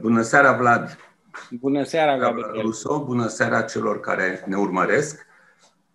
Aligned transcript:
Bună 0.00 0.22
seara, 0.22 0.52
Vlad! 0.52 0.98
Bună 1.50 1.84
seara, 1.84 2.18
Gabriel! 2.18 2.60
Ruso, 2.60 3.04
bună 3.04 3.26
seara 3.26 3.62
celor 3.62 4.00
care 4.00 4.44
ne 4.46 4.56
urmăresc! 4.56 5.26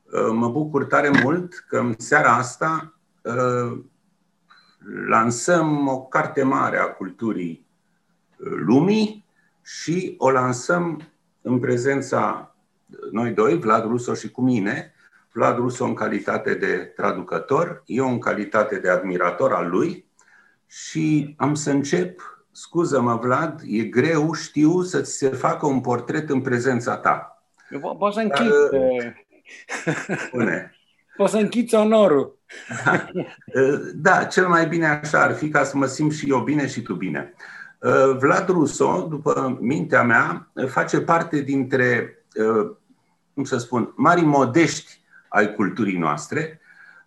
Uh, 0.04 0.29
mă 0.32 0.50
bucur 0.50 0.86
tare 0.86 1.10
mult 1.24 1.54
că 1.68 1.78
în 1.78 1.94
seara 1.98 2.35
asta 2.35 3.00
uh, 3.22 3.80
lansăm 5.08 5.88
o 5.88 6.01
carte 6.01 6.43
mare 6.43 6.77
a 6.77 6.85
culturii 6.85 7.66
uh, 8.38 8.52
lumii 8.52 9.25
și 9.62 10.16
o 10.18 10.31
lansăm 10.31 11.02
în 11.41 11.59
prezența 11.59 12.55
noi 13.11 13.31
doi, 13.31 13.59
Vlad 13.59 13.84
Ruso 13.84 14.13
și 14.13 14.31
cu 14.31 14.41
mine, 14.41 14.93
Vlad 15.34 15.55
Ruso 15.55 15.86
în 15.86 15.93
calitate 15.93 16.54
de 16.54 16.75
traducător, 16.95 17.84
eu 17.86 18.07
în 18.07 18.20
calitate 18.20 18.79
de 18.79 18.89
admirator 18.89 19.54
al 19.54 19.70
lui 19.70 20.05
și 20.68 21.36
am 21.38 21.54
să 21.54 21.70
încep 21.70 22.38
scuză-mă, 22.52 23.16
Vlad, 23.16 23.61
e 23.66 23.84
greu, 23.84 24.34
știu, 24.34 24.81
să-ți 24.81 25.18
se 25.18 25.29
facă 25.29 25.66
un 25.66 25.81
portret 25.81 26.30
în 26.30 26.41
prezența 26.41 26.98
ta. 26.98 27.44
Po- 27.77 27.98
poți 27.98 28.16
să 28.16 28.22
închid. 28.22 28.49
Dar, 28.72 28.81
uh, 28.81 30.17
Spune. 30.27 30.73
Poți 31.16 31.31
să 31.31 31.38
închiți 31.38 31.75
onorul. 31.75 32.38
Da. 32.85 33.08
Uh, 33.53 33.80
da, 33.94 34.23
cel 34.23 34.48
mai 34.48 34.67
bine 34.67 34.88
așa 34.88 35.22
ar 35.22 35.34
fi 35.34 35.49
ca 35.49 35.63
să 35.63 35.77
mă 35.77 35.85
simt 35.85 36.13
și 36.13 36.30
eu 36.30 36.39
bine 36.39 36.67
și 36.67 36.81
tu 36.81 36.94
bine. 36.94 37.34
Uh, 37.80 38.17
Vlad 38.20 38.48
Russo, 38.48 39.08
după 39.09 39.58
mintea 39.61 40.03
mea, 40.03 40.52
face 40.67 41.02
parte 41.02 41.41
dintre, 41.41 42.17
cum 43.34 43.44
să 43.44 43.58
spun, 43.58 43.94
mari 43.95 44.22
modești 44.22 45.02
ai 45.27 45.53
culturii 45.53 45.97
noastre, 45.97 46.59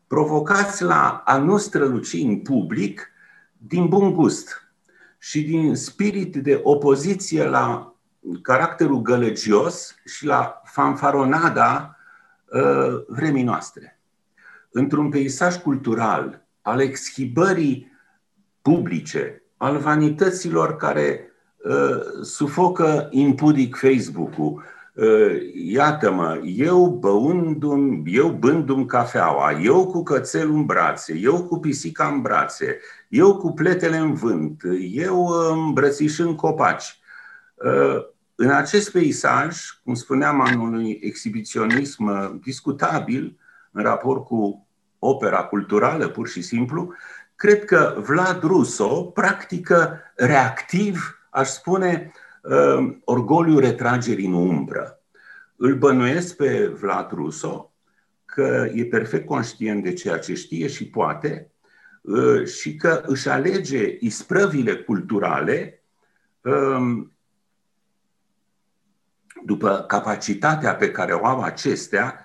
provocați 0.06 0.82
la 0.82 1.22
a 1.24 1.36
nu 1.36 1.56
străluci 1.56 2.12
în 2.12 2.38
public 2.38 3.12
din 3.56 3.88
bun 3.88 4.12
gust 4.12 4.61
și 5.24 5.42
din 5.42 5.74
spirit 5.74 6.36
de 6.36 6.60
opoziție 6.62 7.44
la 7.44 7.94
caracterul 8.42 9.02
gălăgios 9.02 9.94
și 10.04 10.26
la 10.26 10.62
fanfaronada 10.64 11.96
uh, 12.44 13.04
vremii 13.06 13.42
noastre. 13.42 14.00
Într-un 14.70 15.08
peisaj 15.08 15.56
cultural 15.56 16.44
al 16.62 16.80
exhibării 16.80 17.92
publice, 18.62 19.42
al 19.56 19.76
vanităților 19.76 20.76
care 20.76 21.32
uh, 21.64 22.22
sufocă 22.22 23.08
impudic 23.10 23.76
Facebook-ul, 23.76 24.62
uh, 24.94 25.36
iată-mă, 25.54 26.40
eu 26.44 26.86
băundu 26.86 28.02
eu 28.04 28.28
bându 28.28 28.84
cafeaua, 28.84 29.52
eu 29.52 29.86
cu 29.86 30.02
cățelul 30.02 30.54
în 30.54 30.64
brațe, 30.64 31.18
eu 31.18 31.44
cu 31.44 31.58
pisica 31.58 32.06
în 32.06 32.20
brațe, 32.20 32.78
eu 33.12 33.36
cu 33.36 33.52
pletele 33.52 33.96
în 33.96 34.14
vânt, 34.14 34.62
eu 34.90 35.26
îmbrățișând 35.26 36.36
copaci. 36.36 37.00
Uh, 37.54 38.04
în 38.34 38.50
acest 38.50 38.92
peisaj, 38.92 39.56
cum 39.84 39.94
spuneam, 39.94 40.40
am 40.40 40.62
unui 40.62 40.98
exhibiționism 41.02 42.38
discutabil 42.40 43.38
în 43.70 43.82
raport 43.82 44.24
cu 44.24 44.66
opera 44.98 45.44
culturală, 45.44 46.08
pur 46.08 46.28
și 46.28 46.42
simplu, 46.42 46.94
cred 47.36 47.64
că 47.64 47.96
Vlad 47.98 48.42
Russo 48.42 49.04
practică 49.04 50.00
reactiv, 50.14 51.26
aș 51.30 51.48
spune, 51.48 52.12
uh, 52.42 52.96
orgoliu 53.04 53.58
retragerii 53.58 54.26
în 54.26 54.32
umbră. 54.32 55.00
Îl 55.56 55.74
bănuiesc 55.74 56.36
pe 56.36 56.66
Vlad 56.66 57.10
Russo 57.10 57.72
că 58.24 58.68
e 58.74 58.84
perfect 58.84 59.26
conștient 59.26 59.82
de 59.82 59.92
ceea 59.92 60.18
ce 60.18 60.34
știe 60.34 60.66
și 60.66 60.88
poate, 60.88 61.46
Uh, 61.46 61.51
și 62.44 62.76
că 62.76 63.02
își 63.06 63.28
alege 63.28 63.96
isprăvile 64.00 64.76
culturale 64.76 65.82
um, 66.40 67.12
după 69.44 69.84
capacitatea 69.86 70.74
pe 70.74 70.90
care 70.90 71.12
o 71.12 71.26
au 71.26 71.42
acestea 71.42 72.24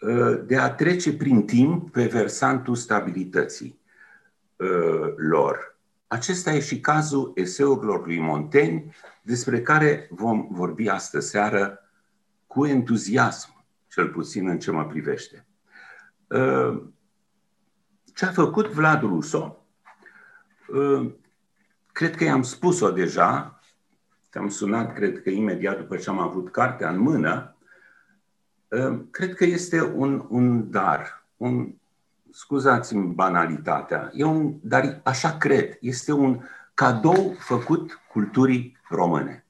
uh, 0.00 0.40
de 0.46 0.56
a 0.56 0.70
trece 0.70 1.16
prin 1.16 1.46
timp 1.46 1.92
pe 1.92 2.06
versantul 2.06 2.74
stabilității 2.74 3.80
uh, 4.56 5.14
lor. 5.16 5.78
Acesta 6.06 6.52
e 6.52 6.60
și 6.60 6.80
cazul 6.80 7.32
eseurilor 7.34 8.06
lui 8.06 8.18
Montaigne, 8.18 8.84
despre 9.22 9.62
care 9.62 10.08
vom 10.10 10.48
vorbi 10.50 10.88
astă 10.88 11.20
seară 11.20 11.78
cu 12.46 12.66
entuziasm, 12.66 13.64
cel 13.88 14.08
puțin 14.08 14.48
în 14.48 14.58
ce 14.58 14.70
mă 14.70 14.86
privește. 14.86 15.46
Ce 18.14 18.24
a 18.24 18.32
făcut 18.32 18.66
Vlad 18.66 19.00
Russo, 19.00 19.64
ă, 20.74 21.06
cred 21.92 22.16
că 22.16 22.24
i-am 22.24 22.42
spus-o 22.42 22.90
deja, 22.90 23.60
te-am 24.30 24.48
sunat, 24.48 24.94
cred 24.94 25.22
că 25.22 25.30
imediat 25.30 25.78
după 25.78 25.96
ce 25.96 26.10
am 26.10 26.18
avut 26.18 26.50
cartea 26.50 26.90
în 26.90 26.98
mână, 26.98 27.56
ă, 28.72 28.98
cred 29.10 29.34
că 29.34 29.44
este 29.44 29.82
un, 29.82 30.26
un 30.28 30.70
dar, 30.70 31.24
un, 31.36 31.74
scuzați-mi 32.30 33.14
banalitatea, 33.14 34.10
e 34.12 34.24
un, 34.24 34.54
dar 34.62 35.00
așa 35.04 35.36
cred, 35.36 35.78
este 35.80 36.12
un 36.12 36.42
cadou 36.74 37.34
făcut 37.38 38.00
culturii 38.12 38.78
române. 38.88 39.44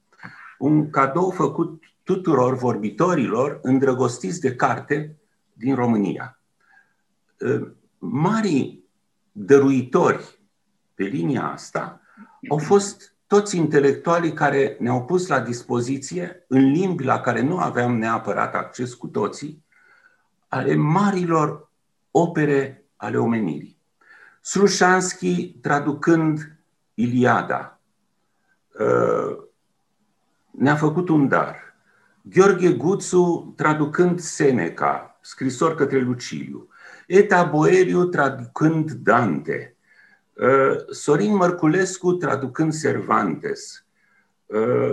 Un 0.57 0.89
cadou 0.89 1.29
făcut 1.29 1.83
tuturor 2.03 2.55
vorbitorilor 2.55 3.59
îndrăgostiți 3.61 4.39
de 4.39 4.55
carte 4.55 5.15
din 5.53 5.75
România. 5.75 6.39
Ă, 8.05 8.09
marii 8.11 8.83
dăruitori 9.31 10.39
pe 10.93 11.03
linia 11.03 11.51
asta 11.51 12.01
au 12.49 12.57
fost 12.57 13.15
toți 13.27 13.57
intelectualii 13.57 14.33
care 14.33 14.77
ne-au 14.79 15.05
pus 15.05 15.27
la 15.27 15.39
dispoziție, 15.39 16.45
în 16.47 16.71
limbi 16.71 17.03
la 17.03 17.19
care 17.19 17.41
nu 17.41 17.57
aveam 17.57 17.97
neapărat 17.97 18.55
acces 18.55 18.93
cu 18.93 19.07
toții, 19.07 19.65
ale 20.47 20.75
marilor 20.75 21.71
opere 22.11 22.85
ale 22.95 23.17
omenirii. 23.17 23.77
Slușanski 24.41 25.49
traducând 25.49 26.59
Iliada 26.93 27.79
uh, 28.79 29.37
ne-a 30.51 30.75
făcut 30.75 31.09
un 31.09 31.27
dar. 31.27 31.75
Gheorghe 32.21 32.73
Guțu 32.73 33.53
traducând 33.55 34.19
Seneca, 34.19 35.17
scrisor 35.21 35.75
către 35.75 35.99
Luciliu. 35.99 36.69
Eta 37.07 37.43
Boeriu 37.43 38.05
traducând 38.05 38.91
Dante, 38.91 39.75
uh, 40.33 40.77
Sorin 40.89 41.35
Mărculescu 41.35 42.13
traducând 42.13 42.79
Cervantes, 42.79 43.85
uh, 44.45 44.91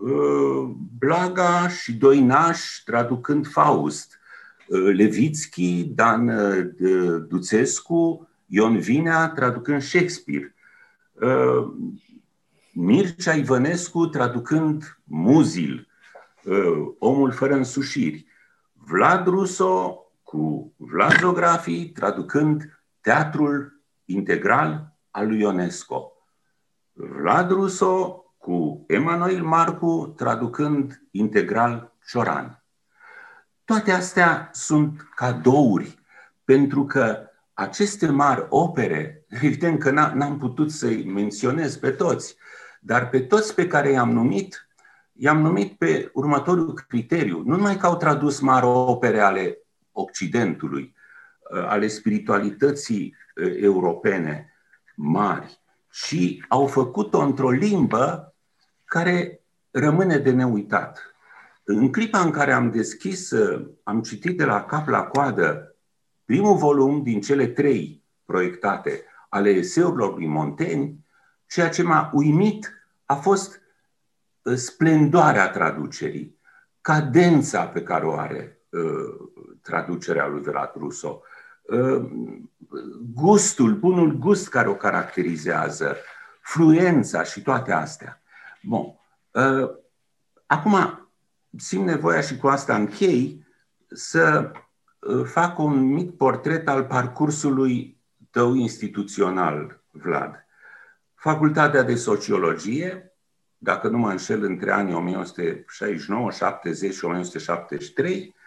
uh, 0.00 0.70
Blaga 0.98 1.68
și 1.68 1.92
Doinaș 1.92 2.82
traducând 2.84 3.46
Faust, 3.46 4.18
Levitski, 4.94 5.84
Dan 5.84 6.30
Duțescu, 7.28 8.28
Ion 8.46 8.78
Vinea 8.78 9.28
traducând 9.28 9.82
Shakespeare, 9.82 10.54
Mircea 12.72 13.32
Ivănescu 13.32 14.06
traducând 14.06 14.98
Muzil, 15.04 15.88
Omul 16.98 17.30
fără 17.30 17.54
însușiri, 17.54 18.26
Vlad 18.74 19.26
Russo 19.26 20.04
cu 20.30 20.74
Vlad 20.76 21.18
Zografii, 21.18 21.90
traducând 21.90 22.82
Teatrul 23.00 23.82
Integral 24.04 24.96
al 25.10 25.26
lui 25.26 25.40
Ionesco. 25.40 26.12
Vlad 26.92 27.50
Russo 27.50 28.24
cu 28.38 28.84
Emanuel 28.86 29.42
Marcu, 29.42 30.14
traducând 30.16 31.02
integral 31.10 31.96
Cioran. 32.06 32.64
Toate 33.64 33.92
astea 33.92 34.50
sunt 34.52 35.08
cadouri, 35.14 35.98
pentru 36.44 36.84
că 36.84 37.18
aceste 37.54 38.06
mari 38.06 38.46
opere, 38.48 39.24
evident 39.28 39.78
că 39.78 39.90
n-am 39.90 40.38
putut 40.38 40.70
să-i 40.70 41.04
menționez 41.04 41.76
pe 41.76 41.90
toți, 41.90 42.36
dar 42.80 43.08
pe 43.08 43.20
toți 43.20 43.54
pe 43.54 43.66
care 43.66 43.90
i-am 43.90 44.10
numit, 44.12 44.68
i-am 45.12 45.40
numit 45.40 45.78
pe 45.78 46.10
următorul 46.14 46.74
criteriu. 46.88 47.42
Nu 47.44 47.56
numai 47.56 47.76
că 47.76 47.86
au 47.86 47.96
tradus 47.96 48.40
mari 48.40 48.66
opere 48.66 49.20
ale 49.20 49.58
Occidentului, 50.00 50.94
uh, 51.54 51.64
ale 51.66 51.86
spiritualității 51.86 53.16
uh, 53.34 53.52
europene 53.56 54.52
mari 54.94 55.60
și 55.90 56.44
au 56.48 56.66
făcut-o 56.66 57.18
într-o 57.18 57.50
limbă 57.50 58.34
care 58.84 59.40
rămâne 59.70 60.18
de 60.18 60.30
neuitat. 60.30 61.14
În 61.64 61.92
clipa 61.92 62.20
în 62.20 62.30
care 62.30 62.52
am 62.52 62.70
deschis, 62.70 63.30
uh, 63.30 63.66
am 63.82 64.02
citit 64.02 64.36
de 64.36 64.44
la 64.44 64.64
cap 64.64 64.88
la 64.88 65.02
coadă 65.02 65.76
primul 66.24 66.56
volum 66.56 67.02
din 67.02 67.20
cele 67.20 67.46
trei 67.46 68.04
proiectate 68.24 69.04
ale 69.28 69.48
eseurilor 69.48 70.14
lui 70.14 70.26
Montaigne, 70.26 70.94
ceea 71.46 71.68
ce 71.68 71.82
m-a 71.82 72.10
uimit 72.12 72.72
a 73.04 73.14
fost 73.14 73.60
splendoarea 74.54 75.50
traducerii, 75.50 76.38
cadența 76.80 77.66
pe 77.66 77.82
care 77.82 78.04
o 78.04 78.12
are 78.12 78.60
traducerea 79.70 80.26
lui 80.26 80.42
Vlad 80.42 80.72
Russo, 80.76 81.22
ă, 81.70 82.08
gustul, 83.14 83.74
bunul 83.74 84.12
gust 84.12 84.48
care 84.48 84.68
o 84.68 84.74
caracterizează, 84.74 85.96
fluența 86.40 87.22
și 87.22 87.42
toate 87.42 87.72
astea. 87.72 88.22
Bun. 88.62 88.98
Uh, 89.30 89.70
acum, 90.46 91.08
simt 91.56 91.86
nevoia 91.86 92.20
și 92.20 92.36
cu 92.36 92.46
asta 92.46 92.76
închei 92.76 93.46
să 93.90 94.52
uh, 94.98 95.24
fac 95.24 95.58
un 95.58 95.80
mic 95.80 96.16
portret 96.16 96.68
al 96.68 96.84
parcursului 96.84 98.00
tău 98.30 98.54
instituțional, 98.54 99.80
Vlad. 99.90 100.46
Facultatea 101.14 101.82
de 101.82 101.94
Sociologie, 101.94 103.12
dacă 103.58 103.88
nu 103.88 103.98
mă 103.98 104.10
înșel, 104.10 104.42
între 104.42 104.72
anii 104.72 104.94
1969, 104.94 106.30
70 106.30 106.94
și 106.94 107.04
1973, 107.04 108.18
uh, 108.26 108.39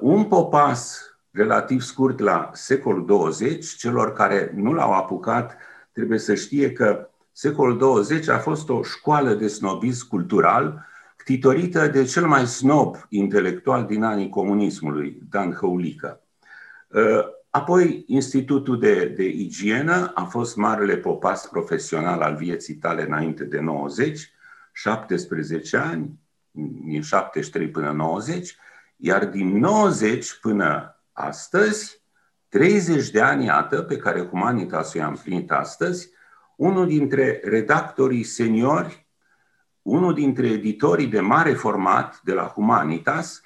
un 0.00 0.24
popas 0.24 1.02
relativ 1.30 1.80
scurt 1.80 2.18
la 2.18 2.50
secolul 2.52 3.06
20, 3.06 3.66
celor 3.66 4.12
care 4.12 4.52
nu 4.54 4.72
l-au 4.72 4.92
apucat 4.92 5.56
trebuie 5.92 6.18
să 6.18 6.34
știe 6.34 6.72
că 6.72 7.08
secolul 7.32 7.78
20 7.78 8.28
a 8.28 8.38
fost 8.38 8.68
o 8.68 8.82
școală 8.82 9.34
de 9.34 9.48
snobism 9.48 10.08
cultural 10.08 10.86
titorită 11.24 11.86
de 11.86 12.04
cel 12.04 12.26
mai 12.26 12.46
snob 12.46 12.96
intelectual 13.08 13.84
din 13.86 14.02
anii 14.02 14.28
comunismului, 14.28 15.18
Dan 15.30 15.52
Hăulică. 15.52 16.20
Uh, 16.88 17.24
apoi, 17.50 18.04
Institutul 18.06 18.78
de, 18.78 19.12
de 19.16 19.24
Igienă 19.24 20.12
a 20.14 20.24
fost 20.24 20.56
marele 20.56 20.96
popas 20.96 21.46
profesional 21.46 22.20
al 22.20 22.36
vieții 22.36 22.74
tale 22.74 23.06
înainte 23.06 23.44
de 23.44 23.60
90, 23.60 24.32
17 24.72 25.76
ani, 25.76 26.18
din 26.84 27.02
73 27.02 27.68
până 27.68 27.90
90, 27.90 28.56
iar 29.06 29.26
din 29.26 29.58
90 29.58 30.38
până 30.40 31.00
astăzi, 31.12 32.02
30 32.48 33.10
de 33.10 33.20
ani, 33.20 33.44
iată, 33.44 33.82
pe 33.82 33.96
care 33.96 34.26
Humanitas 34.26 34.94
i-a 34.94 35.06
împlinit 35.06 35.50
astăzi, 35.50 36.10
unul 36.56 36.86
dintre 36.86 37.40
redactorii 37.44 38.22
seniori, 38.22 39.06
unul 39.82 40.14
dintre 40.14 40.46
editorii 40.46 41.06
de 41.06 41.20
mare 41.20 41.52
format 41.52 42.20
de 42.22 42.32
la 42.32 42.42
Humanitas, 42.42 43.40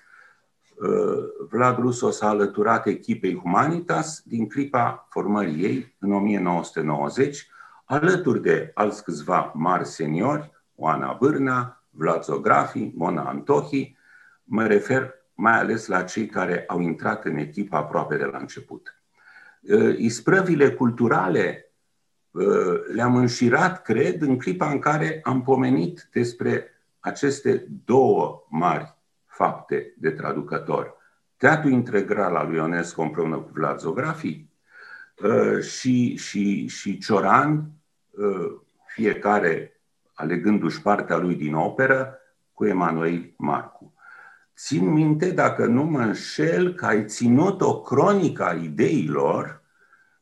uh, 0.77 1.49
Vlad 1.51 1.79
Russo 1.79 2.11
s-a 2.11 2.29
alăturat 2.29 2.87
echipei 2.87 3.37
Humanitas 3.37 4.23
din 4.25 4.49
clipa 4.49 5.07
formării 5.11 5.65
ei 5.65 5.97
în 5.99 6.13
1990, 6.13 7.49
alături 7.85 8.43
de 8.43 8.71
alți 8.75 9.05
câțiva 9.05 9.53
mari 9.55 9.87
seniori, 9.87 10.51
Oana 10.75 11.13
Bârna, 11.13 11.85
Vlad 11.91 12.23
Zografi, 12.23 12.91
Mona 12.95 13.23
Antohi, 13.23 13.97
mă 14.45 14.67
refer 14.67 15.18
mai 15.39 15.59
ales 15.59 15.87
la 15.87 16.03
cei 16.03 16.27
care 16.27 16.65
au 16.67 16.81
intrat 16.81 17.25
în 17.25 17.37
echipă 17.37 17.77
aproape 17.77 18.17
de 18.17 18.25
la 18.25 18.39
început. 18.39 19.01
Uh, 19.61 19.99
isprăvile 19.99 20.71
culturale 20.71 21.69
Uh, 22.31 22.81
le-am 22.93 23.17
înșirat, 23.17 23.83
cred, 23.83 24.23
în 24.23 24.39
clipa 24.39 24.71
în 24.71 24.79
care 24.79 25.21
am 25.23 25.43
pomenit 25.43 26.09
despre 26.13 26.71
aceste 27.01 27.67
două 27.85 28.47
mari 28.49 28.97
fapte 29.27 29.95
de 29.97 30.11
traducător. 30.11 30.97
Teatrul 31.37 31.71
integral 31.71 32.37
al 32.37 32.49
lui 32.49 32.57
Ionescu 32.57 33.01
împreună 33.03 33.37
cu 33.37 33.51
Vlad 33.53 33.79
Zografii 33.79 34.51
uh, 35.23 35.63
și, 35.63 36.17
și, 36.17 36.67
și 36.67 36.99
Cioran, 36.99 37.71
uh, 38.11 38.61
fiecare 38.87 39.81
alegându-și 40.15 40.83
partea 40.83 41.17
lui 41.17 41.35
din 41.35 41.55
operă, 41.55 42.19
cu 42.53 42.67
Emanuel 42.67 43.35
Marcu. 43.37 43.95
Țin 44.59 44.93
minte, 44.93 45.31
dacă 45.31 45.67
nu 45.67 45.83
mă 45.83 46.01
înșel, 46.01 46.75
că 46.75 46.87
ai 46.87 47.05
ținut 47.05 47.61
o 47.61 47.81
cronică 47.81 48.45
a 48.45 48.53
ideilor 48.53 49.59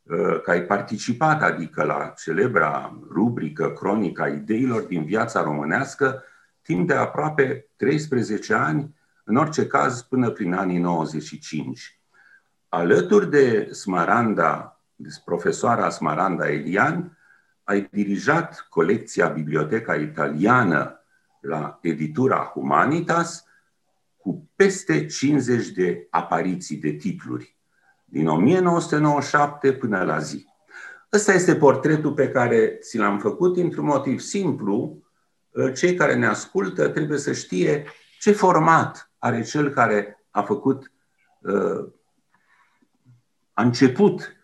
Uh, 0.06 0.40
că 0.42 0.50
ai 0.50 0.62
participat, 0.62 1.42
adică 1.42 1.84
la 1.84 2.14
celebra 2.16 2.98
rubrică 3.10 3.70
Cronica 3.70 4.28
Ideilor 4.28 4.82
din 4.82 5.04
viața 5.04 5.42
românească, 5.42 6.22
timp 6.62 6.86
de 6.86 6.94
aproape 6.94 7.68
13 7.76 8.54
ani, 8.54 8.94
în 9.24 9.36
orice 9.36 9.66
caz 9.66 10.02
până 10.02 10.30
prin 10.30 10.52
anii 10.52 10.78
95. 10.78 12.00
Alături 12.68 13.30
de 13.30 13.68
Smaranda, 13.72 14.80
de 14.94 15.08
profesoara 15.24 15.88
Smaranda 15.88 16.50
Elian, 16.50 17.18
ai 17.64 17.88
dirijat 17.90 18.66
colecția 18.68 19.28
Biblioteca 19.28 19.94
Italiană 19.94 21.00
la 21.40 21.78
editura 21.82 22.38
Humanitas 22.38 23.45
cu 24.26 24.50
peste 24.56 25.06
50 25.06 25.68
de 25.68 26.06
apariții 26.10 26.76
de 26.76 26.90
titluri 26.90 27.56
din 28.04 28.28
1997 28.28 29.72
până 29.72 30.04
la 30.04 30.18
zi. 30.18 30.46
Ăsta 31.12 31.32
este 31.32 31.56
portretul 31.56 32.12
pe 32.12 32.28
care 32.30 32.78
ți 32.80 32.98
l-am 32.98 33.18
făcut 33.18 33.52
dintr-un 33.52 33.84
motiv 33.84 34.20
simplu. 34.20 35.02
Cei 35.74 35.94
care 35.94 36.14
ne 36.14 36.26
ascultă 36.26 36.88
trebuie 36.88 37.18
să 37.18 37.32
știe 37.32 37.86
ce 38.20 38.32
format 38.32 39.12
are 39.18 39.42
cel 39.42 39.70
care 39.70 40.26
a 40.30 40.42
făcut, 40.42 40.92
a 43.52 43.62
început 43.62 44.36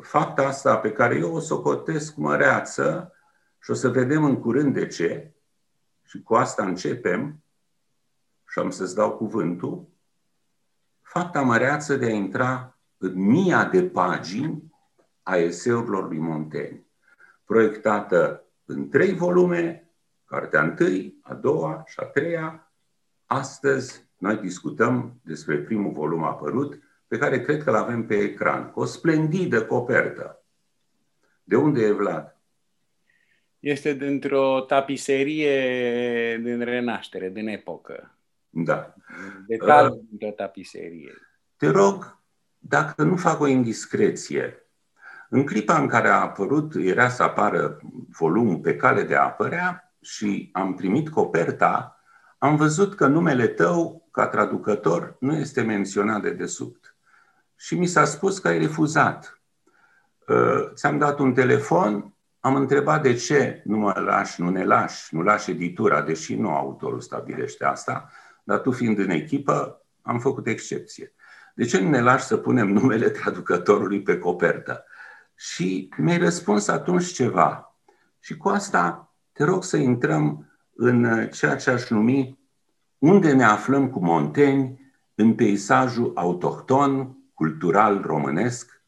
fapta 0.00 0.46
asta 0.46 0.76
pe 0.76 0.92
care 0.92 1.16
eu 1.16 1.34
o 1.34 1.40
socotesc 1.40 2.16
măreață 2.16 3.12
și 3.62 3.70
o 3.70 3.74
să 3.74 3.88
vedem 3.88 4.24
în 4.24 4.40
curând 4.40 4.74
de 4.74 4.86
ce. 4.86 5.34
Și 6.04 6.22
cu 6.22 6.34
asta 6.34 6.64
începem 6.64 7.36
și 8.52 8.58
am 8.58 8.70
să-ți 8.70 8.94
dau 8.94 9.16
cuvântul 9.16 9.88
fapta 11.00 11.42
măreață 11.42 11.96
de 11.96 12.06
a 12.06 12.10
intra 12.10 12.78
în 12.96 13.12
mia 13.14 13.64
de 13.64 13.82
pagini 13.84 14.62
a 15.22 15.36
eseurilor 15.36 16.08
lui 16.08 16.18
Montaigne, 16.18 16.86
proiectată 17.44 18.44
în 18.64 18.88
trei 18.88 19.14
volume, 19.14 19.90
cartea 20.24 20.62
întâi, 20.62 21.18
a 21.22 21.34
doua 21.34 21.82
și 21.86 22.00
a 22.00 22.04
treia. 22.04 22.72
Astăzi 23.26 24.08
noi 24.16 24.36
discutăm 24.36 25.20
despre 25.22 25.56
primul 25.58 25.92
volum 25.92 26.22
apărut, 26.22 26.78
pe 27.06 27.18
care 27.18 27.40
cred 27.40 27.62
că 27.62 27.70
l 27.70 27.74
avem 27.74 28.06
pe 28.06 28.14
ecran, 28.14 28.70
cu 28.70 28.80
o 28.80 28.84
splendidă 28.84 29.66
copertă. 29.66 30.44
De 31.44 31.56
unde 31.56 31.82
e 31.82 31.92
Vlad? 31.92 32.36
Este 33.58 33.92
dintr-o 33.92 34.60
tapiserie 34.60 36.38
din 36.38 36.60
renaștere, 36.60 37.28
din 37.28 37.48
epocă. 37.48 38.16
Da. 38.54 38.94
Detalii 39.46 39.90
uh, 39.90 40.04
de 40.10 40.30
tapiserie. 40.30 41.12
Te 41.56 41.70
rog, 41.70 42.18
dacă 42.58 43.02
nu 43.02 43.16
fac 43.16 43.40
o 43.40 43.46
indiscreție, 43.46 44.56
în 45.28 45.46
clipa 45.46 45.78
în 45.78 45.86
care 45.86 46.08
a 46.08 46.20
apărut, 46.20 46.74
era 46.74 47.08
să 47.08 47.22
apară 47.22 47.78
volumul 48.18 48.58
pe 48.58 48.76
cale 48.76 49.02
de 49.02 49.16
a 49.16 49.22
apărea 49.22 49.94
și 50.00 50.50
am 50.52 50.74
primit 50.74 51.08
coperta, 51.08 52.00
am 52.38 52.56
văzut 52.56 52.94
că 52.94 53.06
numele 53.06 53.46
tău, 53.46 54.08
ca 54.10 54.26
traducător, 54.26 55.16
nu 55.20 55.36
este 55.36 55.62
menționat 55.62 56.22
de 56.22 56.30
desubt. 56.30 56.96
Și 57.56 57.78
mi 57.78 57.86
s-a 57.86 58.04
spus 58.04 58.38
că 58.38 58.48
ai 58.48 58.58
refuzat. 58.58 59.40
Uh, 60.28 60.72
ți-am 60.74 60.98
dat 60.98 61.18
un 61.18 61.34
telefon, 61.34 62.14
am 62.40 62.54
întrebat 62.54 63.02
de 63.02 63.14
ce 63.14 63.62
nu 63.64 63.76
mă 63.76 64.00
lași, 64.04 64.40
nu 64.40 64.50
ne 64.50 64.64
lași, 64.64 65.14
nu 65.14 65.22
lași 65.22 65.50
editura, 65.50 66.02
deși 66.02 66.34
nu 66.34 66.50
autorul 66.50 67.00
stabilește 67.00 67.64
asta 67.64 68.10
dar 68.42 68.58
tu 68.58 68.70
fiind 68.70 68.98
în 68.98 69.10
echipă, 69.10 69.84
am 70.02 70.18
făcut 70.18 70.46
excepție. 70.46 71.14
De 71.54 71.64
ce 71.64 71.80
nu 71.80 71.88
ne 71.88 72.00
lași 72.00 72.24
să 72.24 72.36
punem 72.36 72.68
numele 72.68 73.10
traducătorului 73.10 74.02
pe 74.02 74.18
copertă? 74.18 74.84
Și 75.34 75.88
mi-ai 75.96 76.18
răspuns 76.18 76.68
atunci 76.68 77.12
ceva. 77.12 77.76
Și 78.20 78.36
cu 78.36 78.48
asta 78.48 79.14
te 79.32 79.44
rog 79.44 79.64
să 79.64 79.76
intrăm 79.76 80.52
în 80.74 81.28
ceea 81.28 81.56
ce 81.56 81.70
aș 81.70 81.88
numi 81.88 82.38
unde 82.98 83.32
ne 83.32 83.44
aflăm 83.44 83.90
cu 83.90 83.98
Montaigne 83.98 84.76
în 85.14 85.34
peisajul 85.34 86.12
autohton, 86.14 87.16
cultural 87.34 88.00
românesc, 88.00 88.82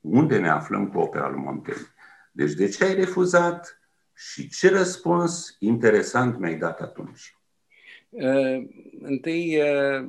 unde 0.00 0.38
ne 0.38 0.48
aflăm 0.48 0.88
cu 0.88 0.98
opera 0.98 1.28
lui 1.28 1.40
Montaigne. 1.40 1.86
Deci 2.32 2.52
de 2.52 2.68
ce 2.68 2.84
ai 2.84 2.94
refuzat 2.94 3.80
și 4.14 4.48
ce 4.48 4.70
răspuns 4.70 5.56
interesant 5.58 6.38
mi-ai 6.38 6.56
dat 6.56 6.80
atunci? 6.80 7.38
Uh, 8.18 8.64
întâi 9.00 9.62
uh, 9.62 10.08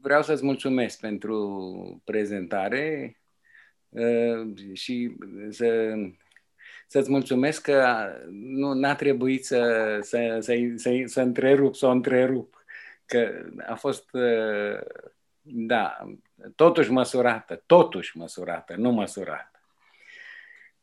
vreau 0.00 0.22
să-ți 0.22 0.44
mulțumesc 0.44 1.00
pentru 1.00 2.02
prezentare 2.04 3.16
uh, 3.88 4.56
și 4.72 5.16
să, 5.50 5.94
să-ți 6.86 7.10
mulțumesc 7.10 7.62
că 7.62 8.08
nu 8.30 8.72
n-a 8.72 8.94
trebuit 8.94 9.44
să, 9.44 9.98
să, 10.02 10.38
să, 10.40 10.54
să, 10.76 11.02
să 11.04 11.20
întrerup, 11.20 11.74
să 11.74 11.86
o 11.86 11.90
întrerup, 11.90 12.64
că 13.06 13.44
a 13.66 13.74
fost, 13.74 14.10
da, 15.40 15.96
totuși 16.54 16.90
măsurată, 16.90 17.62
totuși 17.66 18.16
măsurată, 18.16 18.74
nu 18.76 18.90
măsurată. 18.90 19.57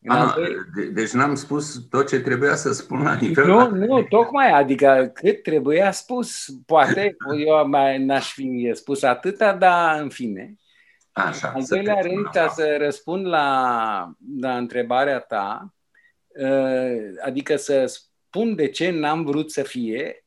A, 0.07 0.35
de, 0.75 0.85
deci 0.85 1.11
n-am 1.11 1.35
spus 1.35 1.87
tot 1.89 2.07
ce 2.07 2.19
trebuia 2.19 2.55
să 2.55 2.73
spun 2.73 3.03
la 3.03 3.13
nivel... 3.21 3.45
Nu, 3.47 3.69
nu, 3.69 4.03
tocmai, 4.03 4.51
adică 4.51 5.11
cât 5.13 5.43
trebuia 5.43 5.91
spus, 5.91 6.47
poate, 6.65 7.15
eu 7.45 7.67
mai 7.67 8.03
n-aș 8.03 8.33
fi 8.33 8.71
spus 8.73 9.03
atâta, 9.03 9.53
dar 9.53 10.01
în 10.01 10.09
fine. 10.09 10.55
Așa, 11.11 11.51
Al 11.55 11.63
doilea 11.69 11.99
rând, 12.01 12.25
ca 12.31 12.47
să 12.47 12.75
răspund 12.79 13.25
la, 13.25 14.11
la 14.39 14.57
întrebarea 14.57 15.19
ta, 15.19 15.75
Adică 17.25 17.55
să 17.55 17.85
spun 17.85 18.55
de 18.55 18.67
ce 18.67 18.89
n-am 18.89 19.23
vrut 19.23 19.51
să 19.51 19.63
fie, 19.63 20.23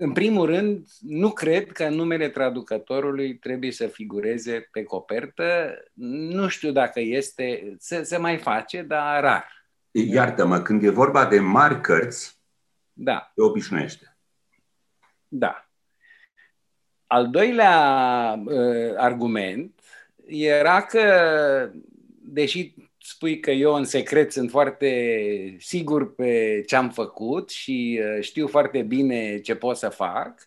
în 0.00 0.12
primul 0.12 0.46
rând, 0.46 0.86
nu 1.00 1.30
cred 1.30 1.72
că 1.72 1.88
numele 1.88 2.28
traducătorului 2.28 3.38
trebuie 3.38 3.72
să 3.72 3.86
figureze 3.86 4.68
pe 4.72 4.82
copertă. 4.82 5.74
Nu 5.92 6.48
știu 6.48 6.72
dacă 6.72 7.00
este, 7.00 7.74
se, 7.78 8.02
se 8.02 8.16
mai 8.16 8.36
face, 8.36 8.82
dar 8.82 9.22
rar. 9.22 9.66
Iartă-mă, 9.90 10.60
când 10.62 10.82
e 10.82 10.90
vorba 10.90 11.26
de 11.26 11.40
mari 11.40 11.80
cărți, 11.80 12.40
da. 12.92 13.32
se 13.34 13.42
obișnuiește. 13.42 14.16
Da. 15.28 15.68
Al 17.06 17.30
doilea 17.30 18.42
uh, 18.44 18.94
argument 18.96 19.80
era 20.26 20.82
că, 20.82 21.02
deși 22.20 22.74
spui 23.08 23.40
că 23.40 23.50
eu 23.50 23.74
în 23.74 23.84
secret 23.84 24.32
sunt 24.32 24.50
foarte 24.50 25.56
sigur 25.58 26.14
pe 26.14 26.62
ce 26.66 26.76
am 26.76 26.90
făcut 26.90 27.50
și 27.50 28.00
uh, 28.02 28.22
știu 28.22 28.46
foarte 28.46 28.82
bine 28.82 29.40
ce 29.40 29.54
pot 29.54 29.76
să 29.76 29.88
fac. 29.88 30.46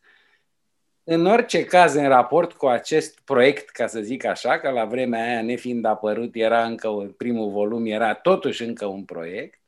În 1.04 1.26
orice 1.26 1.66
caz, 1.66 1.94
în 1.94 2.08
raport 2.08 2.54
cu 2.54 2.68
acest 2.68 3.20
proiect, 3.20 3.70
ca 3.70 3.88
să 3.88 4.02
zic 4.02 4.26
așa, 4.26 4.60
că 4.60 4.70
la 4.70 4.86
vremea 4.86 5.24
aia, 5.24 5.42
nefiind 5.42 5.86
apărut, 5.86 6.36
era 6.36 6.66
încă 6.66 7.14
primul 7.18 7.52
volum, 7.52 7.86
era 7.86 8.14
totuși 8.14 8.64
încă 8.64 8.86
un 8.86 9.04
proiect, 9.04 9.62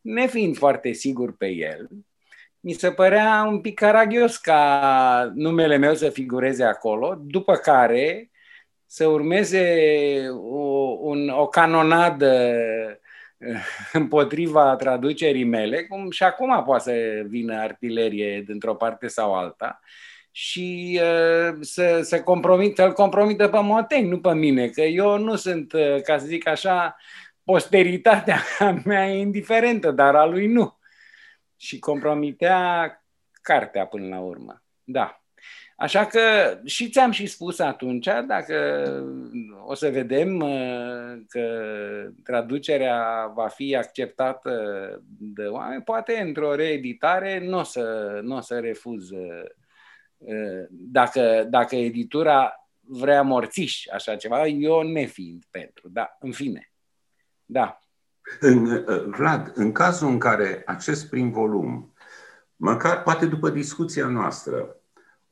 nefiind 0.00 0.56
foarte 0.56 0.92
sigur 0.92 1.36
pe 1.36 1.46
el, 1.46 1.88
mi 2.60 2.72
se 2.72 2.90
părea 2.90 3.44
un 3.48 3.60
pic 3.60 3.74
caragios 3.74 4.36
ca 4.36 5.32
numele 5.34 5.76
meu 5.76 5.94
să 5.94 6.08
figureze 6.08 6.64
acolo, 6.64 7.18
după 7.20 7.56
care 7.56 8.30
să 8.86 9.06
urmeze 9.06 9.64
o, 10.30 10.96
un, 11.00 11.28
o 11.28 11.46
canonadă 11.46 12.52
eh, 13.38 13.64
împotriva 13.92 14.76
traducerii 14.76 15.44
mele, 15.44 15.84
cum 15.84 16.10
și 16.10 16.22
acum 16.22 16.62
poate 16.64 16.82
să 16.82 17.26
vină 17.28 17.58
artilerie 17.58 18.42
dintr-o 18.46 18.74
parte 18.74 19.06
sau 19.06 19.34
alta, 19.34 19.80
și 20.36 21.00
uh, 21.02 21.56
să, 21.60 22.00
să 22.02 22.22
compromit, 22.22 22.76
să-l 22.76 22.92
compromită 22.92 23.48
pe 23.48 23.60
Moteni, 23.60 24.08
nu 24.08 24.20
pe 24.20 24.34
mine, 24.34 24.68
că 24.68 24.80
eu 24.80 25.18
nu 25.18 25.36
sunt, 25.36 25.72
uh, 25.72 26.00
ca 26.02 26.18
să 26.18 26.26
zic 26.26 26.46
așa, 26.46 26.96
posteritatea 27.44 28.42
mea 28.84 29.10
e 29.10 29.18
indiferentă, 29.18 29.90
dar 29.90 30.14
a 30.14 30.24
lui 30.24 30.46
nu. 30.46 30.78
Și 31.56 31.78
compromitea 31.78 33.04
cartea 33.42 33.86
până 33.86 34.08
la 34.08 34.20
urmă. 34.20 34.62
Da. 34.84 35.23
Așa 35.84 36.06
că 36.06 36.20
și 36.64 36.90
ți-am 36.90 37.10
și 37.10 37.26
spus 37.26 37.58
atunci, 37.58 38.08
dacă 38.26 38.56
o 39.66 39.74
să 39.74 39.90
vedem 39.90 40.40
uh, 40.40 41.22
că 41.28 41.46
traducerea 42.22 43.26
va 43.34 43.48
fi 43.48 43.76
acceptată 43.76 44.52
de 45.18 45.42
oameni, 45.42 45.82
poate 45.82 46.20
într-o 46.20 46.54
reeditare 46.54 47.46
nu 47.46 47.58
o 47.58 47.62
să, 47.62 48.18
n-o 48.22 48.40
să 48.40 48.58
refuz 48.58 49.10
uh, 49.10 49.44
dacă, 50.68 51.46
dacă 51.48 51.76
editura 51.76 52.52
vrea 52.80 53.22
morțiș 53.22 53.86
așa 53.92 54.16
ceva, 54.16 54.46
eu 54.46 54.82
nefiind 54.82 55.44
pentru, 55.50 55.88
da, 55.88 56.16
în 56.20 56.32
fine. 56.32 56.72
Da. 57.44 57.78
În, 58.40 58.66
uh, 58.66 59.04
Vlad, 59.06 59.52
în 59.54 59.72
cazul 59.72 60.08
în 60.08 60.18
care 60.18 60.62
acest 60.66 61.08
prim 61.08 61.30
volum, 61.30 61.92
măcar 62.56 63.02
poate 63.02 63.26
după 63.26 63.50
discuția 63.50 64.06
noastră, 64.06 64.78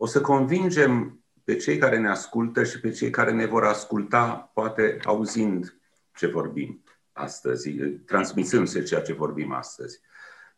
o 0.03 0.07
să 0.07 0.21
convingem 0.21 1.23
pe 1.45 1.57
cei 1.57 1.79
care 1.79 1.99
ne 1.99 2.09
ascultă 2.09 2.65
și 2.65 2.81
pe 2.81 2.91
cei 2.91 3.11
care 3.11 3.33
ne 3.33 3.47
vor 3.47 3.65
asculta, 3.65 4.51
poate 4.55 4.99
auzind 5.05 5.81
ce 6.15 6.27
vorbim 6.27 6.83
astăzi, 7.13 7.71
transmițându-se 8.07 8.83
ceea 8.83 9.01
ce 9.03 9.13
vorbim 9.13 9.53
astăzi. 9.53 10.01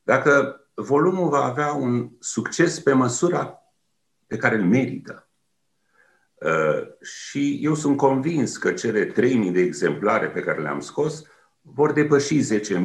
Dacă 0.03 0.61
volumul 0.75 1.29
va 1.29 1.45
avea 1.45 1.73
un 1.73 2.11
succes 2.19 2.81
pe 2.81 2.93
măsura 2.93 3.59
pe 4.27 4.37
care 4.37 4.57
îl 4.57 4.65
merită, 4.65 5.29
uh, 6.35 6.89
și 7.03 7.59
eu 7.63 7.75
sunt 7.75 7.97
convins 7.97 8.57
că 8.57 8.73
cele 8.73 9.07
3.000 9.07 9.13
de 9.53 9.61
exemplare 9.61 10.29
pe 10.31 10.41
care 10.41 10.61
le-am 10.61 10.81
scos 10.81 11.23
vor 11.61 11.93
depăși 11.93 12.59
10.000 12.61 12.77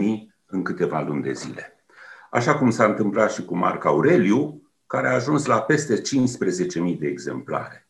în 0.45 0.63
câteva 0.63 1.01
luni 1.01 1.23
de 1.23 1.33
zile. 1.33 1.83
Așa 2.29 2.57
cum 2.57 2.69
s-a 2.69 2.85
întâmplat 2.85 3.31
și 3.31 3.45
cu 3.45 3.55
Marc 3.55 3.85
Aureliu, 3.85 4.68
care 4.89 5.07
a 5.07 5.13
ajuns 5.13 5.45
la 5.45 5.61
peste 5.61 6.01
15.000 6.01 6.97
de 6.99 7.07
exemplare. 7.07 7.87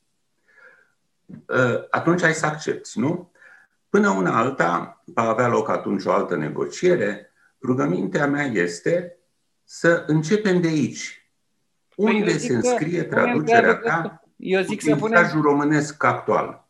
Ă, 1.50 1.88
atunci 1.90 2.24
ai 2.24 2.34
să 2.34 2.46
accepti, 2.46 3.00
nu? 3.00 3.32
Până 3.90 4.10
una 4.10 4.38
alta, 4.38 5.04
va 5.06 5.22
avea 5.22 5.48
loc 5.48 5.70
atunci 5.70 6.06
o 6.06 6.12
altă 6.12 6.36
negociere. 6.36 7.34
Rugămintea 7.62 8.28
mea 8.28 8.44
este 8.44 9.18
să 9.64 10.04
începem 10.08 10.62
de 10.62 10.68
aici. 10.68 11.32
Păi 11.96 12.20
Unde 12.20 12.38
se 12.38 12.54
înscrie 12.54 13.04
traducerea 13.04 13.76
ta 13.76 14.24
eu 14.36 14.62
zic 14.62 14.82
să 14.82 14.96
punem 14.96 15.42
românesc 15.42 16.04
actual? 16.04 16.68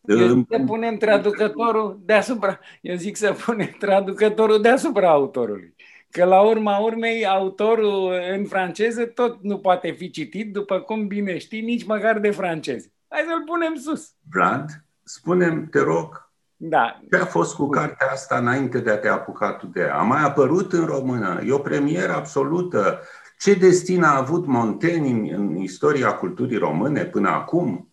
Eu 0.00 0.28
zic 0.28 0.46
să 0.50 0.62
punem 0.66 0.96
traducătorul 0.96 2.00
deasupra. 2.04 2.58
Eu 2.80 2.96
zic 2.96 3.16
să 3.16 3.32
punem 3.32 3.76
traducătorul 3.78 4.60
deasupra 4.60 5.10
autorului 5.10 5.74
că 6.10 6.24
la 6.24 6.40
urma 6.40 6.78
urmei 6.78 7.26
autorul 7.26 8.12
în 8.32 8.44
franceză 8.44 9.04
tot 9.04 9.42
nu 9.42 9.58
poate 9.58 9.90
fi 9.90 10.10
citit, 10.10 10.52
după 10.52 10.80
cum 10.80 11.06
bine 11.06 11.38
știi, 11.38 11.60
nici 11.60 11.84
măcar 11.84 12.18
de 12.18 12.30
francezi. 12.30 12.92
Hai 13.08 13.24
să-l 13.28 13.42
punem 13.44 13.74
sus. 13.74 14.10
Vlad, 14.30 14.70
spunem, 15.02 15.68
te 15.70 15.80
rog, 15.80 16.26
da. 16.56 17.00
ce 17.10 17.16
a 17.16 17.24
fost 17.24 17.54
cu 17.54 17.68
cartea 17.68 18.06
asta 18.10 18.36
înainte 18.36 18.78
de 18.78 18.90
a 18.90 18.98
te 18.98 19.08
apuca 19.08 19.52
tu 19.52 19.66
de 19.66 19.80
ea? 19.80 19.98
A 19.98 20.02
mai 20.02 20.22
apărut 20.22 20.72
în 20.72 20.84
română, 20.84 21.42
e 21.46 21.52
o 21.52 21.58
premieră 21.58 22.12
absolută. 22.12 23.00
Ce 23.38 23.54
destin 23.54 24.02
a 24.02 24.16
avut 24.16 24.46
Montaigne 24.46 25.08
în, 25.08 25.28
în 25.32 25.56
istoria 25.56 26.14
culturii 26.14 26.58
române 26.58 27.04
până 27.04 27.28
acum? 27.28 27.92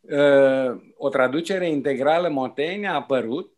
Uh, 0.00 0.80
o 0.96 1.08
traducere 1.08 1.68
integrală 1.68 2.28
Montaigne 2.28 2.88
a 2.88 2.94
apărut 2.94 3.52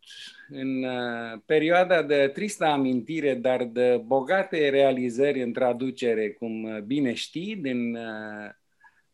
în 0.53 0.83
uh, 0.83 1.39
perioada 1.45 2.01
de 2.01 2.27
tristă 2.27 2.65
amintire, 2.65 3.33
dar 3.33 3.63
de 3.63 4.01
bogate 4.05 4.69
realizări 4.69 5.41
în 5.41 5.53
traducere, 5.53 6.31
cum 6.31 6.63
uh, 6.63 6.81
bine 6.81 7.13
știi, 7.13 7.55
din, 7.55 7.95
uh, 7.95 8.49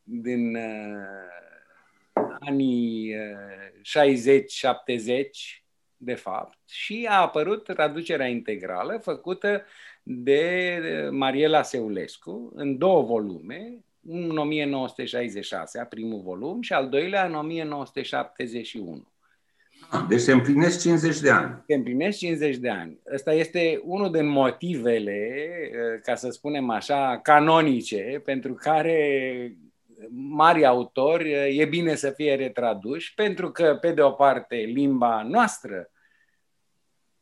din 0.03 0.57
anii 2.39 3.15
60-70, 3.15 3.19
de 5.97 6.13
fapt, 6.13 6.57
și 6.65 7.05
a 7.09 7.21
apărut 7.21 7.63
traducerea 7.63 8.27
integrală 8.27 8.97
făcută 8.97 9.65
de 10.03 10.79
Mariela 11.11 11.61
Seulescu 11.61 12.51
în 12.55 12.77
două 12.77 13.01
volume, 13.01 13.83
în 14.07 14.37
1966, 14.37 15.85
primul 15.89 16.21
volum, 16.21 16.61
și 16.61 16.73
al 16.73 16.89
doilea 16.89 17.25
în 17.25 17.35
1971. 17.35 19.07
Deci 20.07 20.19
se 20.19 20.31
împlinesc 20.31 20.81
50 20.81 21.19
de 21.19 21.29
ani. 21.29 21.63
Se 21.67 21.73
împlinesc 21.73 22.17
50 22.17 22.57
de 22.57 22.69
ani. 22.69 22.99
Ăsta 23.13 23.33
este 23.33 23.81
unul 23.83 24.11
din 24.11 24.25
motivele, 24.25 25.35
eh, 25.61 26.01
ca 26.03 26.15
să 26.15 26.29
spunem 26.29 26.69
așa, 26.69 27.19
canonice, 27.23 28.21
pentru 28.25 28.53
care 28.53 29.57
mari 30.09 30.65
autori 30.65 31.31
eh, 31.31 31.57
e 31.57 31.65
bine 31.65 31.95
să 31.95 32.09
fie 32.09 32.35
retraduși, 32.35 33.13
pentru 33.13 33.51
că, 33.51 33.77
pe 33.81 33.91
de 33.91 34.01
o 34.01 34.11
parte, 34.11 34.55
limba 34.55 35.23
noastră 35.23 35.91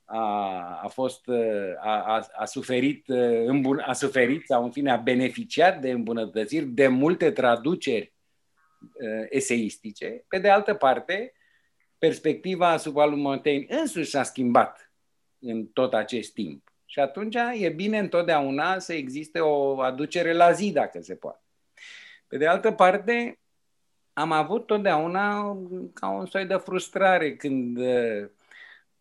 a, 0.05 0.79
a 0.83 0.87
fost 0.87 1.27
eh, 1.27 1.73
a, 1.79 2.01
a, 2.01 2.27
a 2.37 2.45
suferit 2.45 3.05
a 3.85 3.93
suferit 3.93 4.45
sau 4.45 4.63
în 4.63 4.71
fine 4.71 4.91
a 4.91 4.97
beneficiat 4.97 5.81
de 5.81 5.91
îmbunătățiri 5.91 6.65
de 6.65 6.87
multe 6.87 7.31
traduceri 7.31 8.15
eseistice. 9.29 10.25
Pe 10.27 10.39
de 10.39 10.49
altă 10.49 10.73
parte, 10.73 11.31
perspectiva 11.97 12.69
asupra 12.69 13.05
lui 13.05 13.21
Montaigne 13.21 13.77
însuși 13.79 14.09
s-a 14.09 14.23
schimbat 14.23 14.91
în 15.39 15.65
tot 15.65 15.93
acest 15.93 16.33
timp. 16.33 16.71
Și 16.85 16.99
atunci 16.99 17.35
e 17.53 17.69
bine 17.69 17.97
întotdeauna 17.97 18.79
să 18.79 18.93
existe 18.93 19.39
o 19.39 19.79
aducere 19.79 20.33
la 20.33 20.51
zi, 20.51 20.71
dacă 20.71 21.01
se 21.01 21.15
poate. 21.15 21.41
Pe 22.27 22.37
de 22.37 22.47
altă 22.47 22.71
parte, 22.71 23.39
am 24.13 24.31
avut 24.31 24.65
totdeauna 24.65 25.57
ca 25.93 26.09
un 26.09 26.25
soi 26.25 26.45
de 26.45 26.55
frustrare 26.55 27.35
când 27.35 27.77
uh, 27.77 28.29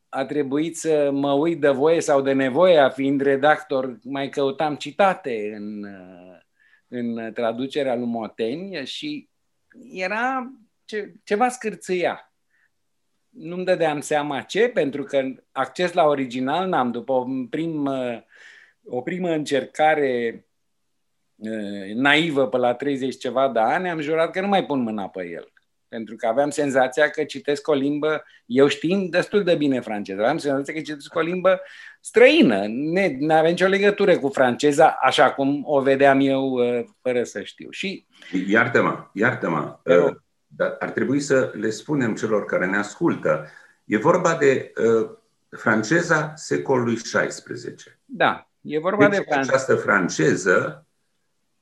a 0.09 0.25
trebuit 0.25 0.76
să 0.76 1.11
mă 1.12 1.33
uit 1.33 1.61
de 1.61 1.69
voie 1.69 2.00
sau 2.00 2.23
de 2.23 2.33
nevoie, 2.33 2.79
a 2.79 2.88
fiind 2.88 3.21
redactor, 3.21 3.99
mai 4.03 4.29
căutam 4.29 4.76
citate 4.76 5.53
în, 5.55 5.85
uh, 5.85 6.38
în 6.88 7.33
traducerea 7.33 7.95
lui 7.95 8.07
Montaigne 8.07 8.85
și 8.85 9.29
era 9.93 10.53
ce, 10.85 11.15
ceva 11.25 11.49
scârțâia 11.49 12.25
nu-mi 13.38 13.64
dădeam 13.64 14.00
seama 14.00 14.40
ce, 14.40 14.69
pentru 14.69 15.02
că 15.02 15.23
acces 15.52 15.93
la 15.93 16.05
original 16.05 16.69
n-am. 16.69 16.90
După 16.90 17.12
o 17.12 17.26
primă, 17.50 18.25
o 18.85 19.00
primă 19.00 19.31
încercare 19.31 20.47
naivă 21.95 22.49
pe 22.49 22.57
la 22.57 22.75
30 22.75 23.19
ceva 23.19 23.49
de 23.49 23.59
ani, 23.59 23.90
am 23.90 24.00
jurat 24.00 24.31
că 24.31 24.40
nu 24.40 24.47
mai 24.47 24.66
pun 24.66 24.81
mâna 24.83 25.09
pe 25.09 25.28
el. 25.28 25.52
pentru 25.88 26.16
că 26.16 26.26
aveam 26.26 26.50
senzația 26.50 27.11
că 27.11 27.25
citesc 27.25 27.69
o 27.69 27.73
limbă, 27.73 28.25
eu 28.47 28.66
știind 28.66 29.11
destul 29.11 29.43
de 29.45 29.55
bine 29.55 29.81
franceză, 29.81 30.21
aveam 30.21 30.38
senzația 30.38 30.75
că 30.75 30.81
citesc 30.81 31.14
o 31.14 31.21
limbă 31.21 31.61
străină, 32.00 32.64
nu 33.19 33.35
avea 33.35 33.50
nicio 33.50 33.66
legătură 33.66 34.19
cu 34.19 34.28
franceza, 34.28 34.97
așa 35.00 35.33
cum 35.33 35.62
o 35.66 35.81
vedeam 35.81 36.21
eu 36.21 36.45
uh, 36.49 36.85
fără 37.02 37.23
să 37.23 37.43
știu. 37.43 37.71
Și... 37.71 38.07
Iartă-mă, 38.49 39.11
iartă-mă, 39.12 39.78
uh, 39.85 40.16
dar 40.47 40.76
ar 40.79 40.91
trebui 40.91 41.21
să 41.21 41.53
le 41.55 41.71
spunem 41.71 42.15
celor 42.15 42.45
care 42.45 42.67
ne 42.67 42.76
ascultă. 42.76 43.47
E 43.85 43.99
vorba 43.99 44.35
de 44.35 44.73
uh, 44.76 45.11
franceza 45.50 46.33
secolului 46.35 46.97
XVI. 46.97 47.99
Da, 48.05 48.49
e 48.61 48.79
vorba 48.79 49.09
deci, 49.09 49.19
de 49.19 49.25
franceză. 49.25 49.53
Această 49.53 49.75
franceză 49.75 50.87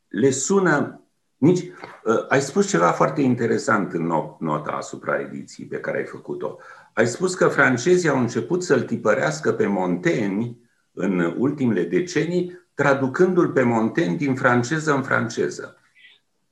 le 0.08 0.30
sună 0.30 1.04
nici, 1.36 1.60
uh, 1.60 2.24
ai 2.28 2.40
spus 2.40 2.68
ceva 2.68 2.90
foarte 2.90 3.20
interesant 3.20 3.92
în 3.92 4.06
nota 4.38 4.70
asupra 4.70 5.20
ediției 5.20 5.66
pe 5.66 5.80
care 5.80 5.98
ai 5.98 6.04
făcut-o. 6.04 6.58
Ai 6.92 7.06
spus 7.06 7.34
că 7.34 7.48
francezii 7.48 8.08
au 8.08 8.18
început 8.18 8.62
să-l 8.62 8.82
tipărească 8.82 9.52
pe 9.52 9.66
Montaigne 9.66 10.56
în 10.92 11.34
ultimele 11.38 11.84
decenii, 11.84 12.66
traducându-l 12.74 13.48
pe 13.48 13.62
Montaigne 13.62 14.16
din 14.16 14.34
franceză 14.34 14.94
în 14.94 15.02
franceză. 15.02 15.78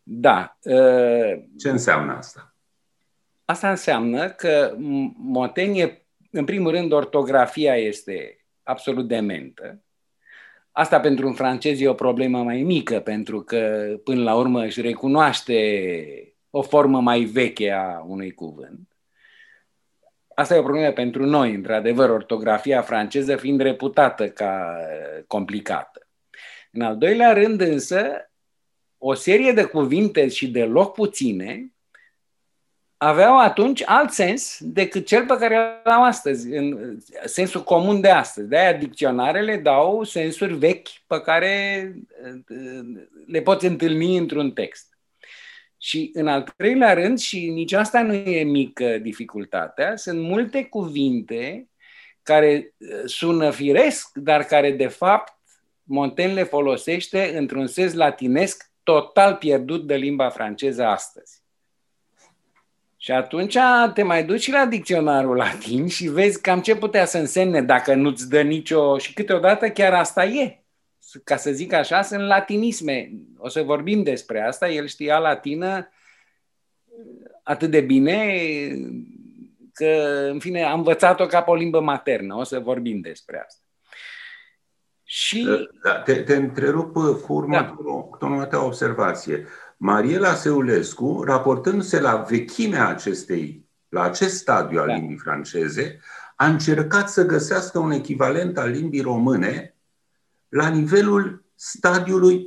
Da. 0.03 0.59
Uh, 0.63 1.43
Ce 1.59 1.69
înseamnă 1.69 2.13
asta? 2.13 2.55
Asta 3.45 3.71
înseamnă 3.71 4.31
că 4.31 4.75
Montaigne, 5.17 6.03
în 6.31 6.45
primul 6.45 6.71
rând, 6.71 6.93
ortografia 6.93 7.77
este 7.77 8.45
absolut 8.63 9.09
dementă. 9.09 9.83
Asta 10.73 11.01
pentru 11.01 11.27
un 11.27 11.33
francez 11.33 11.81
e 11.81 11.89
o 11.89 11.95
problemă 11.95 12.43
mai 12.43 12.63
mică, 12.63 13.01
pentru 13.01 13.41
că 13.41 13.95
până 14.05 14.23
la 14.23 14.35
urmă 14.35 14.65
își 14.65 14.81
recunoaște 14.81 15.57
o 16.51 16.63
formă 16.63 17.01
mai 17.01 17.21
veche 17.21 17.71
a 17.71 18.05
unui 18.07 18.31
cuvânt. 18.31 18.97
Asta 20.35 20.55
e 20.55 20.59
o 20.59 20.63
problemă 20.63 20.91
pentru 20.91 21.27
noi, 21.27 21.55
într-adevăr, 21.55 22.11
ortografia 22.11 22.83
franceză 22.83 23.37
fiind 23.37 23.61
reputată 23.61 24.29
ca 24.29 24.77
complicată. 25.27 26.09
În 26.71 26.81
al 26.81 26.97
doilea 26.97 27.33
rând 27.33 27.61
însă, 27.61 28.32
o 29.05 29.15
serie 29.15 29.53
de 29.53 29.65
cuvinte 29.65 30.29
și 30.29 30.51
de 30.51 30.65
loc 30.65 30.95
puține 30.95 31.73
aveau 32.97 33.39
atunci 33.39 33.83
alt 33.85 34.11
sens 34.11 34.59
decât 34.61 35.07
cel 35.07 35.27
pe 35.27 35.37
care 35.39 35.57
îl 35.57 35.91
au 35.91 36.05
astăzi, 36.05 36.49
în 36.49 36.99
sensul 37.25 37.63
comun 37.63 38.01
de 38.01 38.09
astăzi. 38.09 38.49
De-aia 38.49 38.73
dicționarele 38.73 39.57
dau 39.57 40.05
sensuri 40.05 40.55
vechi 40.55 40.89
pe 41.07 41.21
care 41.21 41.95
le 43.27 43.41
poți 43.41 43.67
întâlni 43.67 44.17
într-un 44.17 44.53
text. 44.53 44.99
Și 45.79 46.11
în 46.15 46.27
al 46.27 46.43
treilea 46.57 46.95
rând, 46.95 47.19
și 47.19 47.51
nici 47.51 47.73
asta 47.73 48.03
nu 48.03 48.15
e 48.15 48.43
mică 48.43 48.99
dificultatea, 48.99 49.97
sunt 49.97 50.21
multe 50.21 50.65
cuvinte 50.65 51.69
care 52.23 52.75
sună 53.05 53.51
firesc, 53.51 54.11
dar 54.15 54.45
care 54.45 54.71
de 54.71 54.89
fapt 54.89 55.33
Montaigne 55.83 56.35
le 56.35 56.43
folosește 56.43 57.37
într-un 57.37 57.67
sens 57.67 57.93
latinesc 57.93 58.72
total 58.83 59.35
pierdut 59.35 59.87
de 59.87 59.95
limba 59.95 60.29
franceză 60.29 60.85
astăzi. 60.85 61.43
Și 62.97 63.13
atunci 63.13 63.57
te 63.95 64.03
mai 64.03 64.25
duci 64.25 64.51
la 64.51 64.67
dicționarul 64.67 65.37
latin 65.37 65.87
și 65.87 66.09
vezi 66.09 66.41
cam 66.41 66.61
ce 66.61 66.77
putea 66.77 67.05
să 67.05 67.19
însemne 67.19 67.63
dacă 67.63 67.95
nu-ți 67.95 68.29
dă 68.29 68.43
nicio... 68.43 68.99
Și 68.99 69.13
câteodată 69.13 69.71
chiar 69.71 69.95
asta 69.95 70.25
e. 70.25 70.63
Ca 71.25 71.37
să 71.37 71.51
zic 71.51 71.73
așa, 71.73 72.03
sunt 72.03 72.27
latinisme. 72.27 73.11
O 73.39 73.49
să 73.49 73.63
vorbim 73.63 74.03
despre 74.03 74.41
asta. 74.41 74.69
El 74.69 74.87
știa 74.87 75.19
latină 75.19 75.89
atât 77.43 77.71
de 77.71 77.81
bine 77.81 78.39
că, 79.73 79.87
în 80.31 80.39
fine, 80.39 80.63
am 80.63 80.79
învățat-o 80.79 81.27
ca 81.27 81.43
pe 81.43 81.51
o 81.51 81.55
limbă 81.55 81.81
maternă. 81.81 82.35
O 82.37 82.43
să 82.43 82.61
vorbim 82.61 83.01
despre 83.01 83.43
asta. 83.47 83.62
Și... 85.15 85.49
Da, 85.83 85.93
te, 85.93 86.15
te 86.15 86.37
întrerup 86.37 86.93
cu 86.93 87.33
următoarea 87.33 88.47
da. 88.51 88.65
observație. 88.65 89.47
Mariela 89.77 90.35
Seulescu, 90.35 91.23
raportându-se 91.27 92.01
la 92.01 92.17
vechimea 92.17 92.89
acestei, 92.89 93.67
la 93.89 94.03
acest 94.03 94.37
stadiu 94.37 94.81
al 94.81 94.87
da. 94.87 94.95
limbii 94.95 95.17
franceze, 95.17 95.99
a 96.37 96.47
încercat 96.47 97.09
să 97.09 97.27
găsească 97.27 97.79
un 97.79 97.91
echivalent 97.91 98.59
al 98.59 98.71
limbii 98.71 99.01
române 99.01 99.75
la 100.49 100.69
nivelul 100.69 101.45
stadiului 101.55 102.47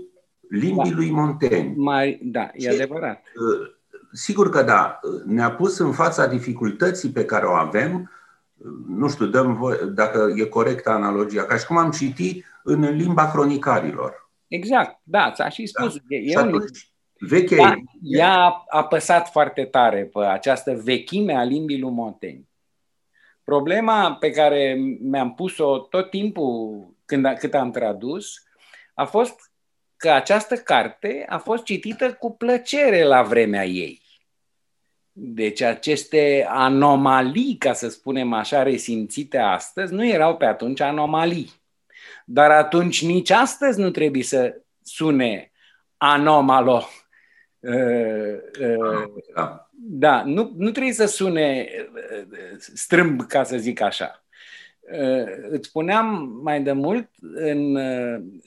limbii 0.49 0.91
da. 0.91 0.95
lui 0.95 1.11
Montaigne. 1.11 1.73
Mai, 1.77 2.19
da, 2.23 2.49
e 2.53 2.59
Și, 2.59 2.67
adevărat. 2.67 3.23
Uh, 3.35 3.67
sigur 4.11 4.49
că 4.49 4.63
da, 4.63 4.99
ne-a 5.25 5.51
pus 5.51 5.77
în 5.77 5.91
fața 5.91 6.27
dificultății 6.27 7.09
pe 7.09 7.25
care 7.25 7.45
o 7.45 7.53
avem, 7.53 8.11
uh, 8.57 8.67
nu 8.87 9.09
știu, 9.09 9.25
dăm 9.25 9.55
voi, 9.55 9.77
dacă 9.93 10.33
e 10.35 10.45
corectă 10.45 10.89
analogia, 10.89 11.43
ca 11.43 11.57
și 11.57 11.65
cum 11.65 11.77
am 11.77 11.91
citit 11.91 12.45
în 12.67 12.95
limba 12.95 13.31
cronicarilor. 13.31 14.31
Exact, 14.47 14.99
da, 15.03 15.31
ți-a 15.31 15.49
și 15.49 15.65
spus. 15.65 15.93
Da. 15.93 16.01
E, 16.07 16.29
și 16.29 16.35
atunci, 16.35 16.89
Veche 17.19 17.55
ea, 17.55 17.75
ea 18.01 18.33
a 18.33 18.63
apăsat 18.67 19.29
foarte 19.29 19.65
tare 19.65 20.03
pe 20.05 20.25
această 20.25 20.73
vechime 20.83 21.33
a 21.33 21.43
limbii 21.43 21.79
lui 21.79 21.91
Montaigne. 21.91 22.47
Problema 23.43 24.15
pe 24.15 24.31
care 24.31 24.73
mi-am 24.99 25.33
pus-o 25.33 25.77
tot 25.77 26.09
timpul 26.09 26.85
când, 27.05 27.27
cât 27.37 27.53
am 27.53 27.71
tradus 27.71 28.43
a 28.93 29.05
fost 29.05 29.51
că 29.97 30.09
această 30.09 30.55
carte 30.55 31.25
a 31.29 31.37
fost 31.37 31.63
citită 31.63 32.13
cu 32.13 32.31
plăcere 32.31 33.03
la 33.03 33.21
vremea 33.21 33.65
ei. 33.65 34.01
Deci 35.11 35.61
aceste 35.61 36.45
anomalii, 36.49 37.55
ca 37.57 37.73
să 37.73 37.89
spunem 37.89 38.33
așa, 38.33 38.63
resimțite 38.63 39.37
astăzi, 39.37 39.93
nu 39.93 40.07
erau 40.07 40.37
pe 40.37 40.45
atunci 40.45 40.79
anomalii. 40.79 41.51
Dar 42.27 42.51
atunci 42.51 43.05
nici 43.05 43.29
astăzi 43.29 43.79
nu 43.79 43.89
trebuie 43.89 44.23
să 44.23 44.61
sune 44.81 45.51
anomalo 45.97 46.83
Uh, 47.67 48.37
uh, 48.59 49.23
da, 49.33 49.69
da 49.71 50.23
nu, 50.23 50.53
nu 50.57 50.71
trebuie 50.71 50.93
să 50.93 51.05
sune 51.05 51.67
uh, 51.93 52.57
strâmb, 52.57 53.21
ca 53.21 53.43
să 53.43 53.57
zic 53.57 53.81
așa. 53.81 54.19
Îți 55.49 55.67
spuneam 55.67 56.39
mai 56.43 56.61
de 56.63 56.71
mult, 56.71 57.09
în, 57.19 57.77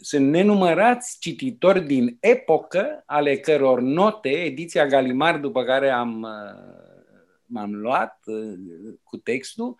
sunt 0.00 0.28
nenumărați 0.28 1.16
cititori 1.20 1.86
din 1.86 2.16
epocă, 2.20 3.02
ale 3.06 3.36
căror 3.36 3.80
note, 3.80 4.28
ediția 4.28 4.86
Galimar, 4.86 5.38
după 5.38 5.64
care 5.64 5.90
am, 5.90 6.26
m-am 7.44 7.74
luat 7.74 8.18
cu 9.02 9.16
textul, 9.16 9.76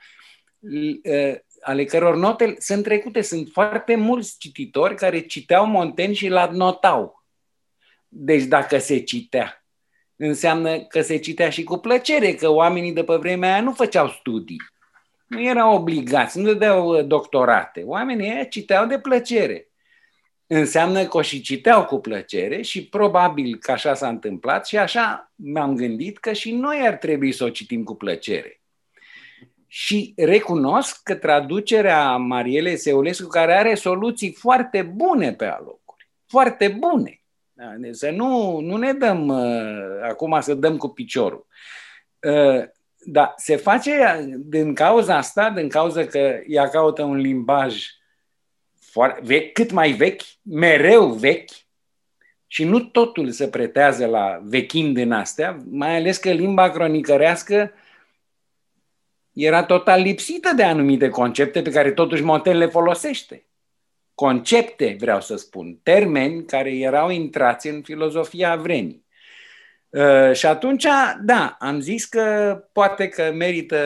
ale 1.60 1.84
căror 1.84 2.16
note 2.16 2.54
sunt 2.58 2.82
trecute. 2.82 3.20
Sunt 3.20 3.48
foarte 3.52 3.94
mulți 3.94 4.36
cititori 4.38 4.94
care 4.94 5.20
citeau 5.20 5.66
Montaigne 5.66 6.14
și 6.14 6.28
l 6.28 6.48
notau 6.52 7.18
deci 8.08 8.44
dacă 8.44 8.78
se 8.78 8.98
citea, 8.98 9.64
înseamnă 10.16 10.80
că 10.80 11.00
se 11.00 11.16
citea 11.16 11.50
și 11.50 11.64
cu 11.64 11.76
plăcere, 11.76 12.34
că 12.34 12.48
oamenii 12.48 12.92
de 12.92 13.04
pe 13.04 13.16
vremea 13.16 13.52
aia 13.52 13.62
nu 13.62 13.72
făceau 13.72 14.08
studii. 14.08 14.62
Nu 15.26 15.42
erau 15.42 15.74
obligați, 15.74 16.38
nu 16.38 16.44
dădeau 16.44 16.98
uh, 16.98 17.06
doctorate. 17.06 17.82
Oamenii 17.84 18.30
aia 18.30 18.44
citeau 18.44 18.86
de 18.86 18.98
plăcere. 18.98 19.68
Înseamnă 20.46 21.04
că 21.04 21.16
o 21.16 21.22
și 21.22 21.40
citeau 21.40 21.84
cu 21.84 21.98
plăcere 21.98 22.62
și 22.62 22.88
probabil 22.88 23.56
că 23.56 23.72
așa 23.72 23.94
s-a 23.94 24.08
întâmplat 24.08 24.66
și 24.66 24.76
așa 24.76 25.32
mi-am 25.34 25.74
gândit 25.74 26.18
că 26.18 26.32
și 26.32 26.52
noi 26.52 26.80
ar 26.86 26.94
trebui 26.94 27.32
să 27.32 27.44
o 27.44 27.48
citim 27.48 27.84
cu 27.84 27.94
plăcere. 27.94 28.57
Și 29.70 30.12
recunosc 30.16 31.02
că 31.02 31.14
traducerea 31.14 32.16
Marielei 32.16 32.76
Seulescu, 32.76 33.28
care 33.28 33.54
are 33.54 33.74
soluții 33.74 34.32
foarte 34.32 34.82
bune 34.82 35.32
pe 35.32 35.44
alocuri, 35.44 36.10
foarte 36.26 36.68
bune, 36.68 37.20
da, 37.52 37.74
deci 37.76 37.94
să 37.94 38.10
nu, 38.10 38.60
nu 38.60 38.76
ne 38.76 38.92
dăm 38.92 39.28
uh, 39.28 40.08
acum 40.08 40.40
să 40.40 40.54
dăm 40.54 40.76
cu 40.76 40.88
piciorul. 40.88 41.46
Uh, 42.20 42.62
da, 42.98 43.34
se 43.36 43.56
face 43.56 44.24
din 44.38 44.74
cauza 44.74 45.16
asta, 45.16 45.50
din 45.50 45.68
cauza 45.68 46.04
că 46.04 46.40
ea 46.46 46.68
caută 46.68 47.02
un 47.02 47.16
limbaj 47.16 47.86
foarte, 48.80 49.20
vechi, 49.24 49.52
cât 49.52 49.70
mai 49.70 49.92
vechi, 49.92 50.22
mereu 50.42 51.06
vechi, 51.06 51.50
și 52.46 52.64
nu 52.64 52.80
totul 52.80 53.30
se 53.30 53.48
pretează 53.48 54.06
la 54.06 54.40
vechim 54.42 54.92
din 54.92 55.12
astea, 55.12 55.56
mai 55.70 55.96
ales 55.96 56.16
că 56.16 56.30
limba 56.30 56.70
cronicărească 56.70 57.72
era 59.44 59.64
total 59.64 60.00
lipsită 60.00 60.52
de 60.56 60.62
anumite 60.62 61.08
concepte 61.08 61.62
pe 61.62 61.70
care 61.70 61.92
totuși 61.92 62.22
Montaigne 62.22 62.64
le 62.64 62.70
folosește 62.70 63.48
concepte, 64.18 64.96
vreau 65.00 65.20
să 65.20 65.36
spun, 65.36 65.78
termeni 65.82 66.44
care 66.44 66.78
erau 66.78 67.10
intrați 67.10 67.68
în 67.68 67.82
filozofia 67.82 68.56
vremii. 68.56 69.06
Uh, 69.88 70.32
și 70.32 70.46
atunci, 70.46 70.86
da, 71.22 71.56
am 71.58 71.80
zis 71.80 72.04
că 72.04 72.56
poate 72.72 73.08
că 73.08 73.32
merită, 73.34 73.76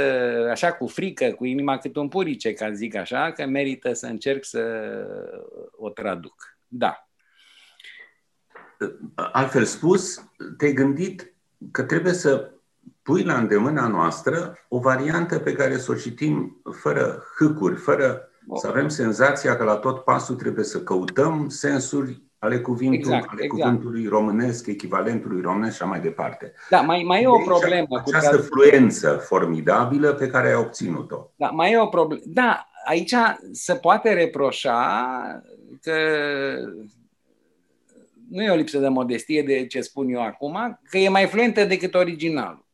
așa 0.50 0.72
cu 0.72 0.86
frică, 0.86 1.30
cu 1.30 1.44
inima 1.44 1.78
cât 1.78 1.96
un 1.96 2.08
purice, 2.08 2.52
ca 2.52 2.72
zic 2.72 2.94
așa, 2.94 3.32
că 3.32 3.46
merită 3.46 3.92
să 3.92 4.06
încerc 4.06 4.44
să 4.44 4.62
o 5.70 5.88
traduc. 5.88 6.58
Da. 6.66 7.08
Altfel 9.14 9.64
spus, 9.64 10.24
te-ai 10.58 10.72
gândit 10.72 11.34
că 11.70 11.82
trebuie 11.82 12.12
să 12.12 12.50
pui 13.02 13.22
la 13.22 13.34
îndemâna 13.34 13.86
noastră 13.86 14.58
o 14.68 14.78
variantă 14.78 15.38
pe 15.38 15.52
care 15.52 15.78
să 15.78 15.90
o 15.90 15.94
citim 15.94 16.62
fără 16.80 17.22
hâcuri, 17.38 17.76
fără 17.76 18.28
să 18.54 18.66
avem 18.66 18.88
senzația 18.88 19.56
că 19.56 19.64
la 19.64 19.76
tot 19.76 20.04
pasul 20.04 20.34
trebuie 20.34 20.64
să 20.64 20.82
căutăm 20.82 21.48
sensuri 21.48 22.22
ale, 22.38 22.60
cuvintului, 22.60 23.16
exact, 23.16 23.32
ale 23.32 23.44
exact. 23.44 23.62
cuvântului 23.62 24.06
românesc, 24.06 24.66
echivalentului 24.66 25.40
românesc 25.40 25.76
și 25.76 25.82
așa 25.82 25.90
mai 25.90 26.00
departe. 26.00 26.52
Da, 26.70 26.80
mai, 26.80 27.02
mai 27.06 27.22
e 27.22 27.26
o 27.26 27.38
problemă. 27.38 27.86
Cu 27.88 28.02
această 28.06 28.36
cu 28.36 28.42
fluență 28.42 29.10
formidabilă 29.10 30.12
pe 30.12 30.26
care 30.26 30.48
ai 30.48 30.54
obținut-o. 30.54 31.30
Da, 31.36 31.48
mai 31.48 31.72
e 31.72 31.78
o 31.78 31.86
problemă. 31.86 32.22
Da, 32.26 32.68
aici 32.84 33.14
se 33.52 33.74
poate 33.74 34.12
reproșa 34.12 35.06
că 35.82 35.94
nu 38.30 38.42
e 38.42 38.50
o 38.50 38.54
lipsă 38.54 38.78
de 38.78 38.88
modestie 38.88 39.42
de 39.42 39.66
ce 39.66 39.80
spun 39.80 40.08
eu 40.08 40.22
acum, 40.22 40.80
că 40.90 40.98
e 40.98 41.08
mai 41.08 41.26
fluentă 41.26 41.64
decât 41.64 41.94
originalul. 41.94 42.66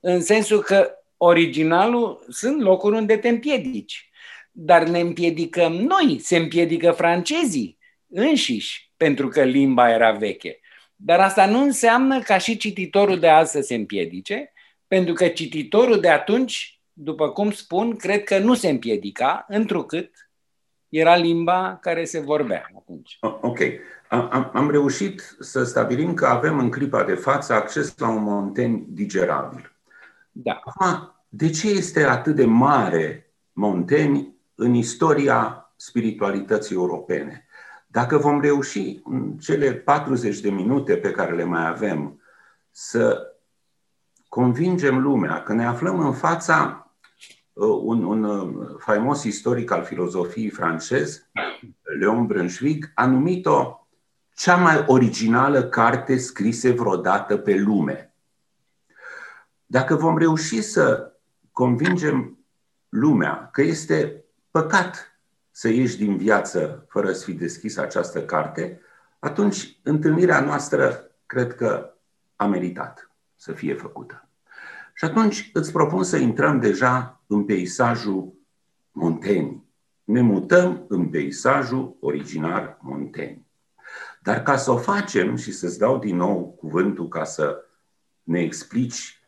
În 0.00 0.20
sensul 0.20 0.60
că 0.60 0.90
originalul 1.16 2.24
sunt 2.28 2.60
locuri 2.60 2.96
unde 2.96 3.16
te 3.16 3.28
împiedici. 3.28 4.10
Dar 4.52 4.88
ne 4.88 5.00
împiedicăm 5.00 5.72
noi, 5.72 6.18
se 6.18 6.36
împiedică 6.36 6.90
francezii 6.90 7.78
înșiși, 8.08 8.92
pentru 8.96 9.28
că 9.28 9.42
limba 9.42 9.90
era 9.90 10.12
veche. 10.12 10.60
Dar 10.96 11.20
asta 11.20 11.46
nu 11.46 11.62
înseamnă 11.62 12.20
ca 12.20 12.38
și 12.38 12.56
cititorul 12.56 13.18
de 13.18 13.28
azi 13.28 13.50
să 13.50 13.60
se 13.60 13.74
împiedice, 13.74 14.52
pentru 14.86 15.14
că 15.14 15.28
cititorul 15.28 16.00
de 16.00 16.08
atunci, 16.08 16.80
după 16.92 17.30
cum 17.30 17.50
spun, 17.50 17.96
cred 17.96 18.24
că 18.24 18.38
nu 18.38 18.54
se 18.54 18.68
împiedica, 18.68 19.44
întrucât 19.48 20.30
era 20.88 21.16
limba 21.16 21.78
care 21.80 22.04
se 22.04 22.20
vorbea 22.20 22.70
atunci. 22.76 23.18
Ok. 23.20 23.58
Am, 24.08 24.50
am 24.54 24.70
reușit 24.70 25.36
să 25.40 25.64
stabilim 25.64 26.14
că 26.14 26.26
avem 26.26 26.58
în 26.58 26.70
clipa 26.70 27.04
de 27.04 27.14
față 27.14 27.52
acces 27.52 27.98
la 27.98 28.08
un 28.08 28.22
Montaigne 28.22 28.84
digerabil. 28.88 29.69
Da. 30.30 30.60
Acum, 30.64 31.14
de 31.28 31.50
ce 31.50 31.68
este 31.68 32.04
atât 32.04 32.34
de 32.34 32.44
mare 32.44 33.34
Montaigne 33.52 34.34
în 34.54 34.74
istoria 34.74 35.72
spiritualității 35.76 36.74
europene? 36.74 37.44
Dacă 37.86 38.18
vom 38.18 38.40
reuși 38.40 39.00
în 39.04 39.36
cele 39.38 39.72
40 39.72 40.40
de 40.40 40.50
minute 40.50 40.96
pe 40.96 41.10
care 41.10 41.34
le 41.34 41.44
mai 41.44 41.66
avem 41.66 42.20
să 42.70 43.34
convingem 44.28 44.98
lumea 44.98 45.42
că 45.42 45.52
ne 45.52 45.66
aflăm 45.66 45.98
în 45.98 46.12
fața 46.12 46.90
uh, 47.52 47.80
un, 47.82 48.04
un 48.04 48.24
uh, 48.24 48.74
faimos 48.78 49.24
istoric 49.24 49.70
al 49.70 49.84
filozofiei 49.84 50.50
francez, 50.50 51.30
Leon 51.98 52.26
Brunswick, 52.26 52.90
a 52.94 53.06
numit-o 53.06 53.86
cea 54.34 54.56
mai 54.56 54.84
originală 54.86 55.62
carte 55.62 56.16
scrisă 56.16 56.72
vreodată 56.72 57.36
pe 57.36 57.54
lume. 57.54 58.09
Dacă 59.72 59.94
vom 59.94 60.18
reuși 60.18 60.62
să 60.62 61.12
convingem 61.52 62.38
lumea 62.88 63.48
că 63.52 63.62
este 63.62 64.24
păcat 64.50 65.20
să 65.50 65.68
ieși 65.68 65.96
din 65.96 66.16
viață 66.16 66.84
fără 66.88 67.12
să 67.12 67.24
fi 67.24 67.32
deschis 67.32 67.76
această 67.76 68.24
carte, 68.24 68.80
atunci 69.18 69.78
întâlnirea 69.82 70.40
noastră 70.40 71.10
cred 71.26 71.54
că 71.54 71.94
a 72.36 72.46
meritat 72.46 73.10
să 73.34 73.52
fie 73.52 73.74
făcută. 73.74 74.28
Și 74.94 75.04
atunci 75.04 75.50
îți 75.52 75.72
propun 75.72 76.04
să 76.04 76.16
intrăm 76.16 76.60
deja 76.60 77.22
în 77.26 77.44
peisajul 77.44 78.32
Montaigne. 78.92 79.62
Ne 80.04 80.20
mutăm 80.20 80.84
în 80.88 81.08
peisajul 81.08 81.96
originar 82.00 82.78
Montaigne. 82.80 83.46
Dar 84.22 84.42
ca 84.42 84.56
să 84.56 84.70
o 84.70 84.76
facem 84.76 85.36
și 85.36 85.52
să-ți 85.52 85.78
dau 85.78 85.98
din 85.98 86.16
nou 86.16 86.54
cuvântul 86.58 87.08
ca 87.08 87.24
să 87.24 87.64
ne 88.22 88.40
explici 88.40 89.19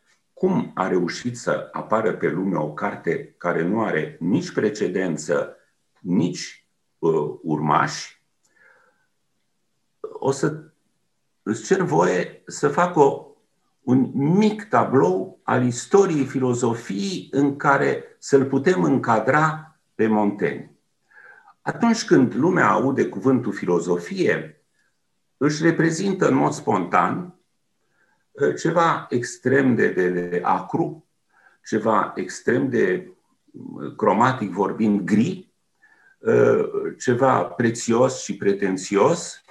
cum 0.43 0.71
a 0.73 0.87
reușit 0.87 1.37
să 1.37 1.69
apară 1.71 2.13
pe 2.13 2.29
lume 2.29 2.57
o 2.57 2.73
carte 2.73 3.35
care 3.37 3.61
nu 3.61 3.81
are 3.81 4.17
nici 4.19 4.51
precedență, 4.51 5.55
nici 5.99 6.67
uh, 6.99 7.37
urmași, 7.41 8.23
o 9.99 10.31
să 10.31 10.63
îți 11.43 11.63
cer 11.63 11.81
voie 11.81 12.43
să 12.45 12.67
fac 12.67 12.95
o, 12.95 13.27
un 13.81 14.11
mic 14.13 14.63
tablou 14.63 15.39
al 15.43 15.65
istoriei 15.65 16.25
filozofiei 16.25 17.27
în 17.31 17.55
care 17.55 18.03
să-l 18.19 18.45
putem 18.45 18.83
încadra 18.83 19.77
pe 19.95 20.07
Montaigne. 20.07 20.75
Atunci 21.61 22.05
când 22.05 22.33
lumea 22.33 22.69
aude 22.69 23.05
cuvântul 23.05 23.53
filozofie, 23.53 24.63
își 25.37 25.63
reprezintă 25.63 26.27
în 26.27 26.35
mod 26.35 26.51
spontan 26.51 27.17
uh, 27.17 27.42
ceva 28.57 29.07
extrem 29.09 29.75
de, 29.75 29.89
de, 29.89 30.09
de 30.09 30.41
acru, 30.43 31.05
ceva 31.65 32.13
extrem 32.15 32.69
de 32.69 33.11
uh, 33.51 33.95
cromatic 33.95 34.51
vorbind 34.51 35.01
gri, 35.01 35.53
Uh, 36.23 36.93
ceva 36.97 37.43
prețios 37.43 38.21
și 38.21 38.37
pretențios, 38.37 39.41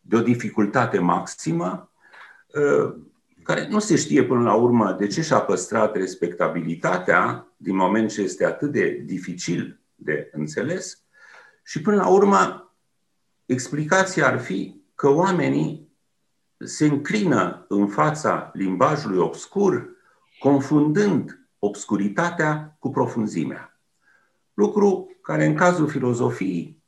de 0.00 0.16
o 0.16 0.20
dificultate 0.20 0.98
maximă, 0.98 1.90
uh, 2.46 2.94
care 3.42 3.68
nu 3.68 3.78
se 3.78 3.96
știe 3.96 4.24
până 4.24 4.42
la 4.42 4.54
urmă 4.54 4.92
de 4.92 5.06
ce 5.06 5.22
și-a 5.22 5.40
păstrat 5.40 5.96
respectabilitatea 5.96 7.48
din 7.56 7.76
moment 7.76 8.10
ce 8.10 8.20
este 8.20 8.44
atât 8.44 8.72
de 8.72 9.02
dificil 9.04 9.80
de 9.94 10.30
înțeles 10.32 11.02
și 11.64 11.82
până 11.82 11.96
la 11.96 12.08
urmă 12.08 12.72
explicația 13.46 14.26
ar 14.26 14.38
fi 14.38 14.82
că 14.94 15.08
oamenii 15.08 15.87
se 16.58 16.86
înclină 16.86 17.64
în 17.68 17.88
fața 17.88 18.50
limbajului 18.52 19.18
obscur, 19.18 19.88
confundând 20.38 21.48
obscuritatea 21.58 22.76
cu 22.78 22.90
profunzimea. 22.90 23.80
Lucru 24.54 25.16
care 25.22 25.44
în 25.44 25.54
cazul 25.54 25.88
filozofiei 25.88 26.82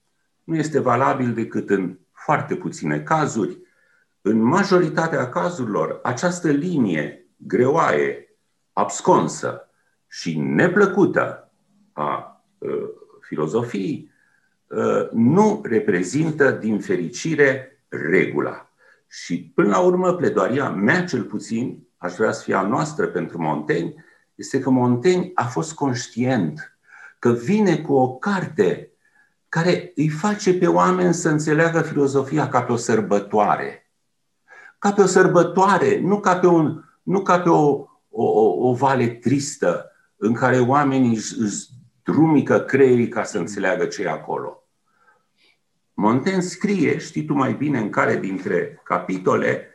nu 0.44 0.56
este 0.56 0.78
valabil 0.78 1.35
decât 1.35 1.70
în 1.70 1.98
foarte 2.12 2.56
puține 2.56 3.00
cazuri. 3.00 3.59
În 4.20 4.38
majoritatea 4.42 5.28
cazurilor, 5.28 6.00
această 6.02 6.48
linie 6.48 7.26
greoaie, 7.37 8.37
absconsă 8.72 9.68
și 10.09 10.38
neplăcută 10.38 11.52
a 11.92 12.42
uh, 12.59 12.88
filozofiei 13.20 14.11
uh, 14.66 15.11
nu 15.12 15.61
reprezintă, 15.64 16.50
din 16.50 16.80
fericire, 16.80 17.83
regula. 17.88 18.69
Și, 19.12 19.53
până 19.55 19.68
la 19.68 19.79
urmă, 19.79 20.14
pledoaria 20.14 20.70
mea, 20.70 21.05
cel 21.05 21.23
puțin, 21.23 21.88
aș 21.96 22.14
vrea 22.14 22.33
să 22.33 22.42
fie 22.42 22.55
a 22.55 22.62
noastră 22.62 23.07
pentru 23.07 23.42
Montaigne, 23.42 23.94
este 24.35 24.61
că 24.61 24.70
Montaigne 24.70 25.31
a 25.35 25.44
fost 25.44 25.75
conștient 25.75 26.79
că 27.18 27.33
vine 27.33 27.79
cu 27.79 27.92
o 27.92 28.16
carte 28.16 28.92
care 29.49 29.92
îi 29.94 30.09
face 30.09 30.55
pe 30.55 30.66
oameni 30.66 31.14
să 31.14 31.29
înțeleagă 31.29 31.81
filozofia 31.81 32.49
ca 32.49 32.62
pe 32.62 32.73
o 32.73 32.77
sărbătoare. 32.77 33.90
Ca 34.79 34.92
pe 34.92 35.01
o 35.01 35.07
sărbătoare, 35.07 36.01
nu 36.01 36.20
ca 36.20 36.38
pe, 36.38 36.46
un, 36.46 36.85
nu 37.03 37.23
ca 37.23 37.40
pe 37.40 37.49
o, 37.49 37.87
o, 38.11 38.68
o 38.68 38.75
vale 38.75 39.07
tristă 39.07 39.90
în 40.16 40.33
care 40.33 40.59
oamenii 40.59 41.14
își, 41.14 41.40
își 41.40 41.66
drumică 42.03 42.61
creierii 42.61 43.09
ca 43.09 43.23
să 43.23 43.38
înțeleagă 43.38 43.85
ce 43.85 44.03
e 44.03 44.11
acolo. 44.11 44.60
Montaigne 46.01 46.41
scrie, 46.41 46.99
știi 46.99 47.25
tu 47.25 47.35
mai 47.35 47.53
bine 47.55 47.79
în 47.79 47.91
care 47.91 48.17
dintre 48.17 48.81
capitole, 48.85 49.69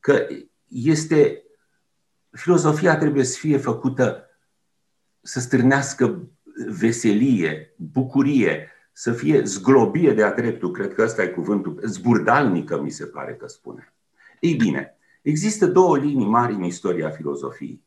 că 0.00 0.26
este 0.68 1.42
filozofia 2.30 2.96
trebuie 2.96 3.24
să 3.24 3.38
fie 3.38 3.56
făcută 3.56 4.24
să 5.20 5.40
strânească 5.40 6.28
veselie, 6.66 7.74
bucurie, 7.76 8.68
să 8.92 9.12
fie 9.12 9.44
zglobie 9.44 10.12
de-a 10.12 10.32
dreptul, 10.32 10.70
cred 10.70 10.94
că 10.94 11.02
ăsta 11.02 11.22
e 11.22 11.28
cuvântul, 11.28 11.80
zburdalnică 11.84 12.80
mi 12.80 12.90
se 12.90 13.06
pare 13.06 13.34
că 13.34 13.46
spune. 13.46 13.94
Ei 14.40 14.54
bine, 14.54 14.96
există 15.22 15.66
două 15.66 15.98
linii 15.98 16.26
mari 16.26 16.54
în 16.54 16.62
istoria 16.62 17.10
filozofiei. 17.10 17.84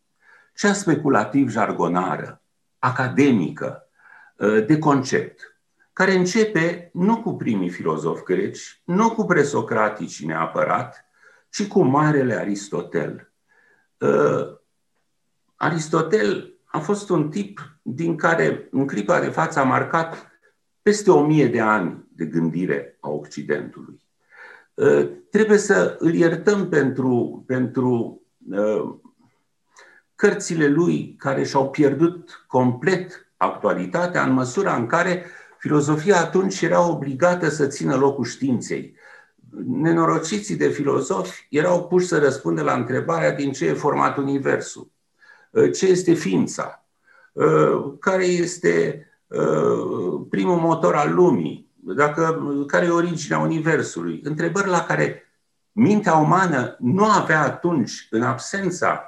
Cea 0.56 0.74
speculativ-jargonară, 0.74 2.42
academică, 2.80 3.90
ă, 4.40 4.60
de 4.60 4.78
concept, 4.78 5.53
care 5.94 6.14
începe 6.14 6.90
nu 6.94 7.22
cu 7.22 7.34
primii 7.34 7.70
filozofi 7.70 8.24
greci, 8.24 8.82
nu 8.86 9.12
cu 9.12 9.26
presocratici 9.26 10.26
neapărat, 10.26 11.06
ci 11.50 11.68
cu 11.68 11.84
marele 11.84 12.36
Aristotel. 12.36 13.32
Ă, 14.02 14.62
Aristotel 15.56 16.58
a 16.66 16.80
fost 16.80 17.10
un 17.10 17.30
tip 17.30 17.78
din 17.82 18.16
care, 18.16 18.68
în 18.72 18.88
clipa 18.88 19.20
de 19.20 19.30
față, 19.30 19.60
a 19.60 19.64
marcat 19.64 20.32
peste 20.82 21.12
o 21.12 21.26
mie 21.26 21.48
de 21.48 21.60
ani 21.60 22.08
de 22.16 22.26
gândire 22.26 22.98
a 23.00 23.10
Occidentului. 23.10 24.02
Uh, 24.74 25.10
trebuie 25.30 25.58
să 25.58 25.96
îl 26.00 26.14
iertăm 26.14 26.70
pentru, 26.70 27.44
pentru 27.48 28.22
uh, 28.50 28.96
cărțile 30.16 30.68
lui 30.68 31.16
care 31.18 31.44
și-au 31.44 31.70
pierdut 31.70 32.46
complet 32.48 33.34
actualitatea 33.38 34.24
în 34.24 34.32
măsura 34.32 34.76
în 34.76 34.86
care 34.86 35.26
filozofia 35.64 36.20
atunci 36.20 36.62
era 36.62 36.90
obligată 36.90 37.50
să 37.50 37.68
țină 37.68 37.96
locul 37.96 38.26
științei. 38.26 38.96
nenorociții 39.66 40.56
de 40.56 40.68
filozofi 40.68 41.48
erau 41.50 41.88
puși 41.88 42.08
să 42.08 42.20
răspundă 42.20 42.62
la 42.62 42.74
întrebarea 42.74 43.32
din 43.32 43.52
ce 43.52 43.66
e 43.66 43.74
format 43.74 44.18
Universul, 44.18 44.92
ce 45.74 45.86
este 45.86 46.14
ființa, 46.14 46.86
care 48.00 48.26
este 48.26 49.08
primul 50.30 50.58
motor 50.58 50.96
al 50.96 51.14
lumii, 51.14 51.72
dacă, 51.76 52.44
care 52.68 52.86
e 52.86 52.90
originea 52.90 53.40
Universului. 53.40 54.22
Întrebări 54.24 54.68
la 54.68 54.84
care 54.84 55.24
mintea 55.72 56.16
umană 56.16 56.76
nu 56.80 57.06
avea 57.06 57.44
atunci, 57.44 58.08
în 58.10 58.22
absența 58.22 59.04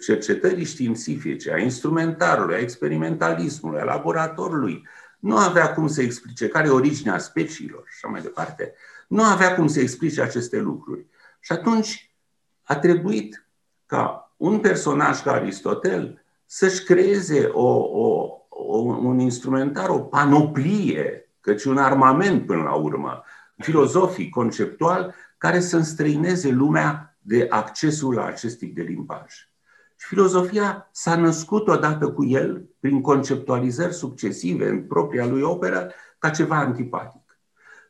cercetării 0.00 0.64
științifice, 0.64 1.52
a 1.52 1.58
instrumentarului, 1.58 2.54
a 2.54 2.58
experimentalismului, 2.58 3.80
a 3.80 3.84
laboratorului, 3.84 4.86
nu 5.22 5.36
avea 5.36 5.72
cum 5.72 5.86
să 5.86 6.02
explice 6.02 6.48
care 6.48 6.66
e 6.66 6.70
originea 6.70 7.18
speciilor 7.18 7.82
și 7.86 7.94
așa 7.96 8.12
mai 8.12 8.22
departe. 8.22 8.74
Nu 9.08 9.22
avea 9.22 9.54
cum 9.54 9.66
să 9.66 9.80
explice 9.80 10.22
aceste 10.22 10.58
lucruri. 10.58 11.06
Și 11.40 11.52
atunci 11.52 12.14
a 12.62 12.76
trebuit 12.76 13.46
ca 13.86 14.34
un 14.36 14.58
personaj 14.58 15.22
ca 15.22 15.32
Aristotel 15.32 16.24
să-și 16.46 16.84
creeze 16.84 17.44
o, 17.44 17.68
o, 17.76 18.38
o, 18.48 18.78
un 18.78 19.18
instrumentar, 19.18 19.88
o 19.88 19.98
panoplie, 19.98 21.30
căci 21.40 21.64
un 21.64 21.78
armament 21.78 22.46
până 22.46 22.62
la 22.62 22.74
urmă, 22.74 23.22
filozofic, 23.56 24.30
conceptual, 24.30 25.14
care 25.38 25.60
să 25.60 25.76
înstrăineze 25.76 26.48
lumea 26.48 27.16
de 27.20 27.46
accesul 27.50 28.14
la 28.14 28.24
acest 28.24 28.58
tip 28.58 28.74
de 28.74 28.82
limbaj. 28.82 29.51
Și 30.02 30.08
filozofia 30.08 30.88
s-a 30.92 31.16
născut 31.16 31.68
odată 31.68 32.10
cu 32.10 32.24
el, 32.24 32.68
prin 32.80 33.00
conceptualizări 33.00 33.94
succesive 33.94 34.68
în 34.68 34.82
propria 34.82 35.26
lui 35.26 35.42
operă, 35.42 35.90
ca 36.18 36.30
ceva 36.30 36.56
antipatic. 36.56 37.38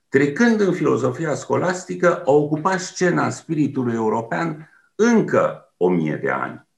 Trecând 0.09 0.61
în 0.61 0.73
filozofia 0.73 1.35
scolastică, 1.35 2.23
a 2.25 2.31
ocupat 2.31 2.81
scena 2.81 3.31
spiritului 3.31 3.95
european 3.95 4.71
încă 4.95 5.73
o 5.77 5.89
mie 5.89 6.17
de 6.17 6.31
ani. 6.31 6.69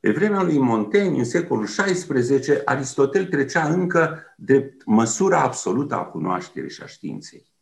Pe 0.00 0.10
vremea 0.10 0.42
lui 0.42 0.58
Montaigne, 0.58 1.18
în 1.18 1.24
secolul 1.24 1.64
XVI, 1.64 2.64
Aristotel 2.64 3.26
trecea 3.26 3.68
încă 3.68 4.34
de 4.36 4.76
măsura 4.84 5.40
absolută 5.40 5.94
a 5.94 6.04
cunoașterii 6.04 6.70
și 6.70 6.82
a 6.82 6.86
științei. 6.86 7.52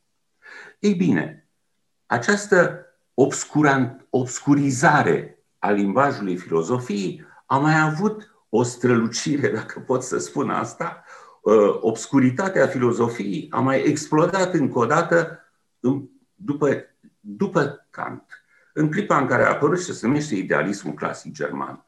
Ei 0.78 0.94
bine, 0.94 1.48
această 2.06 2.86
obscurizare 4.10 5.37
a 5.58 5.70
limbajului 5.70 6.36
filozofiei 6.36 7.26
a 7.46 7.58
mai 7.58 7.80
avut 7.80 8.34
o 8.48 8.62
strălucire, 8.62 9.48
dacă 9.58 9.80
pot 9.80 10.02
să 10.02 10.18
spun 10.18 10.50
asta, 10.50 11.04
ă, 11.44 11.78
obscuritatea 11.80 12.66
filozofiei 12.66 13.46
a 13.50 13.60
mai 13.60 13.82
explodat 13.82 14.54
încă 14.54 14.78
o 14.78 14.86
dată 14.86 15.38
după, 16.34 16.96
după 17.20 17.86
Kant. 17.90 18.42
În 18.72 18.90
clipa 18.90 19.18
în 19.18 19.26
care 19.26 19.42
a 19.42 19.50
apărut 19.50 19.80
și 19.80 19.94
se 19.94 20.06
numește 20.06 20.34
idealismul 20.34 20.94
clasic 20.94 21.32
german. 21.32 21.84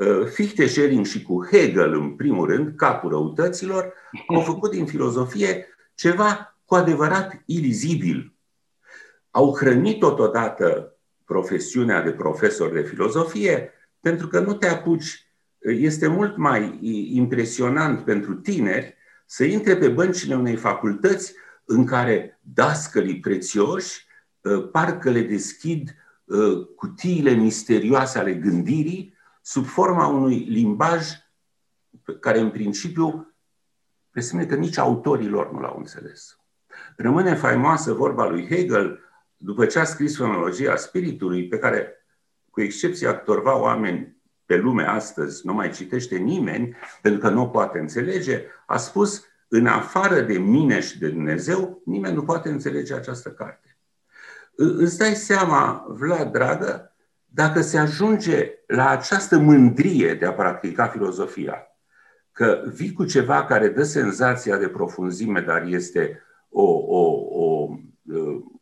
Ă, 0.00 0.24
Fichte, 0.24 0.66
Schelling 0.66 1.06
și 1.06 1.22
cu 1.22 1.46
Hegel, 1.50 1.92
în 1.92 2.10
primul 2.10 2.46
rând, 2.46 2.76
capul 2.76 3.10
răutăților, 3.10 3.92
au 4.28 4.40
făcut 4.40 4.70
din 4.70 4.86
filozofie 4.86 5.66
ceva 5.94 6.58
cu 6.64 6.74
adevărat 6.74 7.42
ilizibil. 7.44 8.34
Au 9.30 9.56
hrănit 9.56 9.98
totodată 9.98 10.93
profesiunea 11.24 12.02
de 12.02 12.12
profesor 12.12 12.72
de 12.72 12.82
filozofie, 12.82 13.72
pentru 14.00 14.28
că 14.28 14.40
nu 14.40 14.54
te 14.54 14.68
apuci. 14.68 15.28
Este 15.58 16.06
mult 16.06 16.36
mai 16.36 16.78
impresionant 17.12 18.04
pentru 18.04 18.34
tineri 18.34 18.96
să 19.26 19.44
intre 19.44 19.76
pe 19.76 19.88
băncile 19.88 20.34
unei 20.34 20.56
facultăți 20.56 21.34
în 21.64 21.86
care 21.86 22.40
dascălii 22.42 23.20
prețioși 23.20 24.06
ă, 24.44 24.60
parcă 24.60 25.10
le 25.10 25.22
deschid 25.22 25.94
ă, 26.28 26.54
cutiile 26.76 27.30
misterioase 27.30 28.18
ale 28.18 28.34
gândirii 28.34 29.14
sub 29.42 29.64
forma 29.64 30.06
unui 30.06 30.38
limbaj 30.38 31.06
care 32.20 32.38
în 32.38 32.50
principiu 32.50 33.34
presupune 34.10 34.46
că 34.46 34.54
nici 34.54 34.78
autorii 34.78 35.28
lor 35.28 35.52
nu 35.52 35.60
l-au 35.60 35.76
înțeles. 35.78 36.38
Rămâne 36.96 37.34
faimoasă 37.34 37.92
vorba 37.92 38.28
lui 38.28 38.46
Hegel, 38.46 39.00
după 39.44 39.66
ce 39.66 39.78
a 39.78 39.84
scris 39.84 40.16
Fenologia 40.16 40.76
Spiritului, 40.76 41.48
pe 41.48 41.58
care, 41.58 42.06
cu 42.50 42.60
excepția 42.60 43.18
câtorva 43.18 43.60
oameni 43.60 44.16
pe 44.46 44.56
lume 44.56 44.88
astăzi, 44.88 45.46
nu 45.46 45.52
mai 45.52 45.70
citește 45.70 46.16
nimeni, 46.16 46.76
pentru 47.02 47.20
că 47.20 47.28
nu 47.28 47.42
o 47.42 47.46
poate 47.46 47.78
înțelege, 47.78 48.42
a 48.66 48.76
spus, 48.76 49.24
în 49.48 49.66
afară 49.66 50.20
de 50.20 50.38
mine 50.38 50.80
și 50.80 50.98
de 50.98 51.08
Dumnezeu, 51.08 51.82
nimeni 51.84 52.14
nu 52.14 52.22
poate 52.22 52.48
înțelege 52.48 52.94
această 52.94 53.30
carte. 53.30 53.78
Îți 54.56 54.98
dai 54.98 55.14
seama, 55.14 55.86
Vlad, 55.88 56.32
dragă, 56.32 56.94
dacă 57.24 57.60
se 57.60 57.78
ajunge 57.78 58.52
la 58.66 58.88
această 58.88 59.38
mândrie 59.38 60.14
de 60.14 60.26
a 60.26 60.32
practica 60.32 60.86
filozofia, 60.86 61.66
că 62.32 62.62
vii 62.74 62.92
cu 62.92 63.04
ceva 63.04 63.44
care 63.44 63.68
dă 63.68 63.82
senzația 63.82 64.56
de 64.56 64.68
profunzime, 64.68 65.40
dar 65.40 65.64
este 65.66 66.22
o, 66.48 66.62
o, 66.72 67.00
o 67.30 67.54
Uh, 67.64 67.93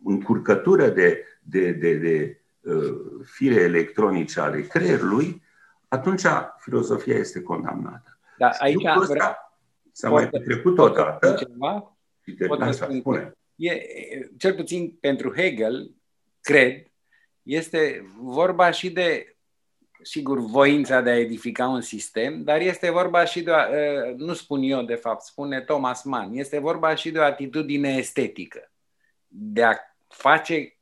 încurcătură 0.05 0.88
de, 0.88 1.24
de, 1.42 1.72
de, 1.72 1.94
de 1.94 2.40
uh, 2.61 3.24
fire 3.24 3.61
electronice 3.61 4.40
ale 4.40 4.61
creierului, 4.61 5.42
atunci 5.88 6.22
filozofia 6.59 7.16
este 7.16 7.42
condamnată. 7.42 8.18
Da, 8.38 8.48
aici 8.48 8.85
ăsta 8.96 9.57
s-a 9.92 10.11
mai 10.11 10.28
petrecut 10.28 10.78
odată. 10.78 11.35
Ceva? 11.38 11.96
spune. 12.72 13.33
E, 13.57 13.81
cel 14.38 14.55
puțin 14.55 14.96
pentru 15.00 15.33
Hegel, 15.35 15.90
cred, 16.40 16.87
este 17.42 18.05
vorba 18.16 18.70
și 18.70 18.90
de, 18.90 19.37
sigur, 20.02 20.38
voința 20.38 21.00
de 21.00 21.11
a 21.11 21.18
edifica 21.18 21.68
un 21.68 21.81
sistem, 21.81 22.42
dar 22.42 22.61
este 22.61 22.90
vorba 22.90 23.24
și 23.24 23.42
de, 23.42 23.50
o, 23.50 23.55
uh, 23.55 24.14
nu 24.16 24.33
spun 24.33 24.62
eu 24.62 24.83
de 24.83 24.94
fapt, 24.94 25.22
spune 25.22 25.61
Thomas 25.61 26.02
Mann, 26.02 26.35
este 26.35 26.59
vorba 26.59 26.94
și 26.94 27.11
de 27.11 27.18
o 27.18 27.22
atitudine 27.22 27.88
estetică 27.96 28.72
de 29.35 29.62
a 29.62 29.75
face 30.09 30.77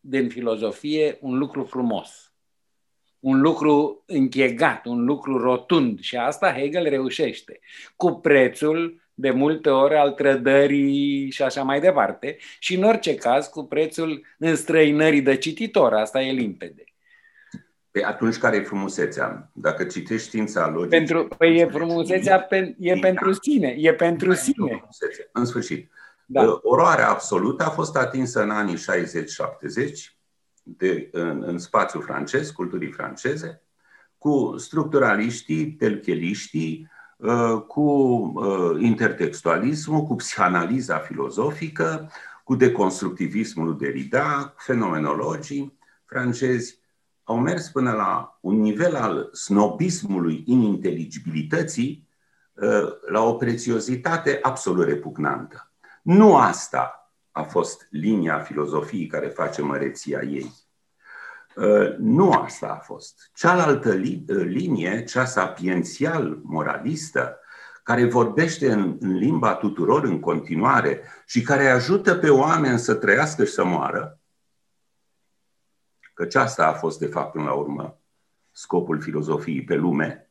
din 0.00 0.28
filozofie 0.28 1.18
un 1.20 1.38
lucru 1.38 1.64
frumos, 1.64 2.32
un 3.20 3.40
lucru 3.40 4.02
închegat, 4.06 4.86
un 4.86 5.04
lucru 5.04 5.38
rotund. 5.38 6.00
Și 6.00 6.16
asta 6.16 6.52
Hegel 6.52 6.88
reușește, 6.88 7.60
cu 7.96 8.12
prețul 8.12 9.00
de 9.14 9.30
multe 9.30 9.70
ori 9.70 9.94
al 9.94 10.12
trădării 10.12 11.30
și 11.30 11.42
așa 11.42 11.62
mai 11.62 11.80
departe, 11.80 12.36
și 12.58 12.74
în 12.74 12.82
orice 12.82 13.14
caz 13.14 13.46
cu 13.46 13.64
prețul 13.64 14.26
înstrăinării 14.38 15.22
de 15.22 15.36
cititor, 15.36 15.92
asta 15.92 16.22
e 16.22 16.32
limpede. 16.32 16.84
Păi 17.90 18.04
atunci 18.04 18.36
care 18.36 18.56
e 18.56 18.62
frumusețea? 18.62 19.50
Dacă 19.54 19.84
citești 19.84 20.26
știința 20.26 20.68
logică... 20.68 20.96
Pentru, 20.96 21.28
păi 21.38 21.58
e 21.58 21.66
frumusețea, 21.66 22.40
pe, 22.40 22.74
e 22.78 22.94
pentru 22.94 23.32
sine, 23.32 23.74
e 23.78 23.94
pentru 23.94 24.32
sine. 24.32 24.88
În 25.32 25.44
sfârșit. 25.44 25.90
Da. 26.28 26.42
Uh, 26.42 26.58
oroarea 26.62 27.10
absolută 27.10 27.64
a 27.64 27.70
fost 27.70 27.96
atinsă 27.96 28.42
în 28.42 28.50
anii 28.50 28.76
60-70 28.76 28.78
de, 30.62 31.08
în, 31.12 31.42
în 31.46 31.58
spațiul 31.58 32.02
francez, 32.02 32.50
culturii 32.50 32.92
franceze, 32.92 33.62
cu 34.18 34.54
structuraliștii, 34.56 35.72
telcheliștii, 35.72 36.90
uh, 37.16 37.62
cu 37.66 37.82
uh, 37.90 38.82
intertextualismul, 38.82 40.02
cu 40.02 40.14
psihanaliza 40.14 40.98
filozofică, 40.98 42.10
cu 42.44 42.54
deconstructivismul 42.54 43.76
Derrida, 43.76 44.52
cu 44.54 44.62
fenomenologii 44.62 45.78
francezi, 46.04 46.80
au 47.24 47.38
mers 47.38 47.68
până 47.68 47.92
la 47.92 48.38
un 48.40 48.60
nivel 48.60 48.94
al 48.96 49.28
snobismului 49.32 50.42
ininteligibilității, 50.46 52.08
la 53.06 53.22
o 53.22 53.34
prețiozitate 53.34 54.38
absolut 54.42 54.86
repugnantă. 54.86 55.65
Nu 56.06 56.36
asta 56.36 57.12
a 57.30 57.42
fost 57.42 57.86
linia 57.90 58.40
filozofiei 58.40 59.06
care 59.06 59.28
face 59.28 59.62
măreția 59.62 60.22
ei. 60.22 60.52
Uh, 61.56 61.96
nu 61.98 62.32
asta 62.32 62.66
a 62.68 62.78
fost. 62.78 63.30
Cealaltă 63.34 63.88
uh, 63.88 64.26
linie, 64.28 65.04
cea 65.04 65.24
sapiențial 65.24 66.40
moralistă, 66.42 67.38
care 67.82 68.04
vorbește 68.04 68.72
în, 68.72 68.96
în 69.00 69.12
limba 69.12 69.54
tuturor 69.54 70.04
în 70.04 70.20
continuare 70.20 71.02
și 71.26 71.42
care 71.42 71.68
ajută 71.68 72.14
pe 72.14 72.30
oameni 72.30 72.78
să 72.78 72.94
trăiască 72.94 73.44
și 73.44 73.52
să 73.52 73.64
moară, 73.64 74.20
căci 76.14 76.34
asta 76.34 76.66
a 76.66 76.72
fost, 76.72 76.98
de 76.98 77.06
fapt, 77.06 77.32
până 77.32 77.44
la 77.44 77.52
urmă, 77.52 78.00
scopul 78.50 79.00
filozofiei 79.00 79.64
pe 79.64 79.74
lume, 79.74 80.20
Uh, 80.20 80.25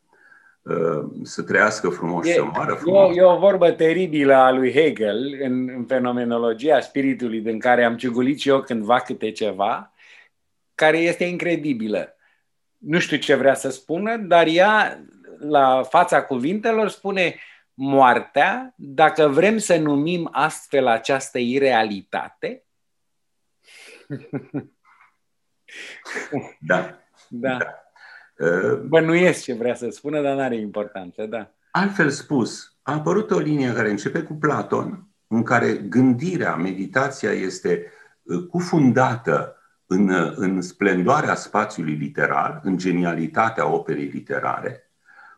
să 1.24 1.42
trăiască 1.42 1.90
frumos 1.90 2.26
e, 2.26 2.30
și 2.30 2.36
să 2.36 2.44
moară 2.44 2.74
frumos. 2.74 3.16
E, 3.16 3.20
e 3.20 3.24
o 3.24 3.38
vorbă 3.38 3.72
teribilă 3.72 4.34
a 4.34 4.52
lui 4.52 4.72
Hegel 4.72 5.38
în, 5.42 5.70
în 5.70 5.86
fenomenologia 5.86 6.80
spiritului 6.80 7.42
din 7.42 7.60
care 7.60 7.84
am 7.84 7.98
ciugulit 7.98 8.40
și 8.40 8.50
eu 8.50 8.62
cândva 8.62 9.00
câte 9.00 9.32
ceva, 9.32 9.94
care 10.76 10.98
este 10.98 11.24
incredibilă. 11.24 12.16
Nu 12.78 13.00
știu 13.00 13.18
ce 13.18 13.36
vrea 13.36 13.54
să 13.54 13.70
spună, 13.70 14.18
dar 14.18 14.48
ea, 14.48 15.04
la 15.40 15.84
fața 15.84 16.24
cuvintelor, 16.24 16.90
spune 16.90 17.36
moartea, 17.74 18.74
dacă 18.76 19.28
vrem 19.28 19.58
să 19.58 19.78
numim 19.78 20.30
astfel 20.32 20.88
această 20.88 21.38
irealitate, 21.38 22.64
da. 26.60 27.00
Da. 27.30 27.58
da. 27.58 27.85
Uh, 28.38 28.80
Bănuiesc 28.88 29.44
ce 29.44 29.54
vrea 29.54 29.76
să 29.76 29.90
spună, 29.90 30.22
dar 30.22 30.36
nu 30.36 30.42
are 30.42 30.58
importanță, 30.58 31.26
da. 31.26 31.52
Altfel 31.72 32.10
spus, 32.10 32.78
a 32.82 32.94
apărut 32.94 33.32
o 33.32 33.40
linie 33.40 33.74
care 33.74 33.90
începe 33.90 34.22
cu 34.22 34.34
Platon, 34.34 35.08
în 35.28 35.44
care 35.44 35.74
gândirea, 35.74 36.56
meditația 36.56 37.32
este 37.32 37.92
uh, 38.24 38.48
cufundată 38.48 39.56
în, 39.86 40.10
uh, 40.10 40.32
în 40.36 40.62
splendoarea 40.62 41.36
spațiului 41.36 41.94
literar, 41.94 42.60
în 42.64 42.78
genialitatea 42.78 43.68
operei 43.68 44.10
literare, 44.14 44.92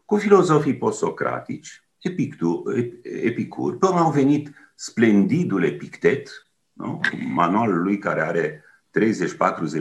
cu 0.05 0.17
filozofii 0.17 0.77
postsocratici, 0.77 1.81
Epictu, 1.99 2.63
Epicur, 3.01 3.77
pe 3.77 3.85
urmă 3.85 3.99
au 3.99 4.11
venit 4.11 4.49
splendidul 4.75 5.63
Epictet, 5.63 6.47
nu? 6.73 6.99
manualul 7.27 7.81
lui 7.81 7.97
care 7.97 8.21
are 8.21 8.63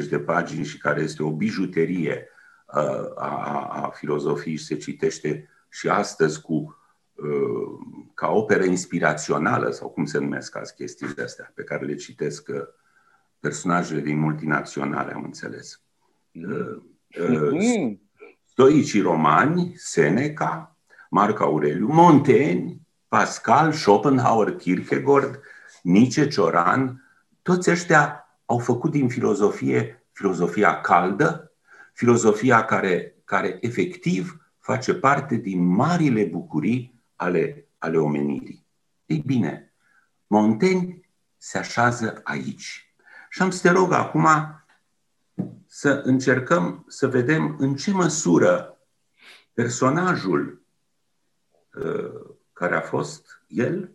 30-40 0.05 0.09
de 0.09 0.19
pagini 0.19 0.65
și 0.65 0.79
care 0.79 1.01
este 1.01 1.23
o 1.23 1.31
bijuterie 1.31 2.29
a, 2.67 2.81
a, 3.17 3.69
a 3.83 3.91
filozofiei 3.91 4.57
și 4.57 4.65
se 4.65 4.77
citește 4.77 5.49
și 5.69 5.89
astăzi 5.89 6.41
cu 6.41 6.77
ca 8.15 8.29
operă 8.29 8.65
inspirațională 8.65 9.71
sau 9.71 9.89
cum 9.89 10.05
se 10.05 10.19
numesc 10.19 10.57
azi 10.57 10.75
chestiile 10.75 11.23
astea 11.23 11.53
pe 11.55 11.63
care 11.63 11.85
le 11.85 11.95
citesc 11.95 12.51
personajele 13.41 14.01
din 14.01 14.19
multinaționale, 14.19 15.13
am 15.13 15.25
înțeles. 15.25 15.83
Mm-hmm. 16.35 17.99
Stoicii 18.45 19.01
romani, 19.01 19.75
Seneca, 19.77 20.77
Marc 21.11 21.41
Aureliu, 21.41 21.87
Montaigne, 21.87 22.77
Pascal, 23.09 23.73
Schopenhauer, 23.73 24.57
Kierkegaard, 24.57 25.41
Nietzsche, 25.83 26.29
Cioran, 26.29 27.03
toți 27.43 27.71
ăștia 27.71 28.29
au 28.45 28.59
făcut 28.59 28.91
din 28.91 29.09
filozofie 29.09 30.07
filozofia 30.13 30.81
caldă, 30.81 31.46
filozofia 31.97 32.65
care, 32.65 33.15
care 33.25 33.59
efectiv 33.61 34.51
face 34.59 34.95
parte 34.95 35.37
din 35.37 35.65
marile 35.65 36.25
bucurii 36.25 37.03
ale, 37.15 37.69
ale 37.79 37.97
omenirii. 37.99 38.67
Ei 39.07 39.23
bine, 39.27 39.75
Montaigne 40.27 41.01
se 41.37 41.59
așează 41.59 42.21
aici. 42.25 42.95
Și 43.31 43.43
am 43.43 43.51
să 43.51 43.61
te 43.63 43.71
rog 43.71 43.93
acum 43.93 44.27
să 45.67 46.03
încercăm 46.05 46.85
să 46.89 47.09
vedem 47.09 47.57
în 47.59 47.77
ce 47.77 47.91
măsură 47.91 48.79
personajul 49.53 50.63
uh, 51.75 52.37
care 52.53 52.77
a 52.77 52.81
fost 52.81 53.43
el 53.47 53.91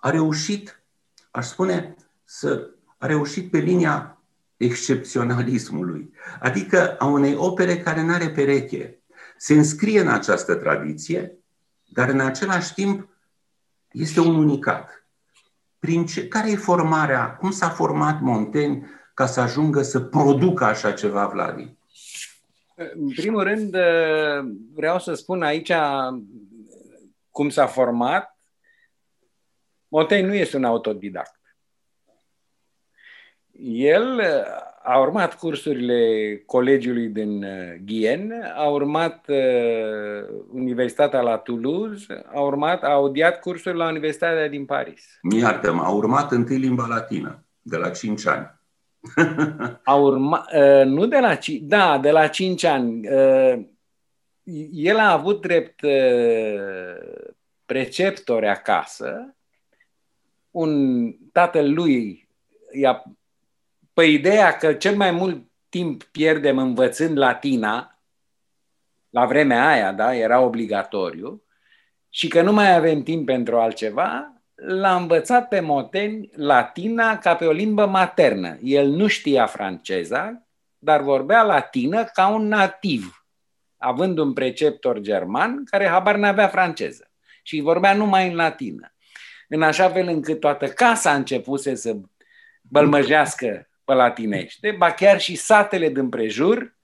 a 0.00 0.10
reușit, 0.10 0.82
aș 1.30 1.46
spune, 1.46 1.96
să 2.24 2.70
a 2.98 3.06
reușit 3.06 3.50
pe 3.50 3.58
linia 3.58 4.17
excepționalismului, 4.58 6.12
adică 6.40 6.96
a 6.96 7.06
unei 7.06 7.34
opere 7.34 7.78
care 7.78 8.02
nu 8.02 8.12
are 8.12 8.30
pereche. 8.30 9.02
Se 9.36 9.54
înscrie 9.54 10.00
în 10.00 10.08
această 10.08 10.54
tradiție, 10.54 11.38
dar 11.84 12.08
în 12.08 12.20
același 12.20 12.74
timp 12.74 13.08
este 13.90 14.20
un 14.20 14.34
unicat. 14.34 15.08
Prin 15.78 16.06
ce, 16.06 16.28
care 16.28 16.50
e 16.50 16.56
formarea? 16.56 17.36
Cum 17.36 17.50
s-a 17.50 17.68
format 17.68 18.20
Montaigne 18.20 18.90
ca 19.14 19.26
să 19.26 19.40
ajungă 19.40 19.82
să 19.82 20.00
producă 20.00 20.64
așa 20.64 20.92
ceva, 20.92 21.26
Vladi? 21.26 21.76
În 22.94 23.08
primul 23.08 23.42
rând, 23.42 23.76
vreau 24.74 24.98
să 24.98 25.14
spun 25.14 25.42
aici 25.42 25.72
cum 27.30 27.48
s-a 27.48 27.66
format. 27.66 28.38
Montaigne 29.88 30.28
nu 30.28 30.34
este 30.34 30.56
un 30.56 30.64
autodidact. 30.64 31.37
El 33.62 34.20
a 34.82 34.98
urmat 34.98 35.34
cursurile 35.34 36.42
colegiului 36.46 37.08
din 37.08 37.42
uh, 37.44 37.74
Gien, 37.84 38.52
a 38.56 38.68
urmat 38.68 39.24
uh, 39.28 39.36
Universitatea 40.52 41.20
la 41.20 41.36
Toulouse, 41.36 42.24
a 42.34 42.40
urmat, 42.40 42.82
a 42.82 42.92
audiat 42.92 43.40
cursuri 43.40 43.76
la 43.76 43.88
Universitatea 43.88 44.48
din 44.48 44.64
Paris. 44.64 45.18
iartă 45.36 45.80
a 45.82 45.90
urmat 45.90 46.32
întâi 46.32 46.56
limba 46.56 46.86
latină, 46.86 47.44
de 47.62 47.76
la 47.76 47.90
5 47.90 48.26
ani. 48.26 48.60
a 49.84 49.94
urmat, 49.94 50.52
uh, 50.54 50.84
nu 50.84 51.06
de 51.06 51.18
la 51.18 51.34
5, 51.34 51.60
da, 51.60 51.98
de 51.98 52.10
la 52.10 52.26
5 52.26 52.64
ani. 52.64 53.08
Uh, 53.08 53.66
el 54.72 54.98
a 54.98 55.12
avut 55.12 55.40
drept 55.40 55.82
uh, 55.82 57.22
preceptori 57.66 58.48
acasă, 58.48 59.34
un 60.50 61.12
tatăl 61.32 61.72
lui 61.72 62.28
i-a 62.72 63.02
pe 63.98 64.04
ideea 64.04 64.56
că 64.56 64.72
cel 64.72 64.96
mai 64.96 65.10
mult 65.10 65.46
timp 65.68 66.02
pierdem 66.02 66.58
învățând 66.58 67.18
latina, 67.18 67.98
la 69.10 69.26
vremea 69.26 69.68
aia, 69.68 69.92
da, 69.92 70.14
era 70.14 70.40
obligatoriu, 70.40 71.42
și 72.08 72.28
că 72.28 72.42
nu 72.42 72.52
mai 72.52 72.74
avem 72.74 73.02
timp 73.02 73.26
pentru 73.26 73.58
altceva, 73.58 74.32
l-a 74.54 74.96
învățat 74.96 75.48
pe 75.48 75.60
Moten 75.60 76.28
latina 76.32 77.18
ca 77.18 77.36
pe 77.36 77.46
o 77.46 77.50
limbă 77.52 77.86
maternă. 77.86 78.58
El 78.62 78.88
nu 78.88 79.06
știa 79.06 79.46
franceza, 79.46 80.46
dar 80.78 81.00
vorbea 81.00 81.42
latină 81.42 82.04
ca 82.04 82.28
un 82.28 82.46
nativ, 82.46 83.26
având 83.76 84.18
un 84.18 84.32
preceptor 84.32 84.98
german 84.98 85.64
care 85.64 85.86
habar 85.86 86.16
n-avea 86.16 86.48
franceză 86.48 87.10
și 87.42 87.60
vorbea 87.60 87.94
numai 87.94 88.28
în 88.28 88.34
latină. 88.34 88.94
În 89.48 89.62
așa 89.62 89.88
fel 89.88 90.08
încât 90.08 90.40
toată 90.40 90.66
casa 90.66 91.10
a 91.10 91.14
început 91.14 91.60
să 91.60 91.96
bălmăjească 92.62 93.67
pe 93.88 93.94
latinește, 93.94 94.74
ba 94.78 94.92
chiar 94.92 95.20
și 95.20 95.34
satele 95.34 95.88
din 95.88 96.08
prejur 96.08 96.76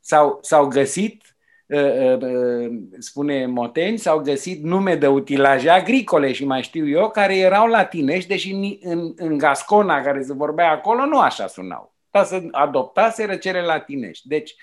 s-au, 0.00 0.38
s-au 0.42 0.66
găsit, 0.66 1.36
uh, 1.66 2.16
uh, 2.20 2.70
spune 2.98 3.46
Moteni, 3.46 3.98
s-au 3.98 4.18
găsit 4.18 4.62
nume 4.62 4.94
de 4.94 5.06
utilaje 5.06 5.70
agricole 5.70 6.32
și 6.32 6.44
mai 6.44 6.62
știu 6.62 6.88
eu, 6.88 7.10
care 7.10 7.36
erau 7.36 7.66
latinești, 7.66 8.28
deși 8.28 8.52
în, 8.52 8.76
în, 8.80 9.12
în 9.16 9.38
Gascona, 9.38 10.02
care 10.02 10.22
se 10.22 10.32
vorbea 10.32 10.70
acolo, 10.70 11.04
nu 11.04 11.18
așa 11.18 11.46
sunau. 11.46 11.94
Dar 12.10 12.24
să 12.24 12.42
adoptaseră 12.50 13.36
cele 13.36 13.60
latinești. 13.60 14.28
Deci, 14.28 14.54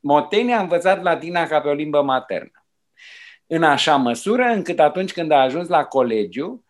Moteni 0.00 0.54
a 0.54 0.60
învățat 0.60 1.02
latina 1.02 1.46
ca 1.46 1.60
pe 1.60 1.68
o 1.68 1.72
limbă 1.72 2.02
maternă. 2.02 2.64
În 3.46 3.62
așa 3.62 3.96
măsură 3.96 4.42
încât 4.42 4.78
atunci 4.78 5.12
când 5.12 5.30
a 5.30 5.40
ajuns 5.40 5.68
la 5.68 5.84
colegiu, 5.84 6.64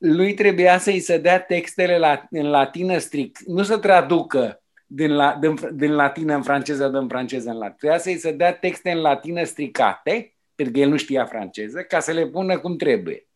lui 0.00 0.34
trebuia 0.34 0.78
să-i 0.78 1.00
se 1.00 1.18
dea 1.18 1.40
textele 1.40 1.98
la, 1.98 2.26
în 2.30 2.46
latină 2.46 2.98
strict, 2.98 3.38
nu 3.38 3.62
să 3.62 3.78
traducă 3.78 4.62
din, 4.86 5.14
la, 5.14 5.38
din, 5.40 5.58
din 5.72 5.92
latină 5.92 6.34
în 6.34 6.42
franceză, 6.42 6.88
din 6.88 7.08
franceză 7.08 7.50
în 7.50 7.56
latină. 7.56 7.76
Trebuia 7.78 7.98
să-i 7.98 8.18
se 8.18 8.32
dea 8.32 8.54
texte 8.54 8.90
în 8.90 8.98
latină 8.98 9.44
stricate, 9.44 10.34
pentru 10.54 10.74
că 10.74 10.80
el 10.80 10.88
nu 10.88 10.96
știa 10.96 11.24
franceză, 11.24 11.80
ca 11.80 12.00
să 12.00 12.12
le 12.12 12.26
pună 12.26 12.58
cum 12.58 12.76
trebuie. 12.76 13.26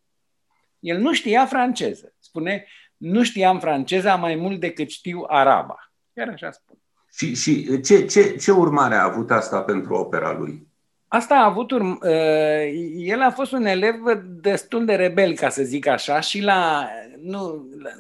El 0.79 0.99
nu 0.99 1.13
știa 1.13 1.47
franceză. 1.47 2.15
Spune, 2.19 2.67
nu 2.97 3.23
știam 3.23 3.59
franceza 3.61 4.15
mai 4.15 4.35
mult 4.35 4.61
decât 4.61 4.91
știu 4.91 5.25
araba. 5.27 5.93
Chiar 6.15 6.29
așa 6.29 6.51
spune. 6.51 6.79
Și, 7.17 7.35
și 7.35 7.81
ce, 7.81 8.07
ce, 8.07 8.37
ce 8.37 8.51
urmare 8.51 8.95
a 8.95 9.05
avut 9.05 9.31
asta 9.31 9.63
pentru 9.63 9.95
opera 9.95 10.33
lui? 10.33 10.69
Asta 11.15 11.35
a 11.35 11.45
avut 11.45 11.71
urm- 11.73 11.99
uh, 12.03 12.73
el 12.97 13.21
a 13.21 13.31
fost 13.31 13.53
un 13.53 13.65
elev 13.65 13.95
destul 14.41 14.85
de 14.85 14.95
rebel, 14.95 15.35
ca 15.35 15.49
să 15.49 15.63
zic 15.63 15.87
așa, 15.87 16.21
și 16.21 16.41
la, 16.41 16.89
nu, 17.21 17.69
la, 17.79 17.91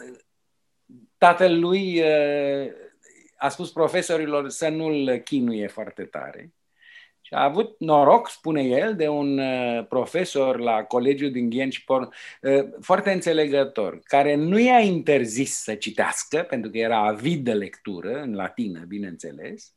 tatăl 1.18 1.58
lui 1.58 2.00
uh, 2.00 2.72
a 3.36 3.48
spus 3.48 3.72
profesorilor 3.72 4.48
să 4.48 4.68
nu-l 4.68 5.16
chinuie 5.16 5.66
foarte 5.66 6.04
tare. 6.04 6.52
Și 7.20 7.34
a 7.34 7.42
avut 7.42 7.76
noroc, 7.78 8.28
spune 8.28 8.62
el, 8.62 8.96
de 8.96 9.08
un 9.08 9.38
uh, 9.38 9.86
profesor 9.88 10.58
la 10.58 10.82
colegiul 10.82 11.30
din 11.30 11.50
Ghenci, 11.50 11.84
foarte 12.80 13.12
înțelegător, 13.12 14.00
care 14.04 14.34
nu 14.34 14.58
i-a 14.58 14.78
interzis 14.78 15.54
să 15.56 15.74
citească, 15.74 16.42
pentru 16.42 16.70
că 16.70 16.78
era 16.78 16.98
avid 16.98 17.44
de 17.44 17.52
lectură, 17.52 18.20
în 18.20 18.34
latină, 18.34 18.84
bineînțeles, 18.88 19.74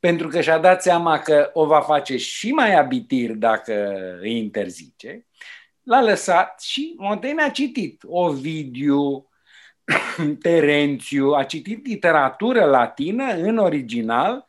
pentru 0.00 0.28
că 0.28 0.40
și-a 0.40 0.58
dat 0.58 0.82
seama 0.82 1.18
că 1.18 1.50
o 1.52 1.66
va 1.66 1.80
face 1.80 2.16
și 2.16 2.50
mai 2.50 2.74
abitir 2.74 3.32
dacă 3.32 3.72
îi 4.20 4.36
interzice, 4.36 5.26
l-a 5.82 6.02
lăsat 6.02 6.60
și 6.60 6.94
Montaigne 6.98 7.42
a 7.42 7.50
citit 7.50 8.02
Ovidiu, 8.06 9.28
Terențiu, 10.42 11.32
a 11.32 11.44
citit 11.44 11.86
literatură 11.86 12.64
latină 12.64 13.32
în 13.32 13.58
original. 13.58 14.44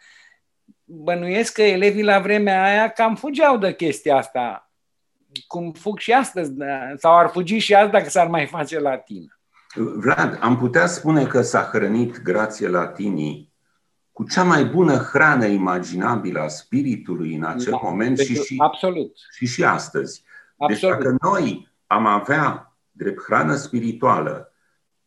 Bănuiesc 0.84 1.54
că 1.54 1.62
elevii 1.62 2.04
la 2.04 2.20
vremea 2.20 2.64
aia 2.64 2.90
cam 2.90 3.16
fugeau 3.16 3.58
de 3.58 3.74
chestia 3.74 4.16
asta, 4.16 4.72
cum 5.48 5.72
fug 5.72 6.00
și 6.00 6.12
astăzi, 6.12 6.54
sau 6.98 7.18
ar 7.18 7.30
fugi 7.30 7.58
și 7.58 7.76
azi 7.76 7.92
dacă 7.92 8.10
s-ar 8.10 8.28
mai 8.28 8.46
face 8.46 8.80
latină. 8.80 9.40
Vlad, 9.76 10.38
am 10.42 10.58
putea 10.58 10.86
spune 10.86 11.26
că 11.26 11.42
s-a 11.42 11.70
hrănit 11.72 12.22
grație 12.22 12.68
latinii 12.68 13.49
cu 14.20 14.26
cea 14.26 14.44
mai 14.44 14.66
bună 14.66 14.96
hrană 14.96 15.46
imaginabilă 15.46 16.40
a 16.40 16.48
spiritului 16.48 17.36
în 17.36 17.44
acel 17.44 17.72
da, 17.72 17.80
moment 17.84 18.18
și, 18.18 18.36
și, 18.36 18.56
absolut. 18.58 19.16
și 19.32 19.46
și 19.46 19.64
astăzi. 19.64 20.24
Deci 20.68 20.84
absolut. 20.84 20.96
Deci 20.98 21.04
dacă 21.04 21.18
noi 21.22 21.70
am 21.88 22.06
avea 22.06 22.78
drept 22.92 23.22
hrană 23.24 23.56
spirituală 23.56 24.54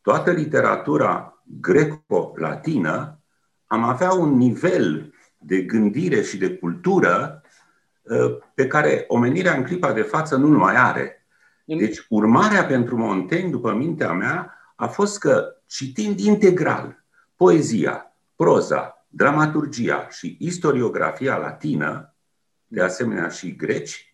toată 0.03 0.31
literatura 0.31 1.43
greco-latină, 1.61 3.21
am 3.67 3.83
avea 3.83 4.13
un 4.13 4.37
nivel 4.37 5.15
de 5.39 5.61
gândire 5.61 6.23
și 6.23 6.37
de 6.37 6.55
cultură 6.55 7.43
uh, 8.03 8.37
pe 8.55 8.67
care 8.67 9.05
omenirea 9.09 9.55
în 9.55 9.65
clipa 9.65 9.93
de 9.93 10.03
față 10.03 10.37
nu-l 10.37 10.57
mai 10.57 10.77
are. 10.77 11.27
Deci 11.65 12.07
urmarea 12.09 12.65
pentru 12.65 12.97
Montaigne, 12.97 13.51
după 13.51 13.73
mintea 13.73 14.13
mea, 14.13 14.55
a 14.77 14.87
fost 14.87 15.19
că 15.19 15.57
citind 15.67 16.19
integral 16.19 17.05
poezia, 17.37 18.15
proza, 18.37 18.97
dramaturgia 19.15 20.09
și 20.11 20.37
istoriografia 20.41 21.37
latină, 21.37 22.15
de 22.67 22.83
asemenea 22.83 23.29
și 23.29 23.57
greci, 23.57 24.13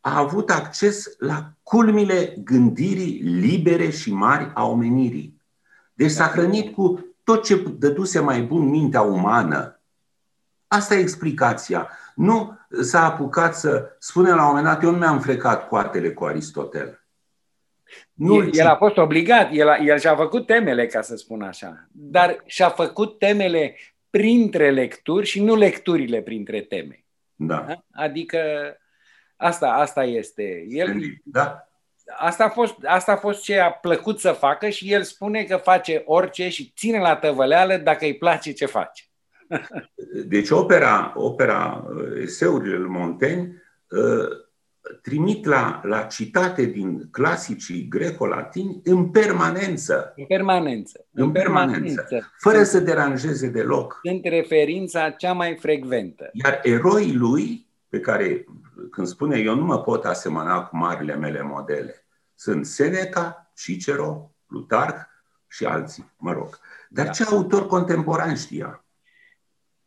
a 0.00 0.18
avut 0.18 0.50
acces 0.50 1.14
la 1.18 1.52
culmile 1.62 2.34
gândirii 2.44 3.20
libere 3.22 3.90
și 3.90 4.12
mari 4.12 4.50
a 4.54 4.66
omenirii. 4.66 5.40
Deci 5.94 6.10
s-a 6.10 6.26
hrănit 6.26 6.74
cu 6.74 7.06
tot 7.24 7.44
ce 7.44 7.56
dăduse 7.78 8.20
mai 8.20 8.42
bun 8.42 8.68
mintea 8.68 9.00
umană. 9.00 9.80
Asta 10.66 10.94
e 10.94 10.98
explicația. 10.98 11.88
Nu 12.14 12.58
s-a 12.80 13.04
apucat 13.04 13.54
să 13.54 13.96
spune 13.98 14.30
la 14.30 14.40
un 14.40 14.46
moment 14.46 14.64
dat, 14.64 14.82
eu 14.82 14.90
nu 14.90 14.98
mi-am 14.98 15.20
frecat 15.20 15.68
coartele 15.68 16.12
cu 16.12 16.24
Aristotel. 16.24 17.02
Nu, 18.12 18.34
el, 18.34 18.50
el 18.52 18.66
a 18.66 18.76
fost 18.76 18.96
obligat, 18.96 19.48
el, 19.52 19.68
a, 19.68 19.76
el 19.76 19.98
și-a 19.98 20.16
făcut 20.16 20.46
temele, 20.46 20.86
ca 20.86 21.00
să 21.02 21.16
spun 21.16 21.42
așa, 21.42 21.88
dar 21.92 22.42
și-a 22.46 22.68
făcut 22.68 23.18
temele 23.18 23.76
printre 24.12 24.70
lecturi 24.70 25.26
și 25.26 25.42
nu 25.42 25.54
lecturile 25.54 26.22
printre 26.22 26.60
teme. 26.60 27.04
Da. 27.34 27.64
da? 27.68 27.84
Adică 27.92 28.38
asta, 29.36 29.68
asta 29.68 30.04
este. 30.04 30.64
El, 30.68 31.00
da. 31.24 31.68
asta, 32.18 32.44
a 32.44 32.48
fost, 32.48 32.74
asta 32.84 33.12
a 33.12 33.16
fost 33.16 33.42
ce 33.42 33.58
a 33.58 33.70
plăcut 33.70 34.20
să 34.20 34.32
facă 34.32 34.68
și 34.68 34.92
el 34.92 35.02
spune 35.02 35.44
că 35.44 35.56
face 35.56 36.02
orice 36.06 36.48
și 36.48 36.72
ține 36.76 36.98
la 36.98 37.16
tăvăleală 37.16 37.76
dacă 37.76 38.04
îi 38.04 38.16
place 38.16 38.52
ce 38.52 38.66
face. 38.66 39.04
Deci 40.26 40.50
opera, 40.50 41.12
opera 41.16 41.84
eseurile 42.22 42.76
lui 42.76 42.90
Montaigne 42.90 43.62
ă, 43.92 44.28
trimit 45.02 45.44
la, 45.44 45.80
la 45.84 46.02
citate 46.02 46.64
din 46.64 47.08
clasicii 47.10 47.88
greco-latini 47.88 48.80
în 48.84 49.10
permanență. 49.10 50.12
În 50.16 50.24
permanență. 50.24 51.06
În, 51.12 51.22
în 51.22 51.32
permanență. 51.32 51.80
permanență. 51.80 52.32
Fără 52.38 52.62
să 52.62 52.80
deranjeze 52.80 53.48
deloc. 53.48 54.00
Sunt 54.02 54.24
referința 54.24 55.10
cea 55.10 55.32
mai 55.32 55.56
frecventă. 55.60 56.30
Iar 56.32 56.60
eroii 56.62 57.14
lui, 57.14 57.66
pe 57.88 58.00
care, 58.00 58.44
când 58.90 59.06
spune 59.06 59.38
eu 59.38 59.54
nu 59.54 59.64
mă 59.64 59.80
pot 59.80 60.04
asemăna 60.04 60.62
cu 60.64 60.76
marile 60.76 61.16
mele 61.16 61.42
modele, 61.42 62.06
sunt 62.34 62.66
Seneca, 62.66 63.52
Cicero, 63.54 64.34
Plutarh 64.46 64.96
și 65.48 65.64
alții, 65.64 66.12
mă 66.16 66.32
rog. 66.32 66.58
Dar 66.88 67.04
da. 67.04 67.10
ce 67.10 67.24
autor 67.24 67.66
contemporan 67.66 68.36
știa? 68.36 68.84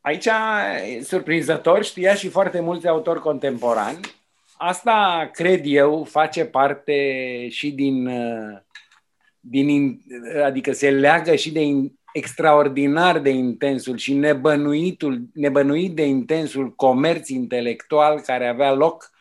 Aici, 0.02 0.30
surprinzător, 1.04 1.84
știa 1.84 2.14
și 2.14 2.30
foarte 2.30 2.60
mulți 2.60 2.88
autori 2.88 3.20
contemporani, 3.20 4.00
Asta, 4.58 5.30
cred 5.34 5.62
eu, 5.64 6.04
face 6.04 6.46
parte 6.46 7.48
și 7.50 7.72
din, 7.72 8.10
din 9.40 10.00
adică 10.44 10.72
se 10.72 10.90
leagă 10.90 11.36
și 11.36 11.52
de 11.52 11.62
extraordinar 12.14 13.20
de 13.20 13.30
intensul 13.30 13.98
și 13.98 14.14
nebănuitul, 14.14 15.22
nebănuit 15.34 15.96
de 15.96 16.06
intensul 16.06 16.76
comerț 16.76 17.30
intelectual 17.30 18.20
care 18.20 18.48
avea 18.48 18.74
loc 18.74 19.12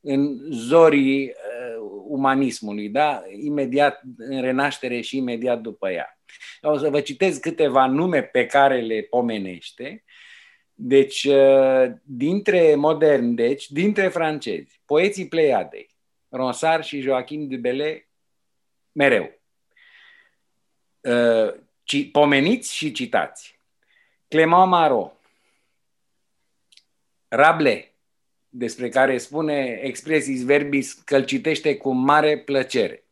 în 0.00 0.38
zorii 0.50 1.24
uh, 1.24 2.02
umanismului, 2.08 2.88
da? 2.88 3.22
imediat 3.42 4.00
în 4.16 4.40
renaștere 4.40 5.00
și 5.00 5.16
imediat 5.16 5.60
după 5.60 5.90
ea. 5.90 6.18
O 6.62 6.78
să 6.78 6.90
vă 6.90 7.00
citesc 7.00 7.40
câteva 7.40 7.86
nume 7.86 8.22
pe 8.22 8.46
care 8.46 8.80
le 8.80 9.06
pomenește 9.10 10.04
deci, 10.74 11.24
uh, 11.24 11.92
dintre 12.02 12.74
moderni, 12.74 13.34
deci, 13.34 13.70
dintre 13.70 14.08
francezi, 14.08 14.73
poeții 14.84 15.28
Pleiadei, 15.28 15.90
Ronsard 16.28 16.84
și 16.84 17.00
Joachim 17.00 17.48
de 17.48 17.56
Bele, 17.56 18.08
mereu. 18.92 19.40
Uh, 21.00 21.54
pomeniți 22.12 22.74
și 22.74 22.92
citați. 22.92 23.58
Clément 24.28 24.68
Marot, 24.68 25.12
Rabelais, 27.28 27.84
despre 28.48 28.88
care 28.88 29.18
spune 29.18 29.80
expresis 29.82 30.44
verbis 30.44 30.92
că 30.92 31.16
îl 31.16 31.24
citește 31.24 31.76
cu 31.76 31.92
mare 31.92 32.38
plăcere. 32.38 33.04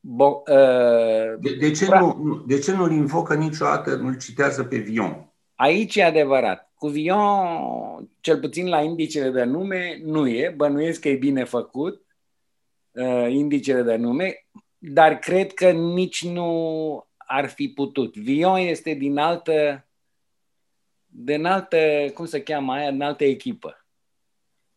Bo, 0.00 0.42
uh, 0.46 1.38
de, 1.40 1.54
de, 1.54 1.70
ce 1.70 1.86
nu, 1.86 2.42
de 2.46 2.58
ce 2.58 2.72
nu-l 2.72 2.90
invocă 2.90 3.34
niciodată, 3.34 3.94
nu-l 3.94 4.18
citează 4.18 4.64
pe 4.64 4.76
Vion? 4.76 5.32
Aici 5.54 5.96
e 5.96 6.04
adevărat. 6.04 6.71
Cu 6.82 6.88
Vion, 6.88 8.10
cel 8.20 8.40
puțin 8.40 8.68
la 8.68 8.80
indicele 8.80 9.30
de 9.30 9.44
nume, 9.44 9.98
nu 10.02 10.28
e. 10.28 10.52
Bănuiesc 10.56 11.00
că 11.00 11.08
e 11.08 11.16
bine 11.16 11.44
făcut 11.44 12.06
uh, 12.90 13.26
indicele 13.28 13.82
de 13.82 13.96
nume, 13.96 14.46
dar 14.78 15.18
cred 15.18 15.52
că 15.52 15.70
nici 15.70 16.24
nu 16.24 17.08
ar 17.16 17.48
fi 17.48 17.68
putut. 17.68 18.16
Vion 18.16 18.56
este 18.56 18.94
din 18.94 19.18
altă, 19.18 19.86
din 21.06 21.44
altă, 21.44 21.78
cum 22.14 22.24
se 22.24 22.42
cheamă 22.42 22.72
aia, 22.72 22.90
din 22.90 23.02
altă 23.02 23.24
echipă. 23.24 23.86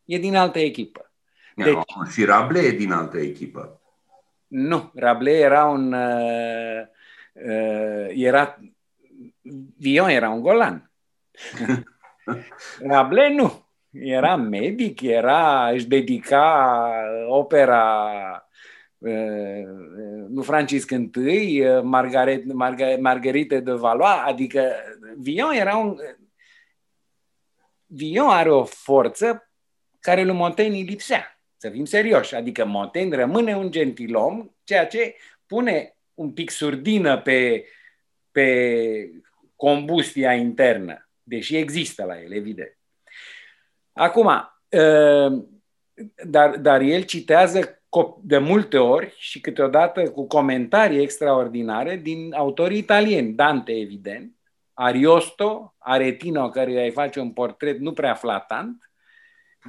E 0.04 0.18
din 0.18 0.36
altă 0.36 0.60
echipă. 0.60 1.12
Deci, 1.56 1.74
no, 1.74 1.84
și 2.12 2.26
Rabelais 2.26 2.72
e 2.72 2.76
din 2.76 2.92
altă 2.92 3.18
echipă. 3.18 3.82
Nu, 4.48 4.92
Rabelais 4.96 5.42
era 5.42 5.66
un... 5.66 5.94
Uh, 5.94 6.82
uh, 7.34 8.08
era, 8.10 8.60
Vion 9.78 10.10
era 10.10 10.30
un 10.30 10.42
golan. 10.42 10.92
Rabelais 12.80 13.36
nu. 13.36 13.64
Era 13.92 14.36
medic, 14.36 15.02
era, 15.02 15.70
își 15.70 15.88
dedica 15.88 16.90
opera 17.28 18.40
nu 20.28 20.42
Francisc 20.42 20.90
I, 20.90 21.64
Margaret, 21.84 22.54
Marga, 22.54 22.98
Margarite 23.00 23.60
de 23.60 23.72
Valois, 23.72 24.22
adică 24.26 24.72
Vion 25.18 25.52
era 25.52 25.76
un... 25.76 25.98
Vion 27.86 28.30
are 28.30 28.52
o 28.52 28.64
forță 28.64 29.50
care 30.00 30.24
lui 30.24 30.36
Montaigne 30.36 30.78
îi 30.78 30.84
lipsea, 30.84 31.40
să 31.58 31.70
fim 31.70 31.86
serioși. 31.86 32.36
Adică 32.36 32.66
Montaigne 32.66 33.16
rămâne 33.16 33.56
un 33.56 33.72
gentilom, 33.72 34.56
ceea 34.64 34.88
ce 34.88 35.16
pune 35.46 35.96
un 36.14 36.32
pic 36.32 36.50
surdină 36.50 37.22
pe, 37.22 37.66
pe 38.32 39.10
combustia 39.56 40.34
internă 40.34 41.05
deși 41.26 41.56
există 41.58 42.04
la 42.04 42.22
el, 42.22 42.32
evident. 42.32 42.78
Acum, 43.94 44.28
ă, 44.74 45.46
dar, 46.26 46.58
dar 46.58 46.82
el 46.82 47.04
citează 47.04 47.80
de 48.22 48.38
multe 48.38 48.78
ori 48.78 49.14
și 49.18 49.40
câteodată 49.40 50.10
cu 50.12 50.28
comentarii 50.28 51.02
extraordinare 51.02 51.96
din 51.96 52.34
autorii 52.34 52.78
italieni, 52.78 53.34
Dante, 53.34 53.72
evident, 53.72 54.36
Ariosto, 54.74 55.76
Aretino, 55.78 56.50
care 56.50 56.84
îi 56.84 56.92
face 56.92 57.20
un 57.20 57.32
portret 57.32 57.80
nu 57.80 57.94
prea 57.94 58.14
flatant, 58.14 58.92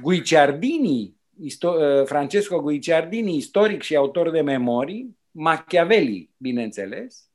Guicciardini, 0.01 1.15
ă, 1.63 2.03
Francesco 2.05 2.61
Guicciardini, 2.61 3.35
istoric 3.35 3.81
și 3.81 3.95
autor 3.95 4.29
de 4.29 4.41
memorii, 4.41 5.17
Machiavelli, 5.31 6.31
bineînțeles, 6.37 7.29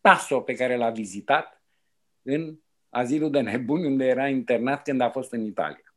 Tasso, 0.00 0.40
pe 0.40 0.54
care 0.54 0.76
l-a 0.76 0.90
vizitat 0.90 1.62
în 2.22 2.58
azilul 2.88 3.30
de 3.30 3.40
nebuni 3.40 3.86
unde 3.86 4.04
era 4.04 4.28
internat 4.28 4.82
când 4.82 5.00
a 5.00 5.10
fost 5.10 5.32
în 5.32 5.44
Italia. 5.44 5.94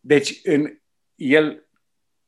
Deci, 0.00 0.40
în, 0.42 0.78
el 1.14 1.68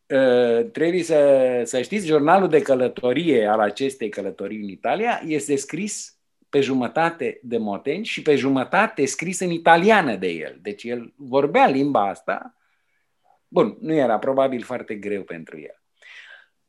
uh, 0.07 0.71
trebuie 0.71 1.03
să, 1.03 1.63
să 1.65 1.83
știți, 1.83 2.07
jurnalul 2.07 2.49
de 2.49 2.63
călătorie 2.63 3.47
al 3.47 3.61
acestei 3.61 4.09
călătorii 4.09 4.63
în 4.63 4.69
Italia 4.69 5.23
este 5.27 5.57
scris 5.57 6.17
pe 6.49 6.61
jumătate 6.61 7.41
de 7.43 7.59
Montaigne 7.59 8.03
și 8.03 8.23
pe 8.23 8.37
jumătate 8.37 9.05
scris 9.07 9.41
în 9.41 9.51
italiană 9.51 10.17
de 10.17 10.29
el. 10.29 10.59
Deci 10.63 10.83
el 10.83 11.13
vorbea 11.17 11.67
limba 11.67 12.09
asta. 12.09 12.57
Bun, 13.49 13.77
nu 13.81 13.93
era 13.93 14.19
probabil 14.19 14.63
foarte 14.63 14.95
greu 14.95 15.23
pentru 15.23 15.59
el. 15.61 15.83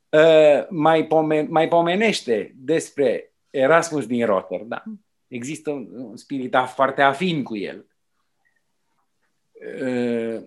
Uh, 0.08 0.66
mai, 0.68 1.06
pomen- 1.06 1.48
mai 1.48 1.68
pomenește 1.68 2.52
despre 2.56 3.32
Erasmus 3.50 4.06
din 4.06 4.26
Rotterdam, 4.26 5.03
există 5.34 5.70
un 5.70 6.16
spirit 6.16 6.56
foarte 6.74 7.02
afin 7.02 7.42
cu 7.42 7.56
el. 7.56 7.86
Uh, 9.80 10.42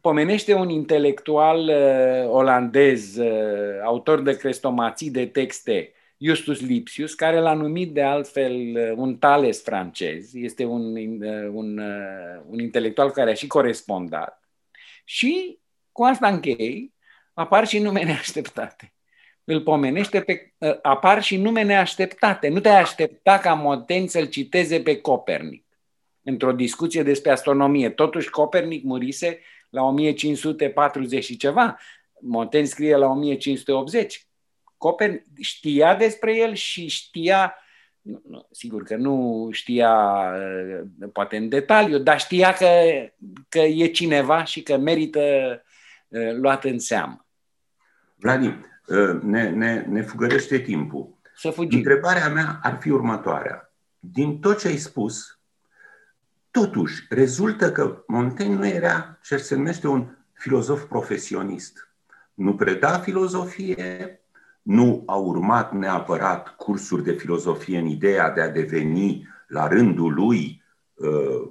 pomenește 0.00 0.54
un 0.54 0.68
intelectual 0.68 1.58
uh, 1.58 2.30
olandez, 2.30 3.16
uh, 3.16 3.80
autor 3.84 4.20
de 4.20 4.36
crestomații 4.36 5.10
de 5.10 5.26
texte, 5.26 5.92
Justus 6.18 6.60
Lipsius, 6.60 7.14
care 7.14 7.38
l-a 7.38 7.54
numit 7.54 7.94
de 7.94 8.02
altfel 8.02 8.76
un 8.96 9.16
tales 9.16 9.62
francez. 9.62 10.34
Este 10.34 10.64
un, 10.64 10.96
un, 11.52 11.78
un 12.46 12.58
intelectual 12.58 13.10
care 13.10 13.30
a 13.30 13.34
și 13.34 13.46
corespondat. 13.46 14.48
Și 15.04 15.58
cu 15.92 16.02
asta 16.02 16.28
închei, 16.28 16.94
apar 17.34 17.66
și 17.66 17.78
nume 17.78 18.04
neașteptate. 18.04 18.92
îl 19.44 19.60
pomenește 19.60 20.20
pe, 20.20 20.54
ă, 20.60 20.78
apar 20.82 21.22
și 21.22 21.36
nume 21.36 21.62
neașteptate. 21.62 22.48
Nu 22.48 22.60
te-ai 22.60 22.80
aștepta 22.80 23.38
ca 23.38 23.54
Montaigne 23.54 24.06
să-l 24.06 24.26
citeze 24.26 24.80
pe 24.80 25.00
Copernic 25.00 25.64
într-o 26.22 26.52
discuție 26.52 27.02
despre 27.02 27.30
astronomie. 27.30 27.90
Totuși 27.90 28.30
Copernic 28.30 28.84
murise 28.84 29.40
la 29.70 29.82
1540 29.82 31.24
și 31.24 31.36
ceva. 31.36 31.78
Montaigne 32.20 32.68
scrie 32.68 32.96
la 32.96 33.06
1580. 33.06 34.26
Copernic 34.76 35.24
știa 35.40 35.94
despre 35.94 36.36
el 36.36 36.54
și 36.54 36.86
știa, 36.86 37.54
nu, 38.00 38.22
nu, 38.28 38.46
sigur 38.50 38.82
că 38.82 38.96
nu 38.96 39.48
știa 39.52 39.92
ă, 41.02 41.08
poate 41.12 41.36
în 41.36 41.48
detaliu, 41.48 41.98
dar 41.98 42.20
știa 42.20 42.52
că, 42.52 42.66
că 43.48 43.58
e 43.58 43.86
cineva 43.86 44.44
și 44.44 44.62
că 44.62 44.76
merită 44.76 45.20
ă, 46.12 46.32
luat 46.32 46.64
în 46.64 46.78
seamă. 46.78 47.26
Vladim, 48.14 48.48
Ă, 48.50 48.79
ne, 49.22 49.50
ne, 49.50 49.86
ne 49.88 50.02
fugărește 50.02 50.58
timpul. 50.58 51.18
Să 51.36 51.50
fugim. 51.50 51.78
Întrebarea 51.78 52.28
mea 52.28 52.58
ar 52.62 52.78
fi 52.80 52.90
următoarea. 52.90 53.72
Din 53.98 54.40
tot 54.40 54.58
ce 54.58 54.68
ai 54.68 54.76
spus, 54.76 55.38
totuși, 56.50 57.06
rezultă 57.08 57.72
că 57.72 58.02
Montaigne 58.06 58.54
nu 58.54 58.66
era 58.66 59.18
ce 59.22 59.36
se 59.36 59.54
numește 59.54 59.88
un 59.88 60.08
filozof 60.32 60.84
profesionist. 60.84 61.88
Nu 62.34 62.54
preda 62.54 62.98
filozofie, 62.98 64.20
nu 64.62 65.02
a 65.06 65.14
urmat 65.14 65.72
neapărat 65.72 66.48
cursuri 66.48 67.04
de 67.04 67.12
filozofie 67.12 67.78
în 67.78 67.86
ideea 67.86 68.30
de 68.30 68.40
a 68.40 68.50
deveni 68.50 69.28
la 69.46 69.68
rândul 69.68 70.14
lui 70.14 70.62
uh, 70.94 71.50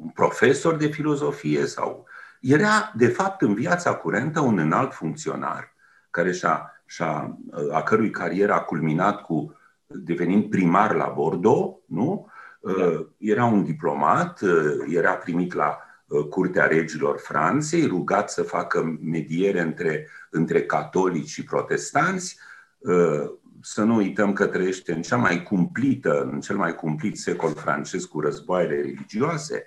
un 0.00 0.08
profesor 0.08 0.76
de 0.76 0.86
filozofie 0.86 1.66
sau 1.66 2.06
era 2.40 2.92
de 2.96 3.08
fapt 3.08 3.42
în 3.42 3.54
viața 3.54 3.94
curentă 3.94 4.40
un 4.40 4.58
înalt 4.58 4.94
funcționar 4.94 5.76
care 6.10 6.32
și-a, 6.32 6.82
și-a, 6.86 7.38
a 7.72 7.82
cărui 7.82 8.10
carieră 8.10 8.52
a 8.52 8.60
culminat 8.60 9.22
cu 9.22 9.56
devenind 9.86 10.50
primar 10.50 10.94
la 10.94 11.12
Bordeaux, 11.16 11.78
nu? 11.86 12.30
Da. 12.60 13.06
Era 13.18 13.44
un 13.44 13.64
diplomat, 13.64 14.40
era 14.88 15.12
primit 15.12 15.52
la 15.52 15.78
uh, 16.06 16.24
Curtea 16.24 16.66
Regilor 16.66 17.18
Franței, 17.18 17.86
rugat 17.86 18.30
să 18.30 18.42
facă 18.42 18.98
mediere 19.02 19.60
între, 19.60 20.08
între 20.30 20.62
catolici 20.62 21.28
și 21.28 21.44
protestanți. 21.44 22.38
Uh, 22.78 23.30
să 23.62 23.82
nu 23.82 23.94
uităm 23.94 24.32
că 24.32 24.46
trăiește 24.46 24.92
în 24.92 25.02
cea 25.02 25.16
mai 25.16 25.42
cumplită, 25.42 26.28
în 26.32 26.40
cel 26.40 26.56
mai 26.56 26.74
cumplit 26.74 27.18
secol 27.18 27.54
francez 27.54 28.04
cu 28.04 28.20
războaiele 28.20 28.74
religioase, 28.74 29.66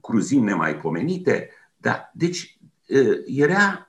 cruzimi 0.00 0.44
nemaipomenite. 0.44 1.50
Da, 1.76 2.10
deci 2.12 2.58
uh, 2.88 3.22
era 3.26 3.82
Uh, 3.82 3.87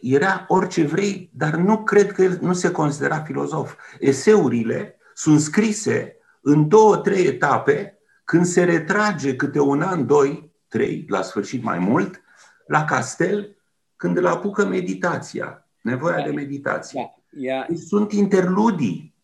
era 0.00 0.44
orice 0.48 0.84
vrei, 0.84 1.30
dar 1.32 1.54
nu 1.54 1.82
cred 1.82 2.12
că 2.12 2.22
el 2.22 2.38
nu 2.40 2.52
se 2.52 2.70
considera 2.70 3.22
filozof. 3.22 3.74
Eseurile 3.98 4.98
sunt 5.14 5.40
scrise 5.40 6.16
în 6.40 6.68
două, 6.68 6.96
trei 6.96 7.26
etape, 7.26 7.98
când 8.24 8.44
se 8.44 8.64
retrage 8.64 9.36
câte 9.36 9.60
un 9.60 9.82
an, 9.82 10.06
doi, 10.06 10.52
trei, 10.68 11.04
la 11.08 11.22
sfârșit 11.22 11.62
mai 11.62 11.78
mult, 11.78 12.22
la 12.66 12.84
castel, 12.84 13.56
când 13.96 14.16
îl 14.16 14.26
apucă 14.26 14.66
meditația, 14.66 15.68
nevoia 15.80 16.24
de 16.24 16.30
meditație. 16.30 17.14
Da. 17.30 17.64
Deci 17.68 17.78
sunt 17.78 18.12
interludii. 18.12 19.14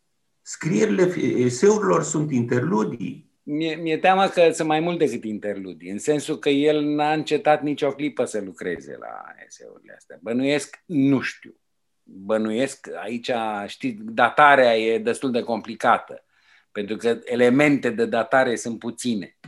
Scrierile 0.42 1.02
eseurilor 1.20 2.02
sunt 2.02 2.30
interludii 2.30 3.29
mi-e, 3.42 3.74
mi-e 3.74 3.98
teamă 3.98 4.26
că 4.26 4.50
sunt 4.52 4.68
mai 4.68 4.80
mult 4.80 4.98
decât 4.98 5.24
interludii, 5.24 5.90
în 5.90 5.98
sensul 5.98 6.38
că 6.38 6.48
el 6.48 6.84
n-a 6.84 7.12
încetat 7.12 7.62
nicio 7.62 7.90
clipă 7.90 8.24
să 8.24 8.40
lucreze 8.40 8.96
la 8.98 9.24
eseurile 9.46 9.94
astea. 9.96 10.18
Bănuiesc, 10.20 10.82
nu 10.86 11.20
știu. 11.20 11.54
Bănuiesc, 12.02 12.88
aici, 13.02 13.30
știți, 13.66 14.02
datarea 14.02 14.76
e 14.76 14.98
destul 14.98 15.30
de 15.30 15.42
complicată, 15.42 16.24
pentru 16.72 16.96
că 16.96 17.18
elemente 17.24 17.90
de 17.90 18.06
datare 18.06 18.56
sunt 18.56 18.78
puține. 18.78 19.38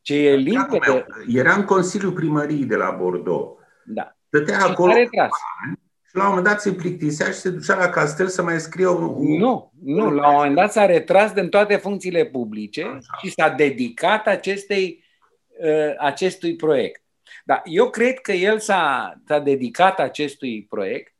Ce 0.00 0.14
e 0.14 0.36
limpede... 0.36 1.06
Era 1.26 1.54
în 1.54 1.64
Consiliul 1.64 2.12
Primăriei 2.12 2.64
de 2.64 2.76
la 2.76 2.90
Bordeaux. 2.90 3.60
Da. 3.84 4.16
Stătea 4.26 4.64
acolo 4.64 4.92
și 4.92 5.08
la 6.18 6.22
un 6.22 6.28
moment 6.28 6.46
dat 6.46 6.60
se 6.60 6.72
plictisea 6.72 7.26
și 7.26 7.32
se 7.32 7.50
ducea 7.50 7.76
la 7.76 7.88
castel 7.88 8.28
să 8.28 8.42
mai 8.42 8.60
scrie 8.60 8.86
un... 8.86 9.36
Nu, 9.38 9.72
nu. 9.84 10.10
La 10.10 10.28
un 10.28 10.34
moment 10.34 10.54
dat 10.54 10.72
s-a 10.72 10.86
retras 10.86 11.32
din 11.32 11.48
toate 11.48 11.76
funcțiile 11.76 12.24
publice 12.24 12.82
Așa. 12.82 13.18
și 13.22 13.30
s-a 13.30 13.48
dedicat 13.48 14.26
acestei, 14.26 15.04
uh, 15.60 15.94
acestui 15.98 16.56
proiect. 16.56 17.02
Dar 17.44 17.62
eu 17.64 17.90
cred 17.90 18.18
că 18.18 18.32
el 18.32 18.58
s-a, 18.58 19.14
s-a 19.26 19.38
dedicat 19.38 19.98
acestui 19.98 20.66
proiect 20.68 21.14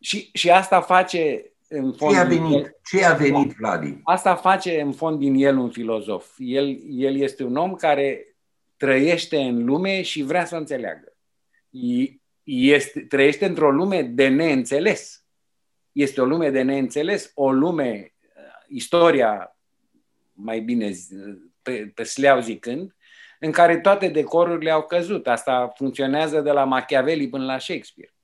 și, 0.00 0.30
și 0.32 0.50
asta 0.50 0.80
face 0.80 1.52
în 1.68 1.92
fond... 1.92 2.12
Ce 2.12 2.18
a 2.18 2.24
venit, 2.24 2.54
el, 2.54 2.76
ce 2.84 3.04
a 3.04 3.14
venit 3.14 3.52
Vladi? 3.52 4.00
Asta 4.04 4.34
face 4.34 4.80
în 4.80 4.92
fond 4.92 5.18
din 5.18 5.34
el 5.34 5.56
un 5.56 5.70
filozof. 5.70 6.34
El, 6.38 6.78
el 6.88 7.16
este 7.16 7.44
un 7.44 7.56
om 7.56 7.74
care 7.74 8.36
trăiește 8.76 9.36
în 9.36 9.64
lume 9.64 10.02
și 10.02 10.22
vrea 10.22 10.44
să 10.44 10.54
o 10.54 10.58
înțeleagă 10.58 11.12
este, 12.44 13.00
trăiește 13.00 13.46
într-o 13.46 13.70
lume 13.70 14.02
de 14.02 14.28
neînțeles. 14.28 15.26
Este 15.92 16.20
o 16.20 16.24
lume 16.24 16.50
de 16.50 16.62
neînțeles, 16.62 17.32
o 17.34 17.52
lume, 17.52 18.14
uh, 18.22 18.42
istoria, 18.68 19.56
mai 20.32 20.60
bine 20.60 20.92
pe, 21.62 21.92
pe 21.94 22.02
sleau 22.02 22.40
zicând, 22.40 22.94
în 23.38 23.50
care 23.50 23.78
toate 23.78 24.08
decorurile 24.08 24.70
au 24.70 24.82
căzut. 24.82 25.26
Asta 25.26 25.72
funcționează 25.76 26.40
de 26.40 26.50
la 26.50 26.64
Machiavelli 26.64 27.28
până 27.28 27.44
la 27.44 27.58
Shakespeare. 27.58 28.14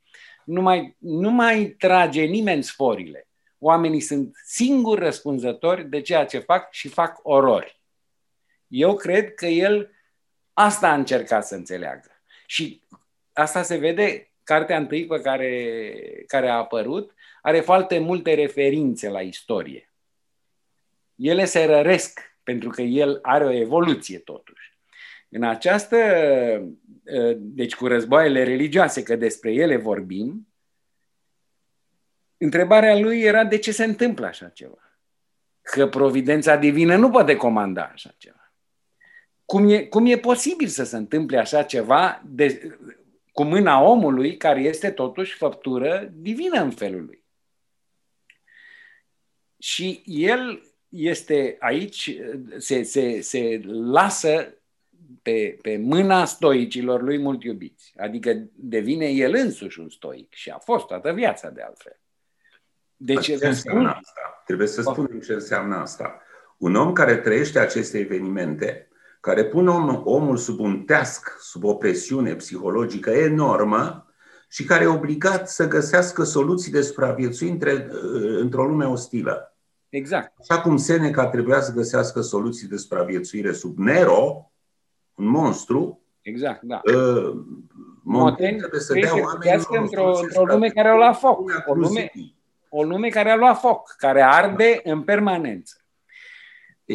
Nu 0.44 0.62
mai, 0.62 0.96
nu 0.98 1.30
mai 1.30 1.66
trage 1.78 2.22
nimeni 2.22 2.62
sforile. 2.62 3.28
Oamenii 3.58 4.00
sunt 4.00 4.36
singuri 4.44 5.00
răspunzători 5.00 5.88
de 5.88 6.00
ceea 6.00 6.24
ce 6.24 6.38
fac 6.38 6.72
și 6.72 6.88
fac 6.88 7.20
orori. 7.22 7.82
Eu 8.66 8.96
cred 8.96 9.34
că 9.34 9.46
el 9.46 9.90
asta 10.52 10.88
a 10.88 10.94
încercat 10.94 11.46
să 11.46 11.54
înțeleagă. 11.54 12.10
Și 12.46 12.82
asta 13.38 13.62
se 13.62 13.76
vede, 13.76 14.32
cartea 14.42 14.76
întâi 14.76 15.06
pe 15.06 15.20
care, 15.20 16.24
care 16.26 16.48
a 16.48 16.54
apărut 16.54 17.14
are 17.42 17.60
foarte 17.60 17.98
multe 17.98 18.34
referințe 18.34 19.08
la 19.08 19.20
istorie. 19.20 19.92
Ele 21.14 21.44
se 21.44 21.64
răresc 21.64 22.20
pentru 22.42 22.68
că 22.68 22.82
el 22.82 23.18
are 23.22 23.44
o 23.44 23.52
evoluție 23.52 24.18
totuși. 24.18 24.78
În 25.28 25.42
această, 25.42 25.96
ă, 27.14 27.32
deci 27.36 27.74
cu 27.74 27.86
războaiele 27.86 28.44
religioase, 28.44 29.02
că 29.02 29.16
despre 29.16 29.52
ele 29.52 29.76
vorbim, 29.76 30.48
întrebarea 32.36 32.98
lui 32.98 33.20
era 33.20 33.44
de 33.44 33.58
ce 33.58 33.72
se 33.72 33.84
întâmplă 33.84 34.26
așa 34.26 34.48
ceva. 34.48 35.00
Că 35.62 35.88
providența 35.88 36.56
divină 36.56 36.96
nu 36.96 37.10
poate 37.10 37.36
comanda 37.36 37.90
așa 37.92 38.14
ceva. 38.18 38.52
Cum 39.44 39.68
e, 39.68 39.82
cum 39.82 40.06
e 40.06 40.18
posibil 40.18 40.68
să 40.68 40.84
se 40.84 40.96
întâmple 40.96 41.38
așa 41.38 41.62
ceva 41.62 42.22
de, 42.26 42.78
cu 43.38 43.44
mâna 43.44 43.80
omului, 43.82 44.36
care 44.36 44.60
este 44.60 44.90
totuși 44.90 45.36
făptură 45.36 46.12
divină 46.12 46.60
în 46.60 46.70
felul 46.70 47.04
lui. 47.04 47.24
Și 49.58 50.02
el 50.04 50.62
este 50.88 51.56
aici, 51.58 52.18
se, 52.56 52.82
se, 52.82 53.20
se 53.20 53.60
lasă 53.64 54.54
pe, 55.22 55.58
pe 55.62 55.76
mâna 55.76 56.24
stoicilor 56.24 57.02
lui 57.02 57.18
mult 57.18 57.42
iubiți. 57.42 57.94
Adică 57.96 58.48
devine 58.54 59.06
el 59.06 59.34
însuși 59.34 59.80
un 59.80 59.88
stoic 59.88 60.34
și 60.34 60.50
a 60.50 60.58
fost 60.58 60.86
toată 60.86 61.12
viața 61.12 61.50
de 61.50 61.62
altfel. 61.62 62.00
Deci, 62.96 63.24
ce 63.24 63.46
înseamnă 63.46 63.88
asta? 63.88 64.42
Trebuie 64.46 64.66
să 64.66 64.82
spunem 64.82 65.20
ce 65.20 65.32
înseamnă 65.32 65.76
asta. 65.76 66.22
Un 66.56 66.74
om 66.74 66.92
care 66.92 67.16
trăiește 67.16 67.58
aceste 67.58 67.98
evenimente 67.98 68.87
care 69.20 69.44
pun 69.44 69.68
om, 69.68 70.00
omul 70.04 70.36
sub 70.36 70.60
un 70.60 70.82
teasc, 70.82 71.36
sub 71.40 71.64
o 71.64 71.74
presiune 71.74 72.34
psihologică 72.34 73.10
enormă 73.10 74.06
și 74.48 74.64
care 74.64 74.84
e 74.84 74.86
obligat 74.86 75.50
să 75.50 75.68
găsească 75.68 76.22
soluții 76.22 76.72
de 76.72 76.80
supraviețuire 76.80 77.88
într-o 78.40 78.64
lume 78.64 78.84
ostilă. 78.84 79.56
Exact. 79.88 80.32
Așa 80.38 80.60
cum 80.60 80.76
Seneca 80.76 81.26
trebuia 81.26 81.60
să 81.60 81.72
găsească 81.72 82.20
soluții 82.20 82.68
de 82.68 82.76
supraviețuire 82.76 83.52
sub 83.52 83.78
Nero, 83.78 84.50
un 85.14 85.28
monstru, 85.28 86.02
Exact, 86.28 86.62
da. 86.62 86.80
Uh, 86.84 87.44
Montaigne 88.02 88.58
trebuie 88.58 88.80
să 88.80 88.92
dea 88.92 89.12
oamenilor 89.12 89.78
într-o, 89.80 90.18
într-o 90.18 90.44
lume 90.44 90.68
care 90.68 90.88
a 90.88 90.94
luat 90.94 91.18
foc. 91.18 91.50
O 91.66 91.74
lume, 91.74 92.12
o 92.68 92.82
lume 92.82 93.08
care 93.08 93.30
a 93.30 93.36
luat 93.36 93.58
foc, 93.58 93.94
care 93.98 94.22
arde 94.22 94.80
în 94.84 95.02
permanență. 95.02 95.76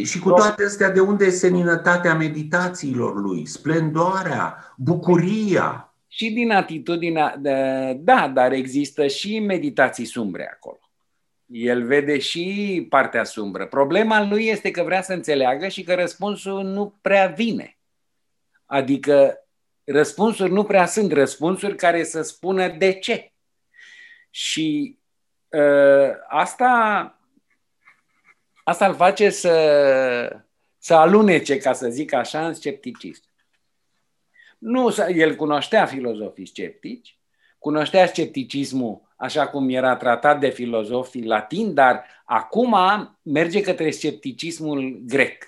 Și 0.02 0.20
cu 0.20 0.30
toate 0.30 0.64
astea, 0.64 0.90
de 0.90 1.00
unde 1.00 1.26
e 1.26 1.30
seninătatea 1.30 2.16
meditațiilor 2.16 3.16
lui, 3.22 3.46
splendoarea, 3.46 4.74
bucuria? 4.78 5.94
Și 6.08 6.32
din 6.32 6.52
atitudinea, 6.52 7.36
de, 7.38 7.54
da, 8.00 8.32
dar 8.34 8.52
există 8.52 9.08
și 9.08 9.40
meditații 9.40 10.06
sumbre 10.06 10.50
acolo. 10.54 10.78
El 11.46 11.86
vede 11.86 12.20
și 12.20 12.86
partea 12.90 13.24
sumbră. 13.24 13.66
Problema 13.66 14.28
lui 14.28 14.46
este 14.48 14.72
că 14.72 14.84
vrea 14.84 15.02
să 15.02 15.14
înțeleagă 15.14 15.68
și 15.68 15.84
că 15.84 15.94
răspunsul 15.94 16.64
nu 16.64 16.98
prea 17.02 17.28
vine. 17.28 17.78
Adică 18.66 19.38
răspunsuri 19.84 20.52
nu 20.52 20.64
prea 20.64 20.86
sunt 20.86 21.12
răspunsuri 21.12 21.76
care 21.76 22.04
să 22.04 22.22
spună 22.22 22.68
de 22.68 22.94
ce. 22.94 23.32
Și 24.30 24.98
uh, 25.50 26.10
asta, 26.30 27.20
asta 28.64 28.88
îl 28.88 28.96
face 28.96 29.30
să, 29.30 30.44
să 30.78 30.94
alunece, 30.94 31.58
ca 31.58 31.74
să 31.74 31.90
zic 31.90 32.14
așa, 32.14 32.48
în 32.48 32.54
scepticism. 32.54 33.24
Nu, 34.58 34.96
el 35.16 35.36
cunoștea 35.36 35.86
filozofii 35.86 36.46
sceptici, 36.46 37.18
cunoștea 37.58 38.08
scepticismul 38.08 39.02
așa 39.16 39.48
cum 39.48 39.70
era 39.70 39.96
tratat 39.96 40.40
de 40.40 40.50
filozofii 40.50 41.26
latini, 41.26 41.74
dar 41.74 42.06
acum 42.26 42.76
merge 43.22 43.62
către 43.62 43.90
scepticismul 43.92 45.02
grec. 45.06 45.44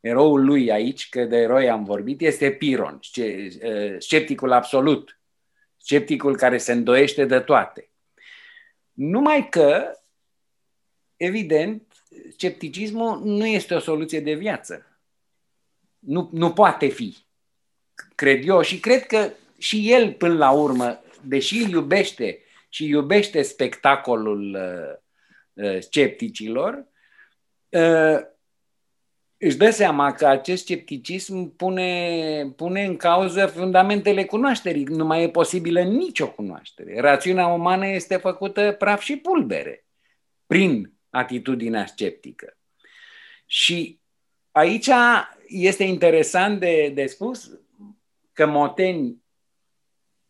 Eroul 0.00 0.44
lui 0.44 0.72
aici, 0.72 1.08
că 1.08 1.24
de 1.24 1.36
eroi 1.36 1.70
am 1.70 1.84
vorbit, 1.84 2.20
este 2.20 2.50
Piron, 2.50 2.98
scepticul 3.98 4.52
absolut, 4.52 5.20
scepticul 5.76 6.36
care 6.36 6.58
se 6.58 6.72
îndoiește 6.72 7.24
de 7.24 7.40
toate. 7.40 7.90
Numai 8.92 9.48
că, 9.48 9.98
evident, 11.16 11.87
scepticismul 12.30 13.20
nu 13.24 13.46
este 13.46 13.74
o 13.74 13.78
soluție 13.78 14.20
de 14.20 14.34
viață. 14.34 14.86
Nu, 15.98 16.28
nu 16.32 16.52
poate 16.52 16.86
fi, 16.86 17.16
cred 18.14 18.48
eu, 18.48 18.60
și 18.60 18.80
cred 18.80 19.06
că 19.06 19.30
și 19.58 19.92
el, 19.92 20.12
până 20.12 20.34
la 20.34 20.50
urmă, 20.50 21.02
deși 21.22 21.70
iubește 21.70 22.42
și 22.68 22.86
iubește 22.86 23.42
spectacolul 23.42 24.54
uh, 24.54 25.64
uh, 25.64 25.80
scepticilor, 25.80 26.86
uh, 27.68 28.18
își 29.36 29.56
dă 29.56 29.70
seama 29.70 30.12
că 30.12 30.26
acest 30.26 30.62
scepticism 30.62 31.56
pune, 31.56 32.52
pune 32.56 32.84
în 32.84 32.96
cauză 32.96 33.46
fundamentele 33.46 34.24
cunoașterii. 34.24 34.84
Nu 34.84 35.04
mai 35.04 35.22
e 35.22 35.28
posibilă 35.28 35.82
nicio 35.82 36.30
cunoaștere. 36.30 37.00
Rațiunea 37.00 37.46
umană 37.46 37.86
este 37.86 38.16
făcută 38.16 38.72
praf 38.78 39.00
și 39.00 39.16
pulbere 39.16 39.86
prin 40.46 40.97
atitudinea 41.10 41.86
sceptică. 41.86 42.56
Și 43.46 44.00
aici 44.50 44.88
este 45.46 45.84
interesant 45.84 46.60
de, 46.60 46.92
de 46.94 47.06
spus 47.06 47.50
că 48.32 48.46
Moteni 48.46 49.22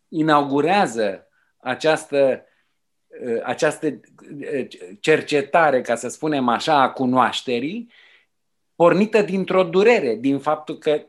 inaugurează 0.09 1.29
această, 1.59 2.45
această 3.43 4.01
cercetare, 5.01 5.81
ca 5.81 5.95
să 5.95 6.09
spunem 6.09 6.49
așa, 6.49 6.83
a 6.83 6.91
cunoașterii, 6.91 7.93
pornită 8.74 9.22
dintr-o 9.22 9.64
durere, 9.64 10.14
din 10.14 10.39
faptul 10.39 10.79
că 10.79 11.07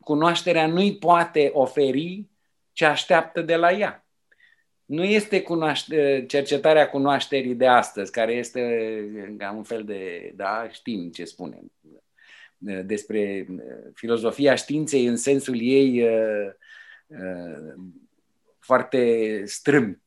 cunoașterea 0.00 0.66
nu-i 0.66 0.98
poate 0.98 1.50
oferi 1.54 2.26
ce 2.72 2.84
așteaptă 2.84 3.42
de 3.42 3.56
la 3.56 3.72
ea. 3.72 4.01
Nu 4.92 5.04
este 5.04 5.42
cunoaște, 5.42 6.24
cercetarea 6.28 6.90
cunoașterii 6.90 7.54
de 7.54 7.66
astăzi, 7.66 8.10
care 8.10 8.32
este 8.32 9.34
ca 9.38 9.52
un 9.56 9.62
fel 9.62 9.84
de, 9.84 10.32
da, 10.36 10.68
știm 10.70 11.10
ce 11.10 11.24
spunem, 11.24 11.72
despre 12.84 13.46
filozofia 13.94 14.54
științei 14.54 15.06
în 15.06 15.16
sensul 15.16 15.60
ei 15.60 16.06
foarte 18.58 19.42
strâmt. 19.44 20.00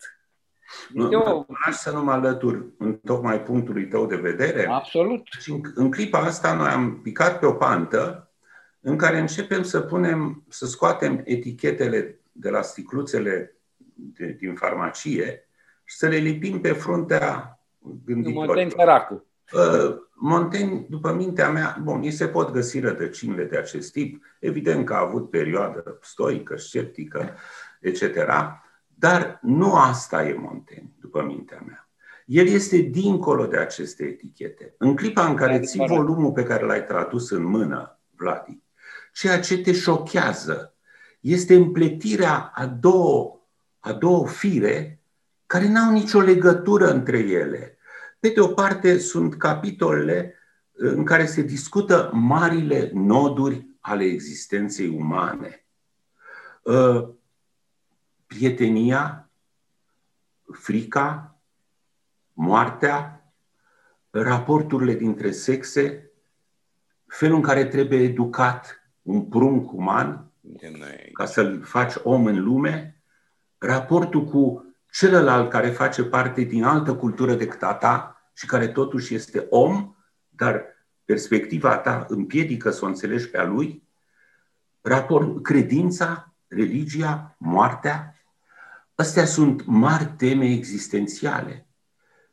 Nu, 0.94 1.12
Eu... 1.12 1.48
Aș 1.66 1.76
să 1.76 1.92
nu 1.92 2.04
mă 2.04 2.12
alătur 2.12 2.72
în 2.78 2.98
tocmai 3.04 3.44
punctului 3.44 3.88
tău 3.88 4.06
de 4.06 4.16
vedere. 4.16 4.66
Absolut. 4.70 5.28
Și 5.40 5.52
în, 5.52 5.62
în 5.76 5.92
clipa 5.92 6.20
asta 6.20 6.54
noi 6.54 6.70
am 6.70 7.02
picat 7.02 7.40
pe 7.40 7.46
o 7.46 7.54
pantă 7.54 8.32
în 8.80 8.98
care 8.98 9.20
începem 9.20 9.64
să 9.64 9.80
punem, 9.80 10.44
să 10.50 10.66
scoatem 10.66 11.22
etichetele 11.24 12.20
de 12.32 12.50
la 12.50 12.62
sticluțele 12.62 13.55
de, 13.96 14.36
din 14.40 14.56
farmacie 14.56 15.50
și 15.84 15.96
să 15.96 16.08
le 16.08 16.18
lipim 16.18 16.62
pe 16.62 16.72
fruntea 16.72 17.60
gânditorilor. 18.06 18.46
Montaigne 18.46 18.74
săracul. 18.78 19.26
Uh, 19.54 19.96
Montaigne, 20.14 20.86
după 20.90 21.14
mintea 21.14 21.50
mea, 21.50 21.78
bun, 21.84 22.00
îi 22.04 22.12
se 22.12 22.28
pot 22.28 22.52
găsi 22.52 22.80
rădăcinile 22.80 23.44
de 23.44 23.58
acest 23.58 23.92
tip. 23.92 24.24
Evident 24.40 24.86
că 24.86 24.94
a 24.94 25.00
avut 25.00 25.30
perioadă 25.30 26.00
stoică, 26.02 26.58
sceptică, 26.58 27.38
etc. 27.80 28.02
Dar 28.88 29.40
nu 29.42 29.76
asta 29.76 30.28
e 30.28 30.34
Montaigne, 30.34 30.92
după 31.00 31.24
mintea 31.24 31.64
mea. 31.68 31.90
El 32.26 32.48
este 32.48 32.78
dincolo 32.78 33.46
de 33.46 33.58
aceste 33.58 34.04
etichete. 34.04 34.76
În 34.78 34.96
clipa 34.96 35.28
în 35.28 35.36
care 35.36 35.60
ții 35.60 35.86
volumul 35.88 36.32
pe 36.32 36.44
care 36.44 36.66
l-ai 36.66 36.86
tradus 36.86 37.30
în 37.30 37.44
mână, 37.44 38.00
Vladi, 38.16 38.62
ceea 39.14 39.40
ce 39.40 39.62
te 39.62 39.72
șochează 39.72 40.76
este 41.20 41.56
împletirea 41.56 42.52
a 42.54 42.66
două, 42.66 43.45
a 43.86 43.94
două 43.94 44.28
fire 44.28 45.00
care 45.46 45.68
n-au 45.68 45.92
nicio 45.92 46.20
legătură 46.20 46.92
între 46.92 47.18
ele. 47.18 47.78
Pe 48.20 48.30
de 48.30 48.40
o 48.40 48.48
parte 48.48 48.98
sunt 48.98 49.36
capitolele 49.36 50.34
în 50.72 51.04
care 51.04 51.26
se 51.26 51.42
discută 51.42 52.10
marile 52.14 52.92
noduri 52.94 53.68
ale 53.80 54.04
existenței 54.04 54.88
umane. 54.88 55.66
Uh, 56.62 57.10
prietenia, 58.26 59.30
frica, 60.52 61.40
moartea, 62.34 63.30
raporturile 64.10 64.94
dintre 64.94 65.32
sexe, 65.32 66.12
felul 67.08 67.36
în 67.36 67.42
care 67.42 67.66
trebuie 67.66 68.00
educat 68.00 68.90
un 69.02 69.26
prunc 69.26 69.72
uman 69.72 70.32
ca 71.14 71.26
să-l 71.26 71.64
faci 71.64 71.94
om 72.04 72.26
în 72.26 72.44
lume, 72.44 72.95
raportul 73.58 74.24
cu 74.24 74.66
celălalt 74.92 75.50
care 75.50 75.70
face 75.70 76.04
parte 76.04 76.42
din 76.42 76.64
altă 76.64 76.96
cultură 76.96 77.34
decât 77.34 77.64
a 77.64 77.74
ta 77.74 78.22
și 78.34 78.46
care 78.46 78.68
totuși 78.68 79.16
este 79.16 79.48
om, 79.50 79.96
dar 80.30 80.64
perspectiva 81.06 81.78
ta 81.78 82.06
împiedică 82.10 82.70
să 82.70 82.86
o 82.86 82.88
înțelegi 82.88 83.30
pe 83.30 83.38
a 83.38 83.44
lui, 83.46 83.84
raport, 84.82 85.44
credința, 85.44 86.34
religia, 86.48 87.36
moartea, 87.38 88.16
Astea 88.96 89.26
sunt 89.26 89.66
mari 89.66 90.14
teme 90.18 90.52
existențiale. 90.52 91.68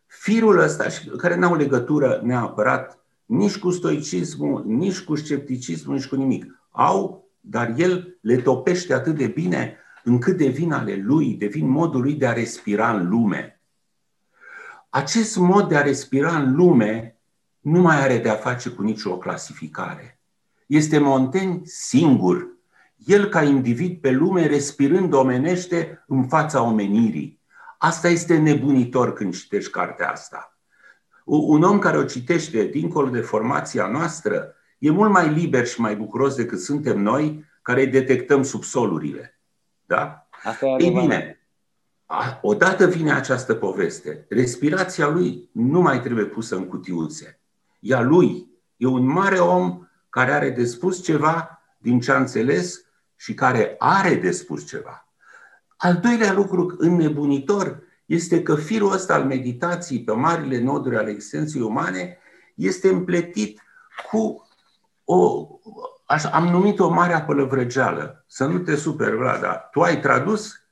Firul 0.06 0.58
ăsta, 0.58 0.86
care 1.16 1.34
n-au 1.34 1.56
legătură 1.56 2.20
neapărat 2.24 3.04
nici 3.24 3.58
cu 3.58 3.70
stoicismul, 3.70 4.64
nici 4.66 5.00
cu 5.00 5.14
scepticismul, 5.14 5.94
nici 5.94 6.06
cu 6.06 6.16
nimic, 6.16 6.44
au, 6.70 7.30
dar 7.40 7.74
el 7.76 8.18
le 8.20 8.36
topește 8.36 8.94
atât 8.94 9.16
de 9.16 9.26
bine 9.26 9.76
încât 10.04 10.36
devin 10.36 10.72
ale 10.72 10.96
lui, 10.96 11.34
devin 11.34 11.68
modul 11.68 12.00
lui 12.00 12.14
de 12.14 12.26
a 12.26 12.32
respira 12.32 12.92
în 12.92 13.08
lume. 13.08 13.60
Acest 14.90 15.36
mod 15.36 15.68
de 15.68 15.76
a 15.76 15.82
respira 15.82 16.36
în 16.36 16.54
lume 16.54 17.16
nu 17.60 17.80
mai 17.80 18.00
are 18.00 18.18
de 18.18 18.28
a 18.28 18.34
face 18.34 18.70
cu 18.70 18.82
nicio 18.82 19.18
clasificare. 19.18 20.20
Este 20.66 20.98
Montaigne 20.98 21.60
singur 21.64 22.52
el 23.06 23.28
ca 23.28 23.42
individ 23.42 24.00
pe 24.00 24.10
lume 24.10 24.46
respirând 24.46 25.12
omenește 25.12 26.04
în 26.06 26.28
fața 26.28 26.62
omenirii. 26.62 27.40
Asta 27.78 28.08
este 28.08 28.38
nebunitor 28.38 29.12
când 29.12 29.34
citești 29.34 29.70
cartea 29.70 30.10
asta. 30.10 30.56
Un 31.24 31.62
om 31.62 31.78
care 31.78 31.96
o 31.96 32.04
citește 32.04 32.64
dincolo 32.64 33.08
de 33.08 33.20
formația 33.20 33.86
noastră 33.86 34.54
e 34.78 34.90
mult 34.90 35.10
mai 35.10 35.32
liber 35.32 35.66
și 35.66 35.80
mai 35.80 35.96
bucuros 35.96 36.34
decât 36.34 36.60
suntem 36.60 37.00
noi 37.00 37.44
care 37.62 37.86
detectăm 37.86 38.42
subsolurile. 38.42 39.31
Da? 39.92 40.28
Asta 40.42 40.66
e 40.66 40.82
Ei 40.84 40.90
bine, 40.90 41.40
odată 42.40 42.86
vine 42.86 43.12
această 43.12 43.54
poveste, 43.54 44.26
respirația 44.28 45.08
lui 45.08 45.48
nu 45.52 45.80
mai 45.80 46.00
trebuie 46.00 46.24
pusă 46.24 46.56
în 46.56 46.66
cutiuțe. 46.66 47.40
Ea 47.80 48.00
lui 48.00 48.50
e 48.76 48.86
un 48.86 49.06
mare 49.06 49.38
om 49.38 49.86
care 50.08 50.32
are 50.32 50.50
de 50.50 50.64
spus 50.64 51.02
ceva 51.02 51.62
din 51.78 52.00
ce 52.00 52.12
a 52.12 52.16
înțeles 52.16 52.84
și 53.16 53.34
care 53.34 53.74
are 53.78 54.14
de 54.14 54.30
spus 54.30 54.66
ceva. 54.66 55.08
Al 55.76 55.96
doilea 55.96 56.32
lucru 56.32 56.74
înnebunitor 56.78 57.82
este 58.06 58.42
că 58.42 58.54
firul 58.54 58.92
ăsta 58.92 59.14
al 59.14 59.24
meditației 59.24 60.04
pe 60.04 60.12
marile 60.12 60.60
noduri 60.60 60.96
ale 60.96 61.10
existenței 61.10 61.60
umane 61.60 62.18
este 62.54 62.88
împletit 62.88 63.62
cu 64.10 64.48
o, 65.04 65.46
așa, 66.12 66.28
am 66.28 66.46
numit 66.46 66.78
o 66.78 66.88
mare 66.88 67.24
pălăvrăgeală. 67.26 68.24
Să 68.26 68.44
nu 68.44 68.58
te 68.58 68.76
super, 68.76 69.14
Vlada. 69.14 69.52
Tu 69.54 69.80
ai 69.80 70.00
tradus 70.00 70.62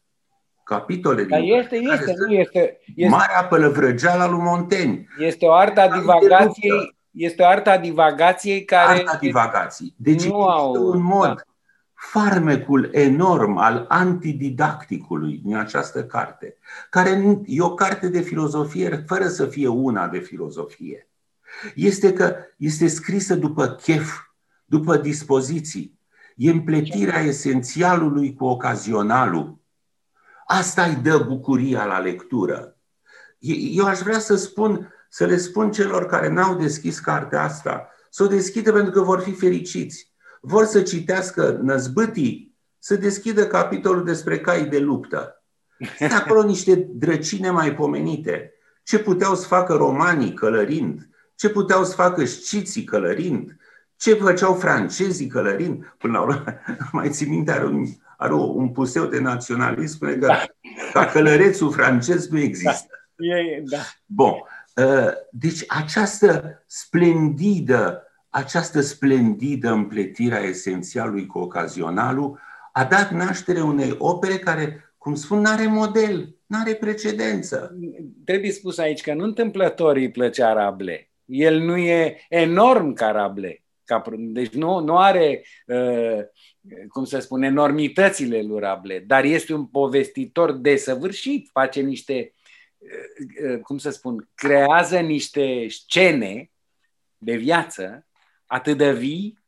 capitole 0.65 1.25
Dar 1.25 1.41
din 1.41 1.55
este, 1.55 1.77
este, 1.77 2.15
nu 2.19 2.33
este, 2.33 2.81
este. 2.97 3.11
Marea 3.11 3.45
pălăvrăgeală 3.45 4.25
lui 4.25 4.41
Montaigne. 4.41 5.07
Este 5.19 5.47
o 5.47 5.53
artă 5.53 5.81
a 5.81 5.99
divagației, 5.99 6.97
este 7.11 7.43
o 7.43 7.47
artă 7.47 7.71
a 7.71 7.79
divagației 7.79 8.65
care... 8.65 8.99
Arta 8.99 9.19
divagației. 9.21 9.95
Deci 9.97 10.25
nu 10.25 10.43
au, 10.43 10.73
un 10.73 11.03
mod 11.03 11.27
da 11.27 11.43
farmecul 12.01 12.89
enorm 12.93 13.57
al 13.57 13.85
antididacticului 13.89 15.41
din 15.45 15.57
această 15.57 16.05
carte, 16.05 16.57
care 16.91 17.43
e 17.47 17.63
o 17.63 17.75
carte 17.75 18.09
de 18.09 18.21
filozofie 18.21 19.05
fără 19.07 19.29
să 19.29 19.47
fie 19.47 19.69
una 19.69 20.09
de 20.09 20.19
filozofie, 20.19 21.09
este 21.75 22.13
că 22.13 22.37
este 22.57 22.87
scrisă 22.87 23.35
după 23.35 23.67
chef, 23.67 24.19
după 24.71 24.97
dispoziții. 24.97 25.99
E 26.37 26.51
împletirea 26.51 27.21
esențialului 27.21 28.35
cu 28.35 28.45
ocazionalul. 28.45 29.59
Asta 30.47 30.83
îi 30.83 30.95
dă 30.95 31.19
bucuria 31.19 31.85
la 31.85 31.99
lectură. 31.99 32.77
eu 33.73 33.87
aș 33.87 33.99
vrea 33.99 34.19
să 34.19 34.37
spun, 34.37 34.93
să 35.09 35.25
le 35.25 35.37
spun 35.37 35.71
celor 35.71 36.07
care 36.07 36.29
n-au 36.29 36.55
deschis 36.55 36.99
cartea 36.99 37.43
asta, 37.43 37.89
să 38.11 38.23
o 38.23 38.27
deschidă 38.27 38.73
pentru 38.73 38.93
că 38.93 39.01
vor 39.01 39.21
fi 39.21 39.33
fericiți. 39.33 40.13
Vor 40.41 40.65
să 40.65 40.83
citească 40.83 41.59
năzbâtii, 41.63 42.57
să 42.79 42.97
deschidă 42.97 43.47
capitolul 43.47 44.05
despre 44.05 44.41
cai 44.41 44.69
de 44.69 44.79
luptă. 44.79 45.45
Sunt 45.99 46.13
acolo 46.13 46.43
niște 46.43 46.75
drăcine 46.91 47.51
mai 47.51 47.75
pomenite. 47.75 48.53
Ce 48.83 48.99
puteau 48.99 49.35
să 49.35 49.47
facă 49.47 49.75
romanii 49.75 50.35
călărind, 50.35 51.09
ce 51.35 51.49
puteau 51.49 51.85
să 51.85 51.95
facă 51.95 52.25
sciții 52.25 52.85
călărind, 52.85 53.60
ce 54.01 54.15
făceau 54.15 54.55
francezii 54.55 55.27
călărind. 55.27 55.95
Până 55.99 56.13
la 56.13 56.21
urmă, 56.21 56.45
mai 56.93 57.09
țin 57.09 57.29
minte, 57.29 57.53
are 57.53 57.65
un, 57.65 57.85
are 58.17 58.33
un 58.33 58.69
puseu 58.69 59.05
de 59.05 59.21
naționalism, 59.21 59.95
spune 59.95 60.13
că 60.13 60.27
da. 60.27 60.45
ca 60.93 61.07
călărețul 61.07 61.73
francez 61.73 62.29
nu 62.29 62.39
există. 62.39 62.87
Da. 63.15 63.37
E, 63.37 63.63
da. 63.65 63.79
Bun. 64.07 64.33
Uh, 64.77 65.11
deci 65.31 65.65
această 65.69 66.63
splendidă, 66.67 68.03
această 68.29 68.81
splendidă 68.81 69.71
împletire 69.71 70.35
a 70.35 70.43
esențialului 70.43 71.27
cu 71.27 71.39
ocazionalul 71.39 72.39
a 72.73 72.85
dat 72.85 73.11
naștere 73.11 73.61
unei 73.61 73.95
opere 73.99 74.39
care, 74.39 74.95
cum 74.99 75.15
spun, 75.15 75.41
nu 75.41 75.51
are 75.51 75.67
model, 75.67 76.37
nu 76.47 76.59
are 76.61 76.75
precedență. 76.75 77.79
Trebuie 78.25 78.53
spus 78.53 78.79
aici 78.79 79.01
că 79.01 79.15
nu 79.15 79.25
întâmplător 79.25 79.97
îi 79.97 80.11
plăcea 80.11 80.53
Rable. 80.53 81.11
El 81.25 81.59
nu 81.59 81.77
e 81.77 82.17
enorm 82.29 82.93
ca 82.93 83.11
Rable. 83.91 84.17
Deci 84.19 84.53
nu, 84.53 84.79
nu 84.79 84.99
are, 84.99 85.45
uh, 85.67 86.19
cum 86.89 87.05
să 87.05 87.19
spun, 87.19 87.43
enormitățile 87.43 88.43
lui 88.43 88.61
Rable, 88.61 89.05
dar 89.07 89.25
este 89.25 89.55
un 89.55 89.67
povestitor 89.67 90.53
desăvârșit, 90.53 91.49
face 91.53 91.81
niște, 91.81 92.35
uh, 92.79 93.51
uh, 93.51 93.61
cum 93.61 93.79
să 93.79 93.91
spun, 93.91 94.29
creează 94.35 94.99
niște 94.99 95.69
scene 95.69 96.51
de 97.19 97.37
viață 97.37 98.07
atât 98.47 98.77
de 98.77 98.93
vii 98.93 99.39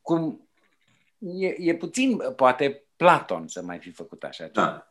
cum 0.00 0.48
e, 1.18 1.54
e 1.58 1.74
puțin, 1.74 2.20
poate 2.36 2.84
Platon 2.96 3.48
să 3.48 3.62
mai 3.62 3.78
fi 3.78 3.90
făcut 3.90 4.22
așa 4.22 4.46
ceva. 4.46 4.66
Da. 4.66 4.88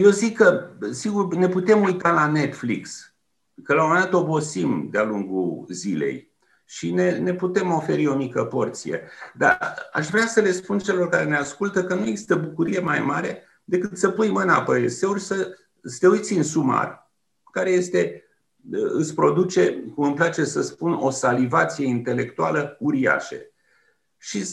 Eu 0.00 0.10
zic 0.10 0.36
că, 0.36 0.70
sigur, 0.90 1.34
ne 1.34 1.48
putem 1.48 1.82
uita 1.82 2.10
la 2.10 2.26
Netflix, 2.26 3.14
că 3.62 3.74
la 3.74 3.82
un 3.82 3.88
moment 3.88 4.10
dat 4.10 4.20
obosim 4.20 4.88
de-a 4.90 5.02
lungul 5.02 5.66
zilei 5.70 6.33
și 6.64 6.90
ne, 6.90 7.18
ne 7.18 7.34
putem 7.34 7.72
oferi 7.72 8.06
o 8.06 8.14
mică 8.14 8.44
porție. 8.44 9.08
Dar 9.34 9.58
aș 9.92 10.06
vrea 10.08 10.26
să 10.26 10.40
le 10.40 10.52
spun 10.52 10.78
celor 10.78 11.08
care 11.08 11.24
ne 11.24 11.36
ascultă 11.36 11.84
că 11.84 11.94
nu 11.94 12.06
există 12.06 12.34
bucurie 12.34 12.80
mai 12.80 13.00
mare 13.00 13.42
decât 13.64 13.96
să 13.96 14.10
pui 14.10 14.28
mâna 14.28 14.62
pe 14.62 14.78
eseuri, 14.78 15.20
să, 15.20 15.56
să 15.82 15.96
te 16.00 16.08
uiți 16.08 16.32
în 16.32 16.42
sumar, 16.42 17.12
care 17.52 17.70
este, 17.70 18.24
îți 18.70 19.14
produce, 19.14 19.72
cum 19.94 20.04
îmi 20.04 20.14
place 20.14 20.44
să 20.44 20.62
spun, 20.62 20.92
o 20.92 21.10
salivație 21.10 21.86
intelectuală 21.86 22.76
uriașă. 22.78 23.36
Și 24.18 24.44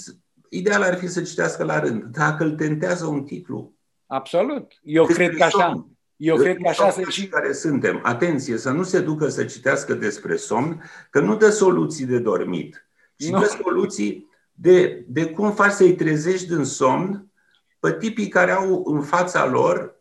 ideal 0.50 0.82
ar 0.82 0.98
fi 0.98 1.08
să 1.08 1.22
citească 1.22 1.64
la 1.64 1.80
rând. 1.80 2.04
Dacă 2.04 2.44
îl 2.44 2.52
tentează 2.52 3.06
un 3.06 3.24
titlu. 3.24 3.74
Absolut. 4.06 4.80
Eu 4.84 5.06
cred 5.06 5.36
că 5.36 5.44
așa. 5.44 5.91
Eu 6.22 6.36
cred 6.36 6.58
că 6.58 6.70
așa 6.70 6.90
se 6.90 7.04
și... 7.10 7.28
care 7.28 7.54
suntem. 7.54 8.00
Atenție, 8.04 8.58
să 8.58 8.72
nu 8.72 8.84
se 8.84 9.00
ducă 9.00 9.28
să 9.28 9.44
citească 9.44 9.94
despre 9.94 10.36
somn, 10.36 10.84
că 11.10 11.20
nu 11.20 11.36
dă 11.36 11.50
soluții 11.50 12.06
de 12.06 12.20
dormit, 12.20 12.86
ci 13.16 13.30
nu. 13.30 13.40
dă 13.40 13.46
soluții 13.64 14.30
de, 14.52 15.06
de 15.08 15.26
cum 15.26 15.52
faci 15.52 15.72
să-i 15.72 15.96
trezești 15.96 16.48
din 16.48 16.64
somn 16.64 17.32
pe 17.80 17.94
tipii 17.94 18.28
care 18.28 18.52
au 18.52 18.84
în 18.86 19.02
fața 19.02 19.46
lor, 19.46 19.96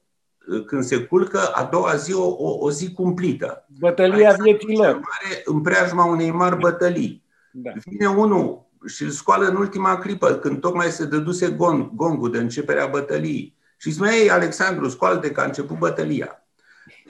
când 0.66 0.84
se 0.84 1.04
culcă, 1.04 1.38
a 1.38 1.64
doua 1.64 1.94
zi 1.94 2.12
o, 2.12 2.26
o, 2.26 2.58
o 2.58 2.70
zi 2.70 2.92
cumplită. 2.92 3.66
Bătălia 3.78 4.36
vieții 4.42 4.76
lor. 4.76 4.92
Mare, 4.92 5.42
în 5.44 5.60
preajma 5.60 6.04
unei 6.04 6.30
mari 6.30 6.56
bătălii. 6.56 7.24
Da. 7.52 7.70
Vine 7.84 8.06
unul 8.06 8.70
și 8.86 9.02
îl 9.02 9.10
scoală 9.10 9.46
în 9.46 9.56
ultima 9.56 9.98
clipă, 9.98 10.34
când 10.34 10.60
tocmai 10.60 10.86
se 10.86 11.04
dăduse 11.04 11.50
gong, 11.50 11.94
gongul 11.94 12.30
de 12.30 12.38
începerea 12.38 12.86
bătăliei 12.86 13.58
și 13.80 13.92
spune, 13.92 14.10
ei, 14.14 14.30
Alexandru, 14.30 14.88
scoală 14.88 15.20
că 15.20 15.40
a 15.40 15.44
început 15.44 15.78
bătălia. 15.78 16.44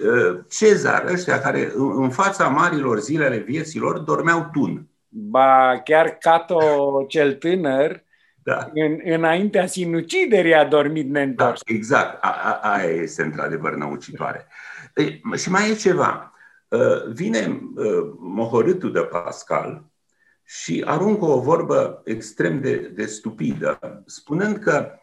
Uh, 0.05 0.39
Cezar, 0.49 1.05
ăștia 1.05 1.41
care 1.41 1.73
în 1.77 2.11
fața 2.11 2.49
marilor 2.49 3.01
zile 3.01 3.25
ale 3.25 3.37
vieților 3.37 3.99
dormeau 3.99 4.49
tun. 4.53 4.89
Ba, 5.09 5.81
chiar 5.85 6.09
Cato 6.09 7.05
cel 7.09 7.35
tânăr, 7.35 8.05
da. 8.43 8.71
în, 8.75 9.01
înaintea 9.05 9.67
sinuciderii 9.67 10.55
a 10.55 10.65
dormit 10.65 11.11
neîntors. 11.11 11.61
Da, 11.67 11.75
exact, 11.75 12.25
a, 12.25 12.29
a, 12.43 12.71
aia 12.71 12.91
este 12.91 13.23
într-adevăr 13.23 13.75
năucitoare. 13.75 14.47
E, 14.95 15.37
și 15.37 15.51
mai 15.51 15.71
e 15.71 15.75
ceva. 15.75 16.35
Uh, 16.69 17.07
vine 17.13 17.61
uh, 17.75 18.13
mohorâtul 18.19 18.93
de 18.93 19.01
Pascal 19.01 19.85
și 20.45 20.85
aruncă 20.87 21.25
o 21.25 21.41
vorbă 21.41 22.03
extrem 22.05 22.61
de, 22.61 22.77
de 22.77 23.07
stupidă, 23.07 24.03
spunând 24.07 24.57
că 24.57 24.95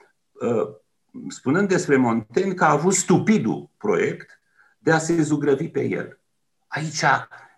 spunând 1.27 1.67
despre 1.67 1.95
Montaigne 1.95 2.53
că 2.53 2.63
a 2.63 2.71
avut 2.71 2.93
stupidul 2.93 3.69
proiect 3.77 4.41
de 4.77 4.91
a 4.91 4.97
se 4.97 5.21
zugrăvi 5.21 5.69
pe 5.69 5.83
el. 5.83 6.19
Aici, 6.67 7.03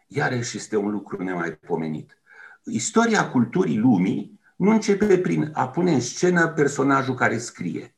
iarăși, 0.08 0.58
este 0.58 0.76
un 0.76 0.92
lucru 0.92 1.24
nemaipomenit. 1.24 2.18
Istoria 2.64 3.30
culturii 3.30 3.78
lumii 3.78 4.40
nu 4.56 4.72
începe 4.72 5.18
prin 5.18 5.50
a 5.54 5.70
pune 5.70 5.94
în 5.94 6.00
scenă 6.00 6.48
personajul 6.48 7.16
care 7.16 7.38
scrie. 7.38 7.96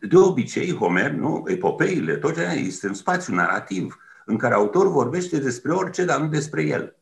De 0.00 0.16
obicei, 0.16 0.74
Homer, 0.74 1.10
nu? 1.10 1.44
epopeile, 1.46 2.16
tot 2.16 2.34
ce 2.34 2.40
este 2.40 2.86
un 2.86 2.94
spațiu 2.94 3.34
narrativ 3.34 3.98
în 4.24 4.36
care 4.36 4.54
autor 4.54 4.88
vorbește 4.88 5.38
despre 5.38 5.72
orice, 5.72 6.04
dar 6.04 6.20
nu 6.20 6.28
despre 6.28 6.62
el. 6.62 6.96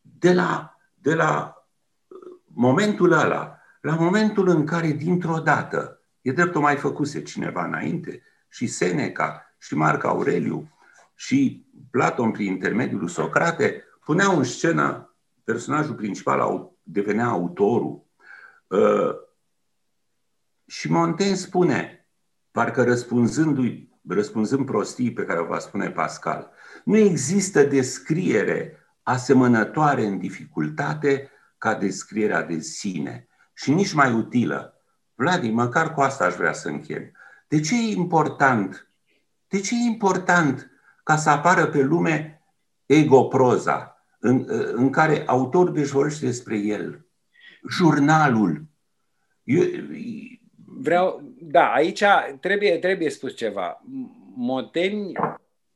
De 0.00 0.32
la, 0.32 0.78
de 0.94 1.14
la 1.14 1.64
momentul 2.44 3.12
ăla 3.12 3.58
la 3.84 3.94
momentul 3.94 4.48
în 4.48 4.66
care, 4.66 4.90
dintr-o 4.90 5.38
dată, 5.38 6.00
e 6.20 6.32
drept 6.32 6.54
o 6.54 6.60
mai 6.60 6.76
făcuse 6.76 7.22
cineva 7.22 7.64
înainte, 7.64 8.22
și 8.48 8.66
Seneca, 8.66 9.54
și 9.58 9.74
Marc 9.74 10.04
Aureliu, 10.04 10.68
și 11.14 11.66
Platon 11.90 12.30
prin 12.30 12.46
intermediul 12.46 13.00
lui 13.00 13.08
Socrate, 13.08 13.84
puneau 14.04 14.36
în 14.36 14.44
scenă 14.44 15.14
personajul 15.44 15.94
principal, 15.94 16.70
devenea 16.82 17.26
autorul. 17.26 18.06
Uh, 18.66 19.14
și 20.66 20.90
Montaigne 20.90 21.34
spune, 21.34 22.08
parcă 22.50 22.84
răspunzându-i, 22.84 23.98
răspunzând 24.08 24.66
prostii 24.66 25.12
pe 25.12 25.24
care 25.24 25.40
o 25.40 25.44
va 25.44 25.58
spune 25.58 25.90
Pascal, 25.90 26.50
nu 26.84 26.96
există 26.96 27.62
descriere 27.62 28.78
asemănătoare 29.02 30.04
în 30.04 30.18
dificultate 30.18 31.30
ca 31.58 31.74
descrierea 31.74 32.42
de 32.42 32.58
sine 32.58 33.28
și 33.54 33.70
nici 33.70 33.92
mai 33.92 34.12
utilă. 34.12 34.82
Vladi, 35.14 35.50
măcar 35.50 35.94
cu 35.94 36.00
asta 36.00 36.24
aș 36.24 36.34
vrea 36.34 36.52
să 36.52 36.68
închem. 36.68 37.12
De 37.48 37.60
ce 37.60 37.74
e 37.74 37.92
important? 37.92 38.88
De 39.48 39.60
ce 39.60 39.74
e 39.74 39.86
important 39.86 40.70
ca 41.04 41.16
să 41.16 41.30
apară 41.30 41.66
pe 41.66 41.82
lume 41.82 42.42
egoproza, 42.86 44.04
în, 44.18 44.44
în 44.72 44.90
care 44.90 45.22
autorul 45.26 45.76
își 45.76 45.92
vorbește 45.92 46.26
despre 46.26 46.56
el? 46.56 47.06
Jurnalul. 47.70 48.64
Eu, 49.42 49.62
Vreau, 50.66 51.34
da, 51.40 51.72
aici 51.72 52.04
trebuie, 52.40 52.78
trebuie 52.78 53.10
spus 53.10 53.36
ceva. 53.36 53.82
Moteni 54.34 55.12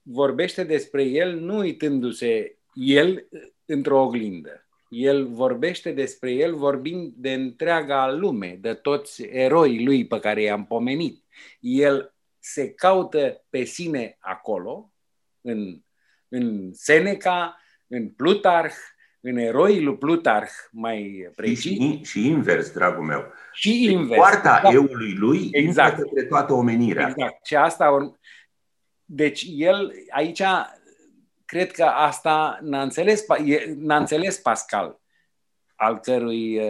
vorbește 0.02 0.64
despre 0.64 1.02
el 1.02 1.38
nu 1.40 1.58
uitându-se 1.58 2.58
el 2.74 3.28
într-o 3.64 4.02
oglindă. 4.02 4.67
El 4.88 5.26
vorbește 5.26 5.92
despre 5.92 6.30
el 6.30 6.54
vorbind 6.54 7.12
de 7.16 7.32
întreaga 7.32 8.12
lume, 8.12 8.58
de 8.60 8.74
toți 8.74 9.22
eroii 9.22 9.84
lui 9.84 10.06
pe 10.06 10.20
care 10.20 10.42
i-am 10.42 10.66
pomenit. 10.66 11.24
El 11.60 12.14
se 12.38 12.70
caută 12.70 13.44
pe 13.50 13.64
sine 13.64 14.16
acolo, 14.20 14.92
în, 15.40 15.82
în 16.28 16.72
Seneca, 16.72 17.56
în 17.86 18.08
Plutarh, 18.08 18.74
în 19.20 19.36
eroii 19.36 19.82
lui 19.82 19.96
Plutarh 19.96 20.50
mai 20.70 21.30
precis. 21.34 21.60
Și, 21.60 22.00
și 22.02 22.26
invers, 22.26 22.70
dragul 22.70 23.04
meu. 23.04 23.32
Și 23.52 23.90
invers. 23.90 24.18
Poarta 24.20 24.60
da. 24.62 24.70
eului 24.70 25.14
lui 25.14 25.48
exact. 25.52 25.96
către 25.96 26.24
toată 26.24 26.52
omenirea. 26.52 27.08
Exact. 27.08 27.46
Și 27.46 27.56
asta 27.56 28.18
Deci 29.10 29.46
el 29.48 29.92
aici 30.10 30.42
cred 31.48 31.72
că 31.72 31.84
asta 31.84 32.58
n-a 32.62 32.82
înțeles, 32.82 33.24
n-a 33.76 33.96
înțeles 33.96 34.38
Pascal, 34.38 35.00
al 35.76 35.98
cărui, 35.98 36.60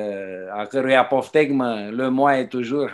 a 0.51 0.67
cărui 0.67 0.97
apoftegmă 0.97 1.91
le 1.91 2.09
moaie 2.09 2.47
toujours 2.47 2.91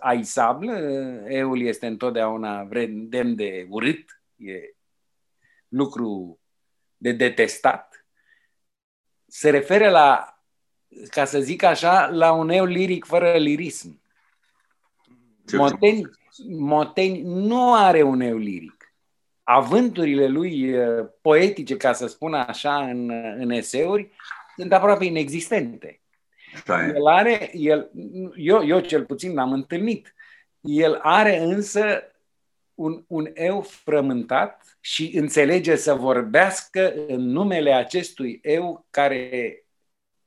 haisable, 0.00 1.24
eul 1.28 1.60
este 1.60 1.86
întotdeauna 1.86 2.68
demn 2.90 3.34
de 3.34 3.66
urât, 3.68 4.22
e 4.36 4.74
lucru 5.68 6.40
de 6.96 7.12
detestat, 7.12 8.06
se 9.26 9.50
referă 9.50 9.90
la, 9.90 10.38
ca 11.10 11.24
să 11.24 11.40
zic 11.40 11.62
așa, 11.62 12.06
la 12.06 12.32
un 12.32 12.48
eu 12.48 12.64
liric 12.64 13.04
fără 13.04 13.36
lirism. 13.36 14.02
Montaigne, 15.52 16.10
Montaigne 16.58 17.22
nu 17.22 17.74
are 17.74 18.02
un 18.02 18.20
eu 18.20 18.36
liric 18.36 18.81
avânturile 19.54 20.26
lui 20.26 20.74
poetice, 21.20 21.76
ca 21.76 21.92
să 21.92 22.06
spun 22.06 22.34
așa, 22.34 22.76
în, 22.76 23.10
în 23.38 23.50
eseuri, 23.50 24.10
sunt 24.56 24.72
aproape 24.72 25.04
inexistente. 25.04 26.00
Da, 26.64 26.86
El 26.86 27.06
are, 27.06 27.50
el, 27.52 27.90
eu, 28.36 28.66
eu 28.66 28.80
cel 28.80 29.04
puțin 29.04 29.34
l-am 29.34 29.52
întâlnit, 29.52 30.14
el 30.60 30.98
are 31.02 31.38
însă 31.38 32.02
un, 32.74 33.04
un 33.06 33.30
eu 33.34 33.60
frământat 33.60 34.76
și 34.80 35.12
înțelege 35.16 35.76
să 35.76 35.94
vorbească 35.94 36.94
în 37.06 37.20
numele 37.20 37.72
acestui 37.72 38.40
eu 38.42 38.86
care 38.90 39.56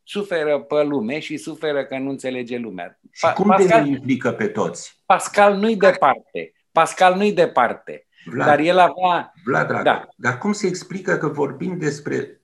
suferă 0.03 0.59
pe 0.59 0.83
lume 0.83 1.19
și 1.19 1.37
suferă 1.37 1.85
că 1.85 1.97
nu 1.97 2.09
înțelege 2.09 2.57
lumea. 2.57 2.99
Și 3.11 3.33
cum 3.33 3.47
Pascal, 3.47 3.83
te 3.83 3.89
implică 3.89 4.31
pe 4.31 4.47
toți? 4.47 5.01
Pascal 5.05 5.55
nu-i 5.55 5.75
departe. 5.75 6.53
Pascal 6.71 7.15
nu-i 7.15 7.33
departe. 7.33 8.04
Vlad, 8.25 8.47
dar 8.47 8.59
el 8.59 8.79
avea... 8.79 9.33
Vlad, 9.43 9.67
dragă, 9.67 9.83
da. 9.83 10.07
dar 10.15 10.37
cum 10.37 10.51
se 10.51 10.67
explică 10.67 11.17
că 11.17 11.27
vorbim 11.27 11.77
despre 11.77 12.41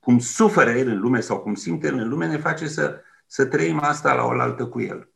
cum 0.00 0.18
suferă 0.18 0.70
el 0.70 0.88
în 0.88 1.00
lume 1.00 1.20
sau 1.20 1.38
cum 1.38 1.54
simte 1.54 1.86
el 1.86 1.98
în 1.98 2.08
lume, 2.08 2.26
ne 2.26 2.36
face 2.36 2.68
să, 2.68 3.00
să 3.26 3.46
trăim 3.46 3.80
asta 3.82 4.14
la 4.14 4.24
oaltă 4.24 4.66
cu 4.66 4.80
el. 4.80 5.10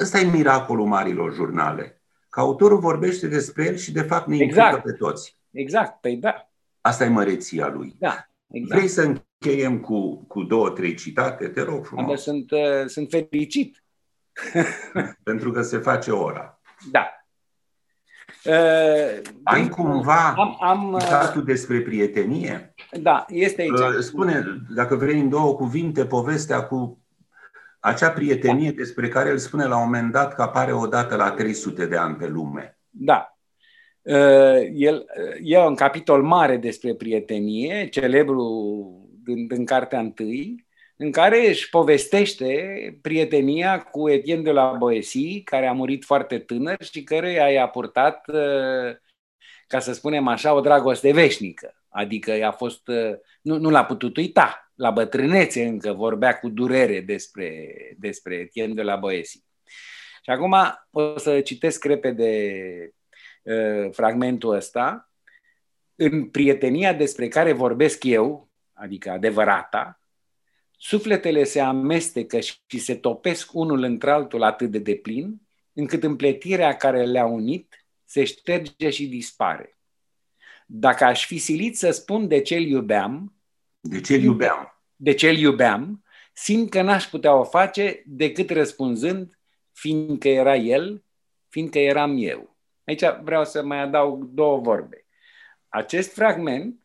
Ăsta 0.00 0.18
e 0.18 0.30
miracolul 0.30 0.86
marilor 0.86 1.34
jurnale. 1.34 2.02
Că 2.28 2.40
autorul 2.40 2.78
vorbește 2.78 3.26
despre 3.26 3.64
el 3.64 3.76
și 3.76 3.92
de 3.92 4.02
fapt 4.02 4.26
ne 4.26 4.36
exact. 4.36 4.82
pe 4.82 4.92
toți. 4.92 5.38
Exact, 5.50 6.00
păi 6.00 6.16
da. 6.16 6.50
Asta 6.80 7.04
e 7.04 7.08
măreția 7.08 7.68
lui. 7.68 7.96
Da, 7.98 8.28
exact. 8.50 8.78
Vrei 8.78 8.88
să 8.88 9.02
încheiem 9.02 9.80
cu, 9.80 10.24
cu 10.24 10.42
două, 10.42 10.70
trei 10.70 10.94
citate? 10.94 11.48
Te 11.48 11.62
rog 11.62 11.86
frumos. 11.86 12.06
Dar 12.06 12.16
sunt, 12.16 12.50
uh, 12.50 12.86
sunt 12.86 13.10
fericit. 13.10 13.84
Pentru 15.22 15.50
că 15.52 15.62
se 15.62 15.78
face 15.78 16.10
ora. 16.10 16.60
Da. 16.90 17.19
Uh, 18.44 19.20
Ai 19.42 19.68
cumva 19.68 20.34
am, 20.36 20.56
am, 20.60 20.92
uh, 20.92 21.00
citatul 21.00 21.44
despre 21.44 21.80
prietenie? 21.80 22.74
Da, 23.00 23.24
este 23.28 23.60
aici. 23.60 23.78
Uh, 23.78 23.98
spune, 23.98 24.44
dacă 24.74 24.94
vrei 24.94 25.20
în 25.20 25.28
două 25.28 25.54
cuvinte, 25.54 26.04
povestea 26.04 26.62
cu 26.62 26.98
acea 27.80 28.10
prietenie 28.10 28.70
da. 28.70 28.76
despre 28.76 29.08
care 29.08 29.30
îl 29.30 29.38
spune 29.38 29.64
la 29.64 29.76
un 29.76 29.84
moment 29.84 30.12
dat 30.12 30.34
că 30.34 30.42
apare 30.42 30.72
odată 30.72 31.16
la 31.16 31.30
300 31.30 31.86
de 31.86 31.96
ani 31.96 32.16
pe 32.16 32.26
lume. 32.26 32.78
Da. 32.90 33.34
Uh, 34.02 34.68
el 34.72 35.04
e 35.42 35.58
un 35.58 35.74
capitol 35.74 36.22
mare 36.22 36.56
despre 36.56 36.94
prietenie, 36.94 37.88
celebru 37.88 38.46
din, 39.24 39.46
din 39.46 39.64
cartea 39.64 39.98
întâi, 39.98 40.68
în 41.02 41.10
care 41.10 41.48
își 41.48 41.68
povestește 41.68 42.98
prietenia 43.02 43.82
cu 43.82 44.08
Etienne 44.08 44.42
de 44.42 44.50
la 44.50 44.72
Boesie, 44.72 45.42
care 45.42 45.66
a 45.66 45.72
murit 45.72 46.04
foarte 46.04 46.38
tânăr 46.38 46.82
și 46.82 47.02
care 47.02 47.52
i-a 47.52 47.68
purtat, 47.68 48.28
uh, 48.28 48.96
ca 49.66 49.78
să 49.78 49.92
spunem 49.92 50.26
așa, 50.26 50.54
o 50.54 50.60
dragoste 50.60 51.12
veșnică. 51.12 51.82
Adică 51.88 52.32
i-a 52.32 52.50
fost, 52.50 52.88
uh, 52.88 53.12
nu, 53.40 53.58
nu 53.58 53.70
l-a 53.70 53.84
putut 53.84 54.16
uita, 54.16 54.72
la 54.74 54.90
bătrânețe 54.90 55.64
încă 55.64 55.92
vorbea 55.92 56.38
cu 56.38 56.48
durere 56.48 57.00
despre, 57.00 57.74
despre 57.98 58.34
Etienne 58.34 58.74
de 58.74 58.82
la 58.82 58.96
Boesie. 58.96 59.40
Și 60.22 60.30
acum 60.30 60.54
o 60.90 61.18
să 61.18 61.40
citesc 61.40 61.84
repede 61.84 62.52
uh, 63.42 63.88
fragmentul 63.92 64.54
ăsta. 64.54 65.10
În 65.94 66.28
prietenia 66.28 66.92
despre 66.92 67.28
care 67.28 67.52
vorbesc 67.52 68.04
eu, 68.04 68.50
adică 68.72 69.10
adevărata, 69.10 69.99
sufletele 70.82 71.44
se 71.44 71.60
amestecă 71.60 72.38
și 72.40 72.78
se 72.78 72.94
topesc 72.94 73.54
unul 73.54 73.82
într-altul 73.82 74.42
atât 74.42 74.70
de 74.70 74.78
deplin, 74.78 75.40
încât 75.72 76.02
împletirea 76.02 76.76
care 76.76 77.04
le-a 77.04 77.26
unit 77.26 77.86
se 78.04 78.24
șterge 78.24 78.90
și 78.90 79.06
dispare. 79.06 79.78
Dacă 80.66 81.04
aș 81.04 81.26
fi 81.26 81.38
silit 81.38 81.76
să 81.76 81.90
spun 81.90 82.28
de 82.28 82.40
ce-l 82.40 82.66
iubeam, 82.66 83.34
de 83.80 84.00
ce-l 84.00 84.22
iubeam, 84.22 84.82
de 84.96 85.14
ce-l 85.14 85.38
iubeam, 85.38 86.04
simt 86.32 86.70
că 86.70 86.82
n-aș 86.82 87.04
putea 87.04 87.34
o 87.34 87.44
face 87.44 88.02
decât 88.06 88.50
răspunzând 88.50 89.38
fiindcă 89.72 90.28
era 90.28 90.56
el, 90.56 91.04
fiindcă 91.48 91.78
eram 91.78 92.16
eu. 92.18 92.56
Aici 92.84 93.04
vreau 93.22 93.44
să 93.44 93.64
mai 93.64 93.80
adaug 93.80 94.24
două 94.24 94.60
vorbe. 94.60 95.06
Acest 95.68 96.12
fragment 96.12 96.79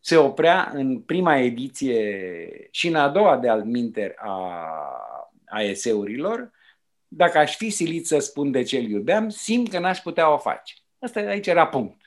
se 0.00 0.16
oprea 0.16 0.70
în 0.74 1.00
prima 1.00 1.36
ediție 1.36 2.68
și 2.70 2.88
în 2.88 2.94
a 2.94 3.08
doua 3.08 3.38
de 3.38 3.48
alminter 3.48 4.14
a, 4.16 4.64
a 5.44 5.60
eseurilor, 5.62 6.50
dacă 7.08 7.38
aș 7.38 7.56
fi 7.56 7.70
silit 7.70 8.06
să 8.06 8.18
spun 8.18 8.50
de 8.50 8.62
ce-l 8.62 8.90
iubeam, 8.90 9.28
simt 9.28 9.70
că 9.70 9.78
n-aș 9.78 9.98
putea 9.98 10.32
o 10.32 10.38
face. 10.38 10.74
Asta 10.98 11.20
aici 11.20 11.46
era 11.46 11.66
punct. 11.66 12.00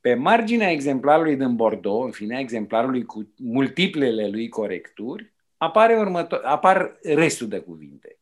Pe 0.00 0.14
marginea 0.14 0.70
exemplarului 0.70 1.36
din 1.36 1.56
Bordeaux, 1.56 2.04
în 2.04 2.10
fine, 2.10 2.38
exemplarului 2.38 3.04
cu 3.04 3.34
multiplele 3.36 4.28
lui 4.28 4.48
corecturi, 4.48 5.32
apare 5.56 5.98
următor, 5.98 6.40
apar 6.44 6.98
restul 7.02 7.48
de 7.48 7.58
cuvinte. 7.58 8.18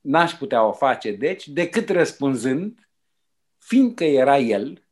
N-aș 0.00 0.32
putea 0.32 0.64
o 0.66 0.72
face, 0.72 1.12
deci, 1.12 1.48
decât 1.48 1.88
răspunzând, 1.88 2.88
fiindcă 3.58 4.04
era 4.04 4.38
el, 4.38 4.85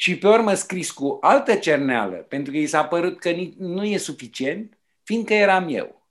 și 0.00 0.18
pe 0.18 0.28
urmă 0.28 0.54
scris 0.54 0.90
cu 0.90 1.18
altă 1.20 1.54
cerneală, 1.54 2.16
pentru 2.16 2.52
că 2.52 2.58
i 2.58 2.66
s-a 2.66 2.84
părut 2.84 3.18
că 3.18 3.30
nu 3.56 3.84
e 3.84 3.96
suficient, 3.96 4.78
fiindcă 5.02 5.34
eram 5.34 5.68
eu. 5.68 6.08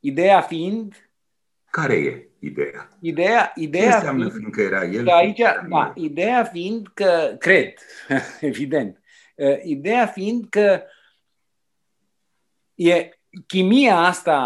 Ideea 0.00 0.40
fiind... 0.40 1.10
Care 1.70 1.94
e 1.94 2.28
ideea? 2.38 2.88
Ideea, 3.00 3.52
ideea 3.54 3.90
Ce 3.90 3.94
înseamnă 3.94 4.28
fiind, 4.28 4.38
fiindcă 4.38 4.60
era 4.60 4.84
el? 4.84 5.04
Că 5.04 5.10
aici, 5.10 5.40
da, 5.68 5.92
ideea 5.94 6.44
fiind 6.44 6.88
că, 6.94 7.36
cred, 7.38 7.74
evident, 8.40 9.00
uh, 9.34 9.62
ideea 9.62 10.06
fiind 10.06 10.46
că 10.48 10.82
e 12.74 13.10
chimia 13.46 13.96
asta 13.96 14.40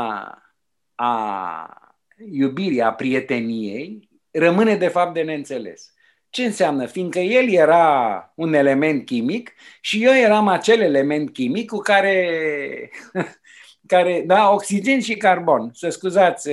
a 0.95 1.95
iubirii, 2.31 2.83
a 2.83 2.93
prieteniei, 2.93 4.09
rămâne 4.31 4.77
de 4.77 4.89
fapt 4.89 5.15
de 5.15 5.23
neînțeles. 5.23 5.95
Ce 6.31 6.45
înseamnă? 6.45 6.87
Fiindcă 6.87 7.19
el 7.19 7.49
era 7.49 8.33
un 8.35 8.55
element 8.55 9.05
chimic 9.05 9.53
și 9.81 10.05
eu 10.05 10.13
eram 10.13 10.49
acel 10.49 10.81
element 10.81 11.33
chimic 11.33 11.71
cu 11.71 11.77
care, 11.77 12.91
care 13.87 14.23
da, 14.27 14.51
oxigen 14.51 15.01
și 15.01 15.17
carbon. 15.17 15.71
Să 15.73 15.89
scuzați 15.89 16.51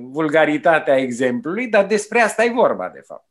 vulgaritatea 0.00 0.96
exemplului, 0.96 1.68
dar 1.68 1.86
despre 1.86 2.20
asta 2.20 2.44
e 2.44 2.50
vorba, 2.50 2.90
de 2.94 3.00
fapt. 3.06 3.28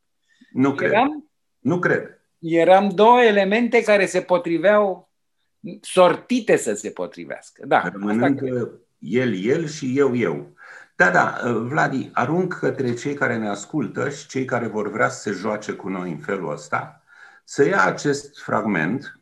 Nu 0.52 0.74
cred. 0.74 0.92
Eram, 0.92 1.30
nu 1.60 1.80
cred. 1.80 2.22
Eram 2.40 2.90
două 2.90 3.22
elemente 3.22 3.82
care 3.82 4.06
se 4.06 4.22
potriveau, 4.22 5.10
sortite 5.82 6.56
să 6.56 6.74
se 6.74 6.90
potrivească. 6.90 7.66
Da, 7.66 7.90
Rămânând 7.92 8.42
el, 9.00 9.46
el 9.46 9.68
și 9.68 9.94
eu, 9.98 10.16
eu. 10.16 10.54
Da, 10.98 11.10
da, 11.10 11.40
uh, 11.44 11.68
Vladi, 11.68 12.10
arunc 12.14 12.54
către 12.54 12.94
cei 12.94 13.14
care 13.14 13.38
ne 13.38 13.48
ascultă 13.48 14.10
și 14.10 14.28
cei 14.28 14.46
care 14.46 14.68
vor 14.68 14.92
vrea 14.92 15.10
să 15.10 15.20
se 15.20 15.32
joace 15.32 15.74
cu 15.74 15.90
noi 15.90 16.12
în 16.12 16.18
felul 16.18 16.52
ăsta, 16.52 17.04
să 17.44 17.66
ia 17.66 17.84
acest 17.84 18.40
fragment, 18.40 19.20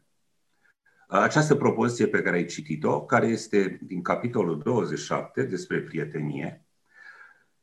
uh, 1.10 1.20
această 1.20 1.56
propoziție 1.56 2.08
pe 2.08 2.22
care 2.22 2.36
ai 2.36 2.46
citit-o, 2.46 3.06
care 3.06 3.28
este 3.28 3.80
din 3.82 4.02
capitolul 4.02 4.60
27 4.60 5.44
despre 5.44 5.82
prietenie 5.82 6.66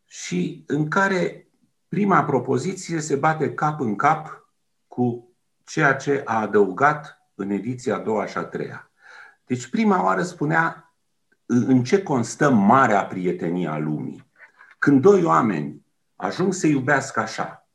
și 0.06 0.64
în 0.66 0.88
care 0.88 1.48
prima 1.88 2.24
propoziție 2.24 3.00
se 3.00 3.16
bate 3.16 3.54
cap 3.54 3.80
în 3.80 3.96
cap 3.96 4.48
cu 4.86 5.34
ceea 5.64 5.94
ce 5.94 6.22
a 6.24 6.40
adăugat 6.40 7.18
în 7.34 7.50
ediția 7.50 7.94
a 7.94 7.98
doua 7.98 8.26
și 8.26 8.38
a 8.38 8.44
treia. 8.44 8.90
Deci 9.44 9.66
prima 9.66 10.04
oară 10.04 10.22
spunea 10.22 10.81
în 11.46 11.84
ce 11.84 12.02
constă 12.02 12.50
marea 12.50 13.04
prietenie 13.04 13.68
a 13.68 13.78
lumii. 13.78 14.30
Când 14.78 15.00
doi 15.00 15.24
oameni 15.24 15.82
ajung 16.16 16.52
să 16.52 16.66
iubească 16.66 17.20
așa, 17.20 17.68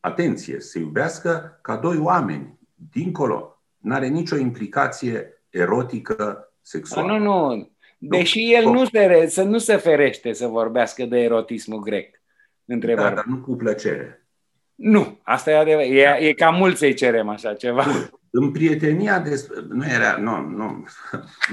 atenție, 0.00 0.60
să 0.60 0.78
iubească 0.78 1.58
ca 1.62 1.76
doi 1.76 1.98
oameni, 1.98 2.58
dincolo, 2.92 3.62
nu 3.78 3.94
are 3.94 4.06
nicio 4.06 4.36
implicație 4.36 5.42
erotică, 5.50 6.52
sexuală. 6.60 7.18
Nu, 7.18 7.18
nu, 7.18 7.70
deși 7.98 8.54
el 8.54 8.64
nu 8.64 8.84
se, 8.84 9.26
să 9.28 9.42
nu 9.42 9.58
se 9.58 9.76
ferește 9.76 10.32
să 10.32 10.46
vorbească 10.46 11.04
de 11.04 11.18
erotismul 11.18 11.80
grec. 11.80 12.20
Între 12.64 12.94
da, 12.94 13.10
dar 13.10 13.24
nu 13.24 13.36
cu 13.36 13.56
plăcere. 13.56 14.26
Nu, 14.74 15.18
asta 15.22 15.50
e 15.50 15.56
adevărat. 15.56 15.90
E, 15.90 16.04
da. 16.04 16.18
e 16.18 16.32
cam 16.32 16.54
mult 16.54 16.76
să-i 16.76 16.94
cerem 16.94 17.28
așa 17.28 17.54
ceva. 17.54 17.82
Bun. 17.82 18.20
În 18.34 18.52
prietenia 18.52 19.18
despre... 19.18 19.56
Nu 19.68 19.86
era... 19.86 20.16
Nu, 20.16 20.40
nu. 20.40 20.86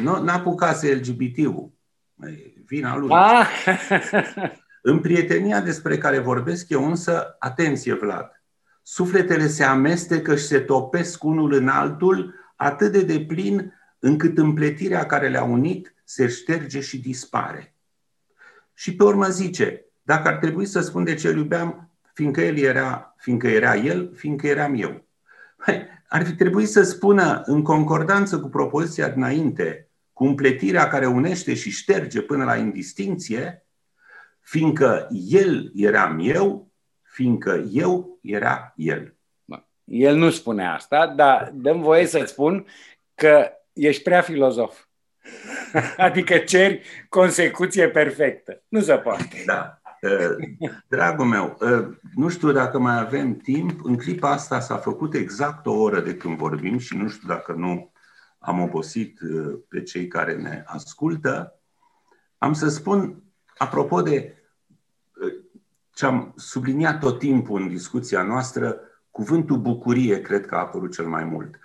nu 0.03 0.23
n-a 0.23 0.33
apucase 0.33 0.93
LGBT-ul. 0.93 1.71
Vina 2.65 2.97
lui. 2.97 3.09
Ah. 3.11 3.47
în 4.81 4.99
prietenia 4.99 5.61
despre 5.61 5.97
care 5.97 6.19
vorbesc 6.19 6.69
eu 6.69 6.87
însă, 6.87 7.35
atenție 7.39 7.93
Vlad, 7.93 8.41
sufletele 8.81 9.47
se 9.47 9.63
amestecă 9.63 10.35
și 10.35 10.45
se 10.45 10.59
topesc 10.59 11.23
unul 11.23 11.53
în 11.53 11.67
altul 11.67 12.33
atât 12.55 12.91
de 12.91 13.03
deplin 13.03 13.73
încât 13.99 14.37
împletirea 14.37 15.05
care 15.05 15.29
le-a 15.29 15.43
unit 15.43 15.93
se 16.03 16.27
șterge 16.27 16.79
și 16.79 16.99
dispare. 16.99 17.75
Și 18.73 18.95
pe 18.95 19.03
urmă 19.03 19.27
zice, 19.27 19.85
dacă 20.01 20.27
ar 20.27 20.35
trebui 20.35 20.65
să 20.65 20.79
spun 20.79 21.03
de 21.03 21.13
ce 21.13 21.27
îl 21.27 21.37
iubeam, 21.37 21.89
fiindcă 22.13 22.41
el 22.41 22.57
era, 22.57 23.15
fiindcă 23.17 23.47
era 23.47 23.75
el, 23.75 24.11
fiindcă 24.15 24.47
eram 24.47 24.73
eu. 24.75 25.05
Ar 26.11 26.25
fi 26.25 26.35
trebuit 26.35 26.69
să 26.69 26.83
spună, 26.83 27.41
în 27.45 27.63
concordanță 27.63 28.39
cu 28.39 28.47
propoziția 28.49 29.09
dinainte, 29.09 29.89
cu 30.13 30.25
împletirea 30.25 30.87
care 30.87 31.05
unește 31.05 31.53
și 31.53 31.69
șterge 31.69 32.21
până 32.21 32.43
la 32.43 32.55
indistinție, 32.55 33.65
fiindcă 34.39 35.07
el 35.11 35.71
eram 35.75 36.19
eu, 36.21 36.71
fiindcă 37.01 37.65
eu 37.71 38.19
era 38.21 38.73
el. 38.75 39.13
El 39.83 40.15
nu 40.15 40.29
spune 40.29 40.67
asta, 40.67 41.07
dar 41.07 41.51
dăm 41.53 41.81
voie 41.81 42.05
să 42.05 42.23
spun 42.25 42.65
că 43.15 43.51
ești 43.73 44.03
prea 44.03 44.21
filozof. 44.21 44.85
Adică 45.97 46.37
ceri 46.37 46.81
consecuție 47.09 47.89
perfectă. 47.89 48.63
Nu 48.67 48.81
se 48.81 48.93
poate. 48.93 49.43
Da. 49.45 49.78
Uh, 50.01 50.69
dragul 50.87 51.25
meu, 51.25 51.57
uh, 51.61 51.97
nu 52.15 52.29
știu 52.29 52.51
dacă 52.51 52.79
mai 52.79 52.99
avem 52.99 53.35
timp. 53.35 53.85
În 53.85 53.97
clipa 53.97 54.31
asta 54.31 54.59
s-a 54.59 54.77
făcut 54.77 55.13
exact 55.13 55.65
o 55.65 55.71
oră 55.71 56.01
de 56.01 56.15
când 56.15 56.37
vorbim 56.37 56.77
și 56.77 56.97
nu 56.97 57.07
știu 57.07 57.27
dacă 57.27 57.53
nu 57.53 57.91
am 58.39 58.59
obosit 58.59 59.19
uh, 59.19 59.59
pe 59.67 59.81
cei 59.81 60.07
care 60.07 60.35
ne 60.35 60.63
ascultă. 60.65 61.59
Am 62.37 62.53
să 62.53 62.69
spun, 62.69 63.23
apropo 63.57 64.01
de 64.01 64.33
ce 65.93 66.05
am 66.05 66.33
subliniat 66.35 66.99
tot 66.99 67.19
timpul 67.19 67.61
în 67.61 67.67
discuția 67.67 68.23
noastră, 68.23 68.79
cuvântul 69.11 69.57
bucurie 69.57 70.21
cred 70.21 70.45
că 70.45 70.55
a 70.55 70.59
apărut 70.59 70.93
cel 70.93 71.07
mai 71.07 71.23
mult. 71.23 71.59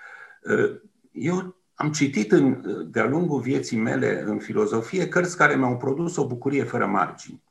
Eu 1.13 1.57
am 1.75 1.93
citit 1.93 2.33
în, 2.33 2.63
de-a 2.91 3.07
lungul 3.07 3.41
vieții 3.41 3.77
mele 3.77 4.23
în 4.27 4.39
filozofie 4.39 5.09
cărți 5.09 5.37
care 5.37 5.57
mi-au 5.57 5.77
produs 5.77 6.17
o 6.17 6.27
bucurie 6.27 6.65
fără 6.65 6.87
margini. 6.87 7.43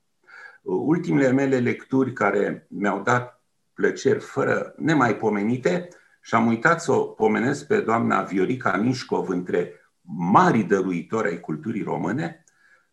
Ultimele 0.64 1.32
mele 1.32 1.60
lecturi 1.60 2.14
care 2.14 2.68
mi-au 2.70 3.02
dat 3.02 3.42
plăceri 3.74 4.20
fără 4.20 4.74
nemaipomenite 4.78 5.88
și 6.22 6.36
am 6.36 6.48
uitat 6.48 6.82
să 6.82 6.92
o 6.92 7.04
pomenesc 7.04 7.68
pe 7.68 7.80
doamna 7.80 8.22
Viorica 8.22 8.78
Mișcov 8.78 9.30
între 9.30 9.74
mari 10.02 10.64
dăruitori 10.64 11.28
ai 11.28 11.40
culturii 11.40 11.84
române, 11.84 12.44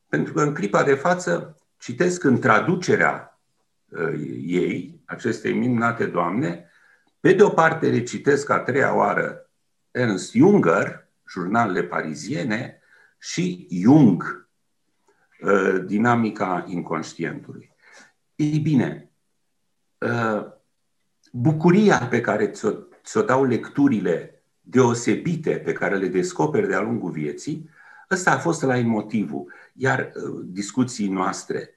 pentru 0.09 0.33
că 0.33 0.43
în 0.43 0.55
clipa 0.55 0.83
de 0.83 0.95
față 0.95 1.57
citesc 1.79 2.25
în 2.25 2.41
traducerea 2.41 3.41
uh, 3.89 4.13
ei, 4.47 5.03
acestei 5.05 5.53
minunate 5.53 6.07
doamne, 6.07 6.71
pe 7.21 7.33
de 7.33 7.43
o 7.43 7.49
parte 7.49 7.91
recitesc 7.91 8.51
a 8.51 8.59
treia 8.59 8.95
oară 8.95 9.51
Ernst 9.91 10.33
Junger, 10.33 11.09
jurnalele 11.29 11.83
pariziene, 11.83 12.81
și 13.19 13.67
Jung, 13.71 14.23
uh, 14.23 14.40
dinamica 15.87 16.65
inconștientului. 16.69 17.73
Ei 18.35 18.59
bine, 18.59 19.11
uh, 19.99 20.47
bucuria 21.33 21.99
pe 21.99 22.21
care 22.21 22.47
ți-o, 22.47 22.71
ți-o 23.05 23.23
dau 23.23 23.45
lecturile 23.45 24.43
deosebite 24.61 25.51
pe 25.51 25.73
care 25.73 25.97
le 25.97 26.07
descoperi 26.07 26.69
de-a 26.69 26.81
lungul 26.81 27.11
vieții, 27.11 27.71
ăsta 28.11 28.31
a 28.31 28.39
fost 28.39 28.63
la 28.63 28.77
motivul. 28.77 29.53
Iar 29.73 30.13
uh, 30.15 30.41
discuții 30.45 31.09
noastre, 31.09 31.71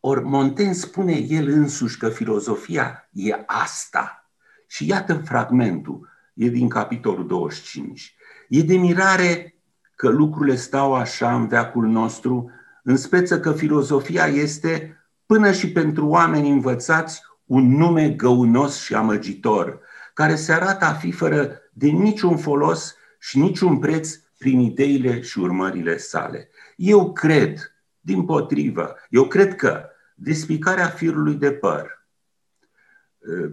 ori 0.00 0.24
Montaigne 0.24 0.72
spune 0.72 1.12
el 1.12 1.48
însuși 1.48 1.98
că 1.98 2.08
filozofia 2.08 3.08
e 3.12 3.42
asta. 3.46 4.30
Și 4.66 4.86
iată 4.86 5.14
fragmentul, 5.14 6.08
e 6.34 6.48
din 6.48 6.68
capitolul 6.68 7.26
25. 7.26 8.14
E 8.48 8.62
de 8.62 8.76
mirare 8.76 9.54
că 9.96 10.08
lucrurile 10.08 10.56
stau 10.56 10.94
așa 10.94 11.34
în 11.34 11.48
veacul 11.48 11.86
nostru, 11.86 12.50
în 12.82 12.96
speță 12.96 13.40
că 13.40 13.52
filozofia 13.52 14.26
este, 14.26 15.04
până 15.26 15.52
și 15.52 15.72
pentru 15.72 16.06
oameni 16.06 16.50
învățați, 16.50 17.22
un 17.44 17.76
nume 17.76 18.10
găunos 18.10 18.80
și 18.80 18.94
amăgitor, 18.94 19.80
care 20.14 20.34
se 20.34 20.52
arată 20.52 20.84
a 20.84 20.92
fi 20.92 21.12
fără 21.12 21.60
de 21.72 21.88
niciun 21.88 22.36
folos 22.36 22.96
și 23.18 23.38
niciun 23.38 23.78
preț 23.78 24.14
prin 24.38 24.60
ideile 24.60 25.20
și 25.20 25.38
urmările 25.38 25.96
sale. 25.96 26.48
Eu 26.76 27.12
cred, 27.12 27.74
din 28.00 28.24
potrivă, 28.24 28.94
eu 29.08 29.26
cred 29.26 29.56
că 29.56 29.88
despicarea 30.14 30.86
firului 30.86 31.34
de 31.34 31.52
păr, 31.52 31.98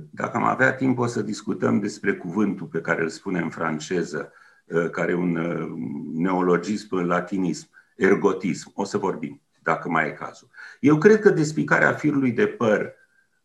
dacă 0.09 0.37
am 0.37 0.43
avea 0.43 0.73
timp 0.73 0.99
o 0.99 1.05
să 1.05 1.21
discutăm 1.21 1.79
despre 1.79 2.13
cuvântul 2.13 2.67
pe 2.67 2.81
care 2.81 3.01
îl 3.01 3.09
spune 3.09 3.39
în 3.39 3.49
franceză, 3.49 4.31
Uh, 4.67 4.89
care 4.89 5.11
e 5.11 5.15
un 5.15 5.35
uh, 5.35 5.71
neologism 6.13 6.95
latinism, 6.95 7.69
ergotism. 7.97 8.71
O 8.75 8.83
să 8.83 8.97
vorbim, 8.97 9.41
dacă 9.63 9.89
mai 9.89 10.07
e 10.07 10.11
cazul. 10.11 10.49
Eu 10.79 10.97
cred 10.97 11.19
că 11.19 11.29
despicarea 11.29 11.93
firului 11.93 12.31
de 12.31 12.47
păr 12.47 12.93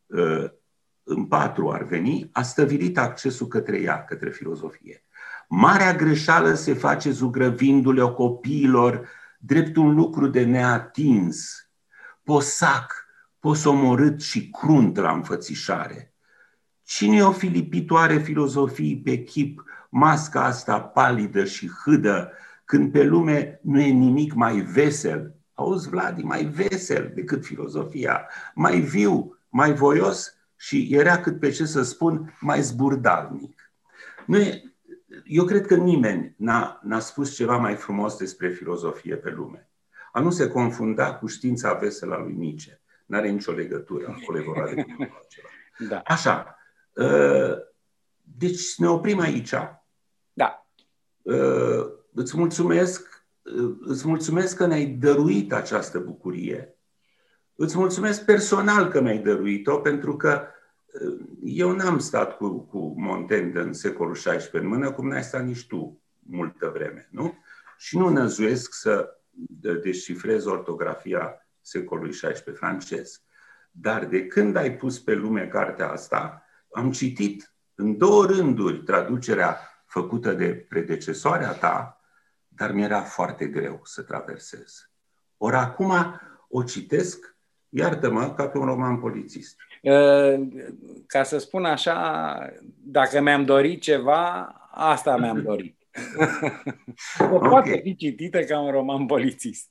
uh, 0.06 0.50
în 1.02 1.26
patru 1.26 1.70
ar 1.70 1.82
veni, 1.82 2.28
a 2.32 2.42
stăvilit 2.42 2.98
accesul 2.98 3.46
către 3.46 3.80
ea, 3.80 4.04
către 4.04 4.30
filozofie. 4.30 5.04
Marea 5.48 5.94
greșeală 5.94 6.54
se 6.54 6.74
face 6.74 7.10
zugrăvindu-le 7.10 8.02
copiilor 8.02 9.08
drept 9.38 9.76
un 9.76 9.94
lucru 9.94 10.26
de 10.26 10.44
neatins, 10.44 11.68
posac, 12.22 13.06
posomorât 13.38 14.20
și 14.20 14.50
crunt 14.50 14.96
la 14.96 15.12
înfățișare. 15.12 16.14
Cine 16.82 17.24
o 17.24 17.32
filipitoare 17.32 18.18
filozofii 18.18 19.00
pe 19.04 19.22
chip 19.22 19.64
masca 19.90 20.44
asta 20.44 20.80
palidă 20.80 21.44
și 21.44 21.70
hâdă, 21.84 22.32
când 22.72 22.92
pe 22.92 23.02
lume 23.02 23.60
nu 23.62 23.80
e 23.80 23.90
nimic 23.90 24.32
mai 24.32 24.60
vesel. 24.60 25.34
Auzi, 25.54 25.88
Vladi, 25.88 26.22
mai 26.22 26.44
vesel 26.44 27.12
decât 27.14 27.44
filozofia, 27.44 28.28
mai 28.54 28.80
viu, 28.80 29.38
mai 29.48 29.72
voios 29.72 30.34
și 30.56 30.88
era 30.90 31.20
cât 31.20 31.38
pe 31.40 31.50
ce 31.50 31.64
să 31.64 31.82
spun, 31.82 32.36
mai 32.40 32.62
zburdalnic. 32.62 33.72
Nu 34.26 34.38
e, 34.38 34.74
eu 35.24 35.44
cred 35.44 35.66
că 35.66 35.74
nimeni 35.74 36.34
n-a, 36.36 36.80
n-a 36.82 36.98
spus 36.98 37.34
ceva 37.34 37.56
mai 37.56 37.74
frumos 37.74 38.16
despre 38.16 38.48
filozofie 38.48 39.16
pe 39.16 39.30
lume. 39.30 39.70
A 40.12 40.20
nu 40.20 40.30
se 40.30 40.48
confunda 40.48 41.14
cu 41.14 41.26
știința 41.26 41.72
veselă 41.72 42.14
a 42.14 42.18
lui 42.18 42.32
Nietzsche. 42.32 42.80
N-are 43.06 43.28
nicio 43.28 43.52
legătură, 43.52 44.16
acolo 44.20 44.38
e 44.38 44.42
vorba 44.42 44.70
de 44.74 44.86
da. 45.88 46.02
Așa. 46.04 46.58
Ă, 46.96 47.58
deci 48.20 48.76
ne 48.76 48.88
oprim 48.88 49.18
aici. 49.18 49.54
Da. 50.32 50.66
Uh, 51.22 52.00
îți 52.14 52.36
mulțumesc, 52.36 53.24
uh, 53.42 53.76
îți 53.80 54.08
mulțumesc 54.08 54.56
că 54.56 54.66
ne-ai 54.66 54.86
dăruit 54.86 55.52
această 55.52 55.98
bucurie. 55.98 56.76
Îți 57.54 57.78
mulțumesc 57.78 58.24
personal 58.24 58.88
că 58.88 59.00
mi-ai 59.00 59.18
dăruit-o, 59.18 59.76
pentru 59.76 60.16
că 60.16 60.46
uh, 61.00 61.20
eu 61.44 61.72
n-am 61.72 61.98
stat 61.98 62.36
cu, 62.36 62.60
cu 62.60 62.94
Montaigne 62.96 63.60
în 63.60 63.72
secolul 63.72 64.14
XVI 64.14 64.48
în 64.52 64.66
mână, 64.66 64.92
cum 64.92 65.08
n-ai 65.08 65.22
stat 65.22 65.44
nici 65.44 65.66
tu 65.66 66.02
multă 66.18 66.70
vreme, 66.74 67.08
nu? 67.10 67.34
Și 67.78 67.96
nu 67.98 68.08
năzuiesc 68.08 68.74
să 68.74 69.16
descifrez 69.82 70.44
ortografia 70.44 71.46
secolului 71.60 72.10
XVI 72.10 72.52
francez. 72.54 73.22
Dar 73.70 74.04
de 74.04 74.26
când 74.26 74.56
ai 74.56 74.76
pus 74.76 75.00
pe 75.00 75.14
lume 75.14 75.46
cartea 75.46 75.90
asta, 75.90 76.44
am 76.72 76.90
citit 76.90 77.54
în 77.74 77.96
două 77.98 78.26
rânduri 78.26 78.82
traducerea 78.82 79.58
făcută 79.86 80.32
de 80.32 80.66
predecesoarea 80.68 81.52
ta, 81.52 82.00
dar 82.56 82.72
mi-era 82.72 83.00
foarte 83.00 83.46
greu 83.46 83.80
să 83.84 84.02
traversez. 84.02 84.90
Ori 85.36 85.56
acum 85.56 85.92
o 86.48 86.62
citesc, 86.62 87.36
iartă-mă, 87.68 88.34
ca 88.34 88.48
pe 88.48 88.58
un 88.58 88.64
roman 88.64 88.98
polițist. 88.98 89.56
Ca 91.06 91.22
să 91.22 91.38
spun 91.38 91.64
așa, 91.64 92.38
dacă 92.84 93.20
mi-am 93.20 93.44
dorit 93.44 93.80
ceva, 93.80 94.42
asta 94.70 95.16
mi-am 95.16 95.42
dorit. 95.50 95.76
o 97.30 97.34
okay. 97.34 97.48
poate 97.48 97.80
fi 97.82 97.96
citită 97.96 98.44
ca 98.44 98.60
un 98.60 98.70
roman 98.70 99.06
polițist. 99.06 99.70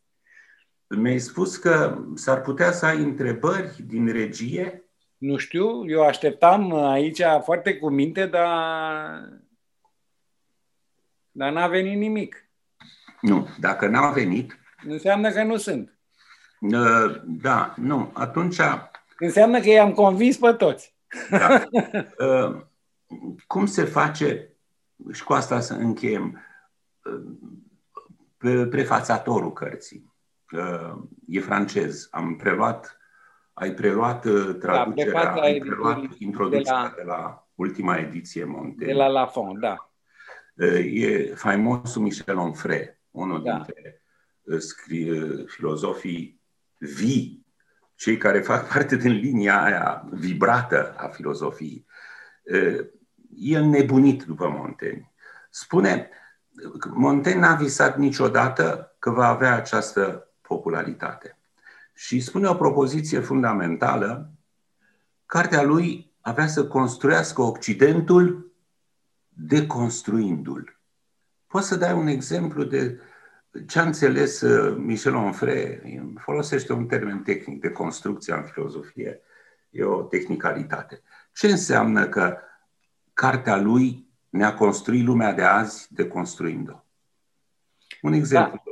Mi-ai 0.88 1.20
spus 1.20 1.58
că 1.58 2.04
s-ar 2.16 2.42
putea 2.42 2.72
să 2.72 2.86
ai 2.86 2.98
întrebări 2.98 3.84
din 3.88 4.12
regie? 4.12 4.84
Nu 5.18 5.38
știu, 5.38 5.90
eu 5.90 6.02
așteptam 6.04 6.74
aici 6.74 7.22
foarte 7.44 7.78
cu 7.78 7.90
minte, 7.90 8.26
dar 8.26 8.50
dar 11.32 11.52
n-a 11.52 11.68
venit 11.68 11.98
nimic. 11.98 12.51
Nu, 13.22 13.48
dacă 13.60 13.88
n-a 13.88 14.10
venit... 14.10 14.60
Înseamnă 14.88 15.32
că 15.32 15.44
nu 15.44 15.58
sunt. 15.58 15.98
Uh, 16.60 17.22
da, 17.26 17.74
nu, 17.78 18.12
atunci... 18.14 18.58
Înseamnă 19.18 19.60
că 19.60 19.70
i-am 19.70 19.92
convins 19.92 20.38
pe 20.38 20.54
toți. 20.54 20.96
Da. 21.30 21.64
Uh, 22.18 22.62
cum 23.48 23.66
se 23.66 23.84
face, 23.84 24.50
și 25.12 25.24
cu 25.24 25.34
asta 25.34 25.60
să 25.60 25.74
încheiem, 25.74 26.42
uh, 28.44 28.68
prefațatorul 28.70 29.54
cărții. 29.54 30.10
E 31.28 31.40
francez. 31.40 32.08
Am 32.12 32.36
preluat, 32.36 32.98
ai 33.54 33.72
preluat 33.72 34.26
da, 34.26 34.54
traducerea, 34.54 35.24
da, 35.24 35.42
ai 35.42 35.60
preluat 35.60 36.00
introducerea 36.18 36.94
de 36.96 37.02
la, 37.04 37.04
de 37.04 37.04
la 37.04 37.48
ultima 37.56 37.96
ediție 37.98 38.44
Monte. 38.44 38.86
De 38.86 38.94
la 38.94 39.08
Lafon, 39.08 39.60
da 39.60 39.92
e 40.94 41.34
faimosul 41.36 42.02
Michel 42.02 42.38
Onfray, 42.38 42.98
unul 43.12 43.44
da. 43.44 43.54
dintre 43.54 44.04
uh, 44.42 44.60
scri- 44.60 45.10
uh, 45.10 45.48
filozofii 45.48 46.42
vii 46.78 47.46
cei 47.96 48.18
care 48.18 48.42
fac 48.42 48.68
parte 48.68 48.96
din 48.96 49.12
linia 49.12 49.64
aia 49.64 50.08
vibrată 50.12 50.94
a 50.98 51.08
filozofiei. 51.08 51.86
E 53.38 53.60
nebunit 53.60 54.24
după 54.24 54.48
Montaigne. 54.50 55.12
Spune, 55.50 56.10
Montaigne 56.94 57.42
n-a 57.42 57.56
visat 57.56 57.98
niciodată 57.98 58.96
că 59.00 59.10
va 59.10 59.28
avea 59.28 59.56
această 59.56 60.32
popularitate. 60.42 61.38
Și 61.94 62.20
spune 62.20 62.48
o 62.48 62.56
propoziție 62.56 63.20
fundamentală, 63.20 64.32
cartea 65.26 65.64
lui 65.64 66.14
avea 66.22 66.48
să 66.48 66.68
construiască 66.68 67.42
Occidentul 67.42 68.52
deconstruindu-l. 69.28 70.81
Poți 71.52 71.68
să 71.68 71.76
dai 71.76 71.94
un 71.94 72.08
exemplu 72.08 72.64
de 72.64 73.00
ce 73.68 73.80
a 73.80 73.84
înțeles 73.84 74.42
uh, 74.42 74.76
Michel 74.78 75.16
Onfray? 75.16 75.82
Folosește 76.18 76.74
un 76.74 76.88
termen 76.88 77.22
tehnic 77.22 77.62
de 77.62 77.70
construcție 77.70 78.34
în 78.34 78.44
filozofie. 78.44 79.22
E 79.70 79.84
o 79.84 80.02
tehnicalitate. 80.02 81.02
Ce 81.34 81.48
înseamnă 81.48 82.08
că 82.08 82.38
cartea 83.14 83.58
lui 83.58 84.08
ne-a 84.30 84.54
construit 84.54 85.06
lumea 85.06 85.34
de 85.34 85.42
azi 85.42 85.94
deconstruind-o? 85.94 86.84
Un 88.02 88.14
exemplu. 88.14 88.62
Da. 88.66 88.72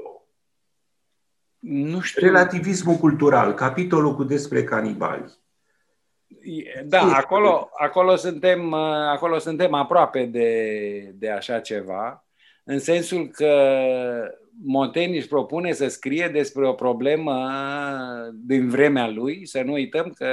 Nu 1.59 1.99
știu. 1.99 2.25
Relativismul 2.25 2.95
cultural, 2.95 3.53
capitolul 3.53 4.15
cu 4.15 4.23
despre 4.23 4.63
canibali. 4.63 5.37
Da, 6.85 7.01
acolo, 7.01 7.69
acolo, 7.77 8.15
suntem, 8.15 8.73
acolo 8.73 9.37
suntem 9.37 9.73
aproape 9.73 10.25
de, 10.25 11.11
de 11.15 11.31
așa 11.31 11.59
ceva, 11.59 12.28
în 12.69 12.79
sensul 12.79 13.27
că 13.27 13.53
Montaigne 14.63 15.17
își 15.17 15.27
propune 15.27 15.73
să 15.73 15.87
scrie 15.87 16.27
despre 16.27 16.67
o 16.67 16.73
problemă 16.73 17.49
din 18.33 18.69
vremea 18.69 19.07
lui, 19.07 19.45
să 19.45 19.61
nu 19.61 19.71
uităm 19.71 20.09
că, 20.09 20.27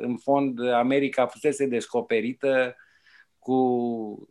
în 0.00 0.16
fond, 0.16 0.72
America 0.72 1.26
fusese 1.26 1.66
descoperită 1.66 2.76
cu 3.38 4.28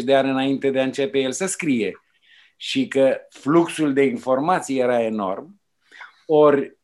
70-80 0.00 0.02
de 0.04 0.14
ani 0.14 0.30
înainte 0.30 0.70
de 0.70 0.80
a 0.80 0.84
începe 0.84 1.18
el 1.18 1.32
să 1.32 1.46
scrie. 1.46 2.00
Și 2.56 2.88
că 2.88 3.20
fluxul 3.28 3.92
de 3.92 4.02
informații 4.02 4.78
era 4.78 5.02
enorm, 5.02 5.60
ori 6.26 6.78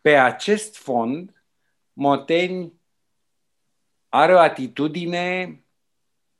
pe 0.00 0.14
acest 0.14 0.76
fond 0.76 1.42
Montaigne 1.92 2.72
are 4.08 4.34
o 4.34 4.38
atitudine 4.38 5.60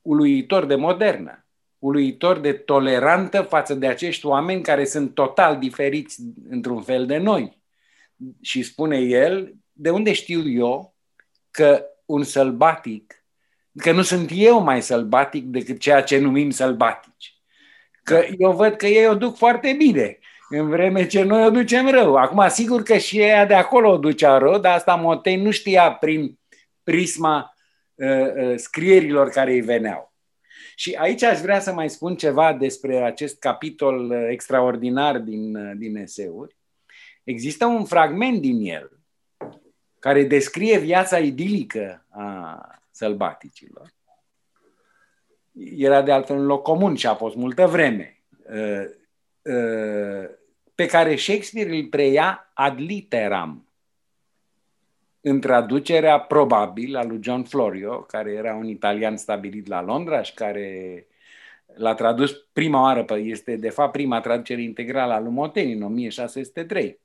uluitor 0.01 0.65
de 0.65 0.75
modernă, 0.75 1.43
uluitor 1.79 2.39
de 2.39 2.53
tolerantă 2.53 3.41
față 3.41 3.73
de 3.73 3.87
acești 3.87 4.25
oameni 4.25 4.61
care 4.61 4.85
sunt 4.85 5.13
total 5.13 5.57
diferiți 5.57 6.21
într-un 6.49 6.81
fel 6.81 7.05
de 7.05 7.17
noi. 7.17 7.61
Și 8.41 8.63
spune 8.63 8.97
el, 8.97 9.55
de 9.71 9.89
unde 9.89 10.13
știu 10.13 10.49
eu 10.49 10.95
că 11.51 11.85
un 12.05 12.23
sălbatic, 12.23 13.23
că 13.77 13.91
nu 13.91 14.01
sunt 14.01 14.29
eu 14.33 14.59
mai 14.61 14.81
sălbatic 14.81 15.45
decât 15.45 15.79
ceea 15.79 16.03
ce 16.03 16.17
numim 16.17 16.49
sălbatici. 16.49 17.33
Că 18.03 18.25
eu 18.37 18.51
văd 18.51 18.75
că 18.75 18.87
ei 18.87 19.07
o 19.07 19.15
duc 19.15 19.37
foarte 19.37 19.73
bine, 19.77 20.19
în 20.49 20.69
vreme 20.69 21.07
ce 21.07 21.23
noi 21.23 21.45
o 21.45 21.49
ducem 21.49 21.89
rău. 21.89 22.15
Acum, 22.15 22.47
sigur 22.49 22.83
că 22.83 22.97
și 22.97 23.19
ea 23.19 23.45
de 23.45 23.53
acolo 23.53 23.91
o 23.91 23.97
ducea 23.97 24.37
rău, 24.37 24.59
dar 24.59 24.75
asta 24.75 24.95
Motei 24.95 25.35
nu 25.35 25.51
știa 25.51 25.91
prin 25.91 26.39
prisma 26.83 27.53
uh, 27.95 28.07
uh, 28.07 28.53
scrierilor 28.55 29.29
care 29.29 29.51
îi 29.51 29.61
veneau. 29.61 30.08
Și 30.79 30.93
aici 30.93 31.23
aș 31.23 31.39
vrea 31.39 31.59
să 31.59 31.73
mai 31.73 31.89
spun 31.89 32.15
ceva 32.15 32.53
despre 32.53 33.01
acest 33.01 33.39
capitol 33.39 34.09
uh, 34.09 34.27
extraordinar 34.29 35.17
din, 35.17 35.55
uh, 35.55 35.71
din 35.77 35.95
eseuri. 35.95 36.55
Există 37.23 37.65
un 37.65 37.85
fragment 37.85 38.41
din 38.41 38.61
el 38.61 38.99
care 39.99 40.23
descrie 40.23 40.77
viața 40.77 41.19
idilică 41.19 42.05
a 42.09 42.79
sălbaticilor 42.91 43.93
era 45.75 46.01
de 46.01 46.11
altfel 46.11 46.37
un 46.37 46.45
loc 46.45 46.63
comun 46.63 46.95
și 46.95 47.07
a 47.07 47.15
fost 47.15 47.35
multă 47.35 47.65
vreme, 47.65 48.23
uh, 48.49 48.85
uh, 49.41 50.29
pe 50.75 50.85
care 50.85 51.15
Shakespeare 51.15 51.75
îl 51.75 51.85
preia 51.85 52.51
ad 52.53 52.79
literam, 52.79 53.68
în 55.21 55.39
traducerea 55.39 56.19
probabil 56.19 56.95
a 56.95 57.03
lui 57.03 57.19
John 57.21 57.41
Florio, 57.43 57.99
care 57.99 58.31
era 58.31 58.55
un 58.55 58.67
italian 58.67 59.17
stabilit 59.17 59.67
la 59.67 59.81
Londra 59.81 60.21
și 60.21 60.33
care 60.33 61.07
l-a 61.75 61.93
tradus 61.93 62.31
prima 62.53 62.81
oară, 62.81 63.05
este 63.17 63.55
de 63.55 63.69
fapt 63.69 63.91
prima 63.91 64.21
traducere 64.21 64.61
integrală 64.61 65.13
a 65.13 65.19
lui 65.19 65.31
Montaigne 65.31 65.73
în 65.73 65.81
1603. 65.81 66.99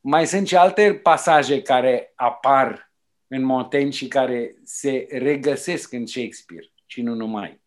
Mai 0.00 0.26
sunt 0.26 0.46
și 0.46 0.56
alte 0.56 0.94
pasaje 0.94 1.62
care 1.62 2.12
apar 2.14 2.92
în 3.26 3.42
Montaigne 3.42 3.90
și 3.90 4.08
care 4.08 4.54
se 4.64 5.06
regăsesc 5.10 5.92
în 5.92 6.06
Shakespeare 6.06 6.66
și 6.86 7.02
nu 7.02 7.14
numai. 7.14 7.60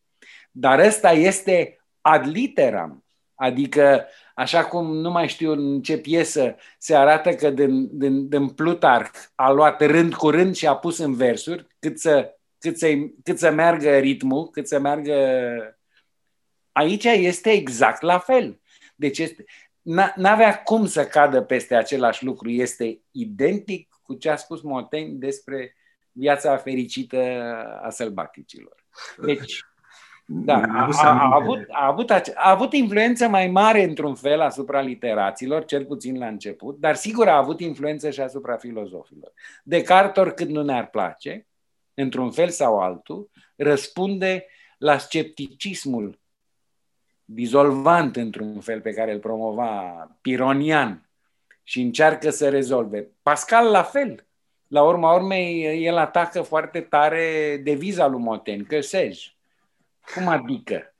Dar 0.51 0.79
ăsta 0.79 1.11
este 1.11 1.79
ad 2.01 2.27
literam, 2.27 3.05
adică 3.35 4.07
așa 4.39 4.65
cum 4.65 4.97
nu 4.97 5.11
mai 5.11 5.27
știu 5.27 5.51
în 5.51 5.81
ce 5.81 5.97
piesă 5.97 6.55
se 6.77 6.95
arată 6.95 7.33
că 7.33 7.49
din, 7.49 7.97
din, 7.97 8.29
din 8.29 8.49
Plutarh 8.49 9.09
a 9.35 9.51
luat 9.51 9.81
rând 9.81 10.15
cu 10.15 10.29
rând 10.29 10.55
și 10.55 10.67
a 10.67 10.75
pus 10.75 10.97
în 10.97 11.13
versuri 11.15 11.67
cât 11.79 11.99
să, 11.99 12.35
cât 12.57 12.77
să, 12.77 12.87
cât 13.23 13.37
să 13.37 13.51
meargă 13.51 13.97
ritmul, 13.97 14.49
cât 14.49 14.67
să 14.67 14.79
meargă... 14.79 15.15
Aici 16.71 17.03
este 17.03 17.51
exact 17.51 18.01
la 18.01 18.19
fel. 18.19 18.59
Deci 18.95 19.19
este, 19.19 19.45
n-avea 20.15 20.61
cum 20.61 20.85
să 20.85 21.05
cadă 21.05 21.41
peste 21.41 21.75
același 21.75 22.25
lucru. 22.25 22.49
Este 22.49 23.01
identic 23.11 23.99
cu 24.01 24.13
ce 24.13 24.29
a 24.29 24.35
spus 24.35 24.61
Montaigne 24.61 25.17
despre 25.17 25.75
viața 26.11 26.57
fericită 26.57 27.17
a 27.83 27.89
sălbaticilor. 27.89 28.85
Deci, 29.17 29.63
da, 30.32 30.61
a, 30.61 30.89
a, 30.91 31.36
avut, 31.36 31.59
a, 31.69 31.86
avut, 31.88 32.09
a 32.11 32.49
avut 32.49 32.73
influență 32.73 33.27
mai 33.27 33.47
mare 33.47 33.84
într-un 33.84 34.15
fel 34.15 34.41
asupra 34.41 34.82
literaților, 34.82 35.65
cel 35.65 35.86
puțin 35.86 36.17
la 36.17 36.27
început, 36.27 36.80
dar 36.80 36.95
sigur 36.95 37.27
a 37.27 37.38
avut 37.38 37.59
influență 37.59 38.09
și 38.09 38.21
asupra 38.21 38.55
filozofilor. 38.55 39.34
Descartes, 39.63 40.23
oricât 40.23 40.47
nu 40.49 40.63
ne-ar 40.63 40.88
place, 40.88 41.47
într-un 41.93 42.32
fel 42.32 42.49
sau 42.49 42.80
altul, 42.80 43.30
răspunde 43.55 44.45
la 44.77 44.97
scepticismul 44.97 46.19
dizolvant 47.25 48.15
într-un 48.15 48.59
fel 48.59 48.82
pe 48.82 48.91
care 48.91 49.11
îl 49.13 49.19
promova 49.19 50.07
Pironian 50.21 51.09
și 51.63 51.82
încearcă 51.82 52.30
să 52.30 52.49
rezolve. 52.49 53.07
Pascal 53.21 53.71
la 53.71 53.84
fel. 53.84 54.27
La 54.67 54.84
urma 54.84 55.13
urmei, 55.13 55.84
el 55.86 55.97
atacă 55.97 56.41
foarte 56.41 56.82
tare 56.82 57.57
deviza 57.63 58.07
lui 58.07 58.19
Montaigne, 58.19 58.63
că 58.63 58.82
sej. 58.82 59.38
Cum 60.16 60.28
adică? 60.28 60.93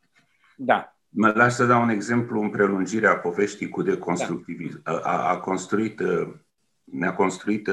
Da. 0.56 0.98
Mă 1.10 1.32
las 1.36 1.56
să 1.56 1.66
dau 1.66 1.82
un 1.82 1.90
exemplu 1.90 2.42
în 2.42 2.50
prelungirea 2.50 3.18
poveștii 3.18 3.70
cu 3.70 3.82
deconstructivism. 3.82 4.82
Da. 4.84 4.92
A, 4.92 5.30
a 5.30 5.38
construit, 5.38 6.02
ne-a 6.84 7.14
construit 7.14 7.70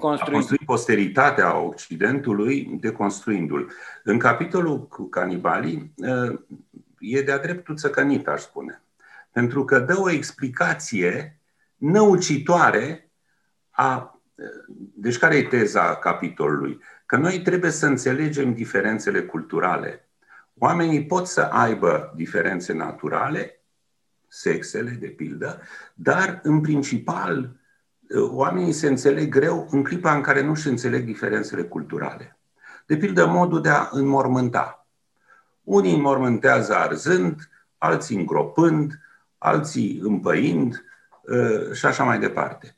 a 0.00 0.30
construit 0.30 0.64
posteritatea 0.64 1.56
Occidentului 1.56 2.78
deconstruindu-l. 2.80 3.72
În 4.02 4.18
capitolul 4.18 4.86
cu 4.86 5.08
canibalii 5.08 5.94
e 6.98 7.22
de-a 7.22 7.38
dreptul 7.38 7.76
țăcănit, 7.76 8.28
aș 8.28 8.40
spune. 8.40 8.82
Pentru 9.32 9.64
că 9.64 9.78
dă 9.78 9.98
o 9.98 10.10
explicație 10.10 11.40
năucitoare 11.76 13.10
a 13.70 14.20
deci 14.94 15.18
care 15.18 15.36
e 15.36 15.42
teza 15.42 15.96
capitolului? 15.96 16.80
Că 17.06 17.16
noi 17.16 17.40
trebuie 17.42 17.70
să 17.70 17.86
înțelegem 17.86 18.54
diferențele 18.54 19.22
culturale. 19.22 20.08
Oamenii 20.58 21.06
pot 21.06 21.26
să 21.26 21.40
aibă 21.40 22.12
diferențe 22.16 22.72
naturale, 22.72 23.60
sexele, 24.28 24.90
de 24.90 25.06
pildă, 25.06 25.60
dar, 25.94 26.40
în 26.42 26.60
principal, 26.60 27.56
oamenii 28.30 28.72
se 28.72 28.86
înțeleg 28.86 29.28
greu 29.28 29.66
în 29.70 29.84
clipa 29.84 30.14
în 30.14 30.20
care 30.20 30.42
nu 30.42 30.54
și 30.54 30.68
înțeleg 30.68 31.04
diferențele 31.04 31.62
culturale. 31.62 32.38
De 32.86 32.96
pildă, 32.96 33.26
modul 33.26 33.62
de 33.62 33.68
a 33.68 33.88
înmormânta. 33.90 34.86
Unii 35.62 35.94
înmormântează 35.94 36.74
arzând, 36.74 37.48
alții 37.78 38.16
îngropând, 38.16 39.00
alții 39.38 39.98
împăind 40.02 40.84
ă, 41.28 41.74
și 41.74 41.86
așa 41.86 42.04
mai 42.04 42.18
departe. 42.18 42.75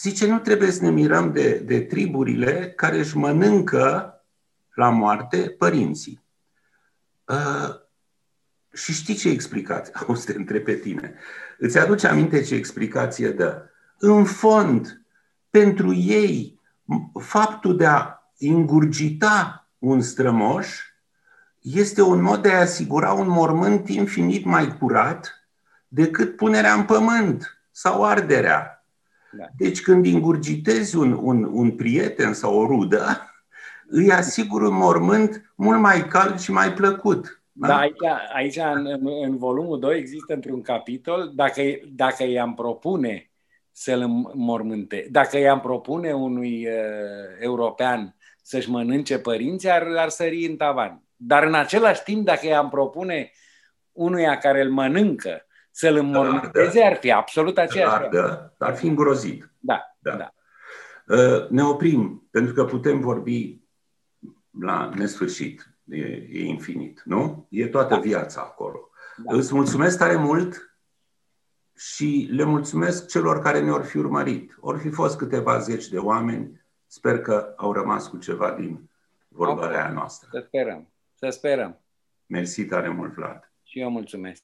Zice, 0.00 0.26
nu 0.26 0.38
trebuie 0.38 0.70
să 0.70 0.82
ne 0.82 0.90
mirăm 0.90 1.32
de, 1.32 1.58
de 1.58 1.80
triburile 1.80 2.72
care 2.76 2.98
își 2.98 3.16
mănâncă 3.16 4.14
la 4.74 4.90
moarte 4.90 5.38
părinții. 5.58 6.22
Uh, 7.24 7.74
și 8.72 8.92
știi 8.92 9.14
ce 9.14 9.28
explicație? 9.28 9.92
Auzi, 10.06 10.26
te 10.26 10.32
întreb 10.36 10.64
pe 10.64 10.74
tine. 10.74 11.14
Îți 11.58 11.78
aduce 11.78 12.06
aminte 12.06 12.42
ce 12.42 12.54
explicație 12.54 13.30
dă? 13.30 13.68
În 13.98 14.24
fond, 14.24 15.02
pentru 15.50 15.94
ei, 15.94 16.60
faptul 17.20 17.76
de 17.76 17.86
a 17.86 18.18
ingurgita 18.36 19.68
un 19.78 20.00
strămoș 20.00 20.68
este 21.60 22.02
un 22.02 22.22
mod 22.22 22.42
de 22.42 22.52
a 22.52 22.60
asigura 22.60 23.12
un 23.12 23.28
mormânt 23.28 23.88
infinit 23.88 24.44
mai 24.44 24.76
curat 24.78 25.48
decât 25.88 26.36
punerea 26.36 26.74
în 26.74 26.84
pământ 26.84 27.60
sau 27.70 28.04
arderea 28.04 28.77
Da. 29.32 29.44
Deci 29.56 29.80
când 29.80 30.06
ingurgitezi 30.06 30.96
un, 30.96 31.18
un, 31.22 31.44
un 31.44 31.70
prieten 31.70 32.32
sau 32.32 32.58
o 32.58 32.66
rudă, 32.66 33.32
îi 33.86 34.12
asigur 34.12 34.62
un 34.62 34.74
mormânt 34.74 35.52
mult 35.54 35.80
mai 35.80 36.06
cald 36.06 36.38
și 36.38 36.50
mai 36.50 36.72
plăcut. 36.72 37.42
Da, 37.52 37.66
da 37.66 37.78
aici, 37.78 37.96
aici 38.34 38.56
în, 38.56 39.08
în 39.22 39.36
volumul 39.36 39.78
2 39.78 39.98
există 39.98 40.34
într-un 40.34 40.62
capitol, 40.62 41.32
dacă, 41.34 41.62
dacă 41.88 42.24
i-am 42.24 42.54
propune 42.54 43.30
să-l 43.72 44.06
mormânte, 44.34 45.08
dacă 45.10 45.38
i-am 45.38 45.60
propune 45.60 46.12
unui 46.12 46.66
uh, 46.66 46.74
european 47.40 48.16
să-și 48.42 48.70
mănânce 48.70 49.18
părinții, 49.18 49.70
ar, 49.70 49.82
ar 49.96 50.08
sări 50.08 50.46
în 50.46 50.56
tavan. 50.56 51.02
Dar 51.16 51.42
în 51.42 51.54
același 51.54 52.02
timp, 52.02 52.24
dacă 52.24 52.46
i-am 52.46 52.68
propune 52.68 53.30
unuia 53.92 54.38
care 54.38 54.62
îl 54.62 54.70
mănâncă 54.70 55.46
să-l 55.78 55.96
înmormânteze, 55.96 56.82
ar 56.82 56.96
fi 56.96 57.12
absolut 57.12 57.58
aceeași. 57.58 58.08
Da, 58.10 58.54
ar 58.58 58.74
fi 58.76 58.86
îngrozit. 58.86 59.50
Da, 59.58 59.96
da. 59.98 60.16
da. 60.16 60.34
Uh, 61.16 61.48
ne 61.48 61.62
oprim, 61.62 62.28
pentru 62.30 62.54
că 62.54 62.64
putem 62.64 63.00
vorbi 63.00 63.60
la 64.60 64.90
nesfârșit. 64.94 65.76
E, 65.84 65.96
e 66.30 66.44
infinit, 66.44 67.02
nu? 67.04 67.46
E 67.50 67.66
toată 67.66 67.94
da. 67.94 68.00
viața 68.00 68.40
acolo. 68.40 68.90
Da. 69.16 69.36
Îți 69.36 69.54
mulțumesc 69.54 69.98
tare 69.98 70.16
mult 70.16 70.78
și 71.76 72.28
le 72.30 72.44
mulțumesc 72.44 73.08
celor 73.08 73.42
care 73.42 73.60
ne-au 73.60 73.82
fi 73.82 73.98
urmărit. 73.98 74.56
Or 74.60 74.78
fi 74.78 74.90
fost 74.90 75.18
câteva 75.18 75.58
zeci 75.58 75.88
de 75.88 75.98
oameni, 75.98 76.64
sper 76.86 77.20
că 77.20 77.54
au 77.56 77.72
rămas 77.72 78.08
cu 78.08 78.18
ceva 78.18 78.50
din 78.50 78.90
vorbarea 79.28 79.90
noastră. 79.90 80.28
Să 80.32 80.42
sperăm, 80.46 80.92
să 81.14 81.28
sperăm. 81.28 81.80
Mersi 82.26 82.66
tare 82.66 82.88
mult, 82.88 83.14
Vlad. 83.14 83.52
Și 83.62 83.80
eu 83.80 83.90
mulțumesc. 83.90 84.42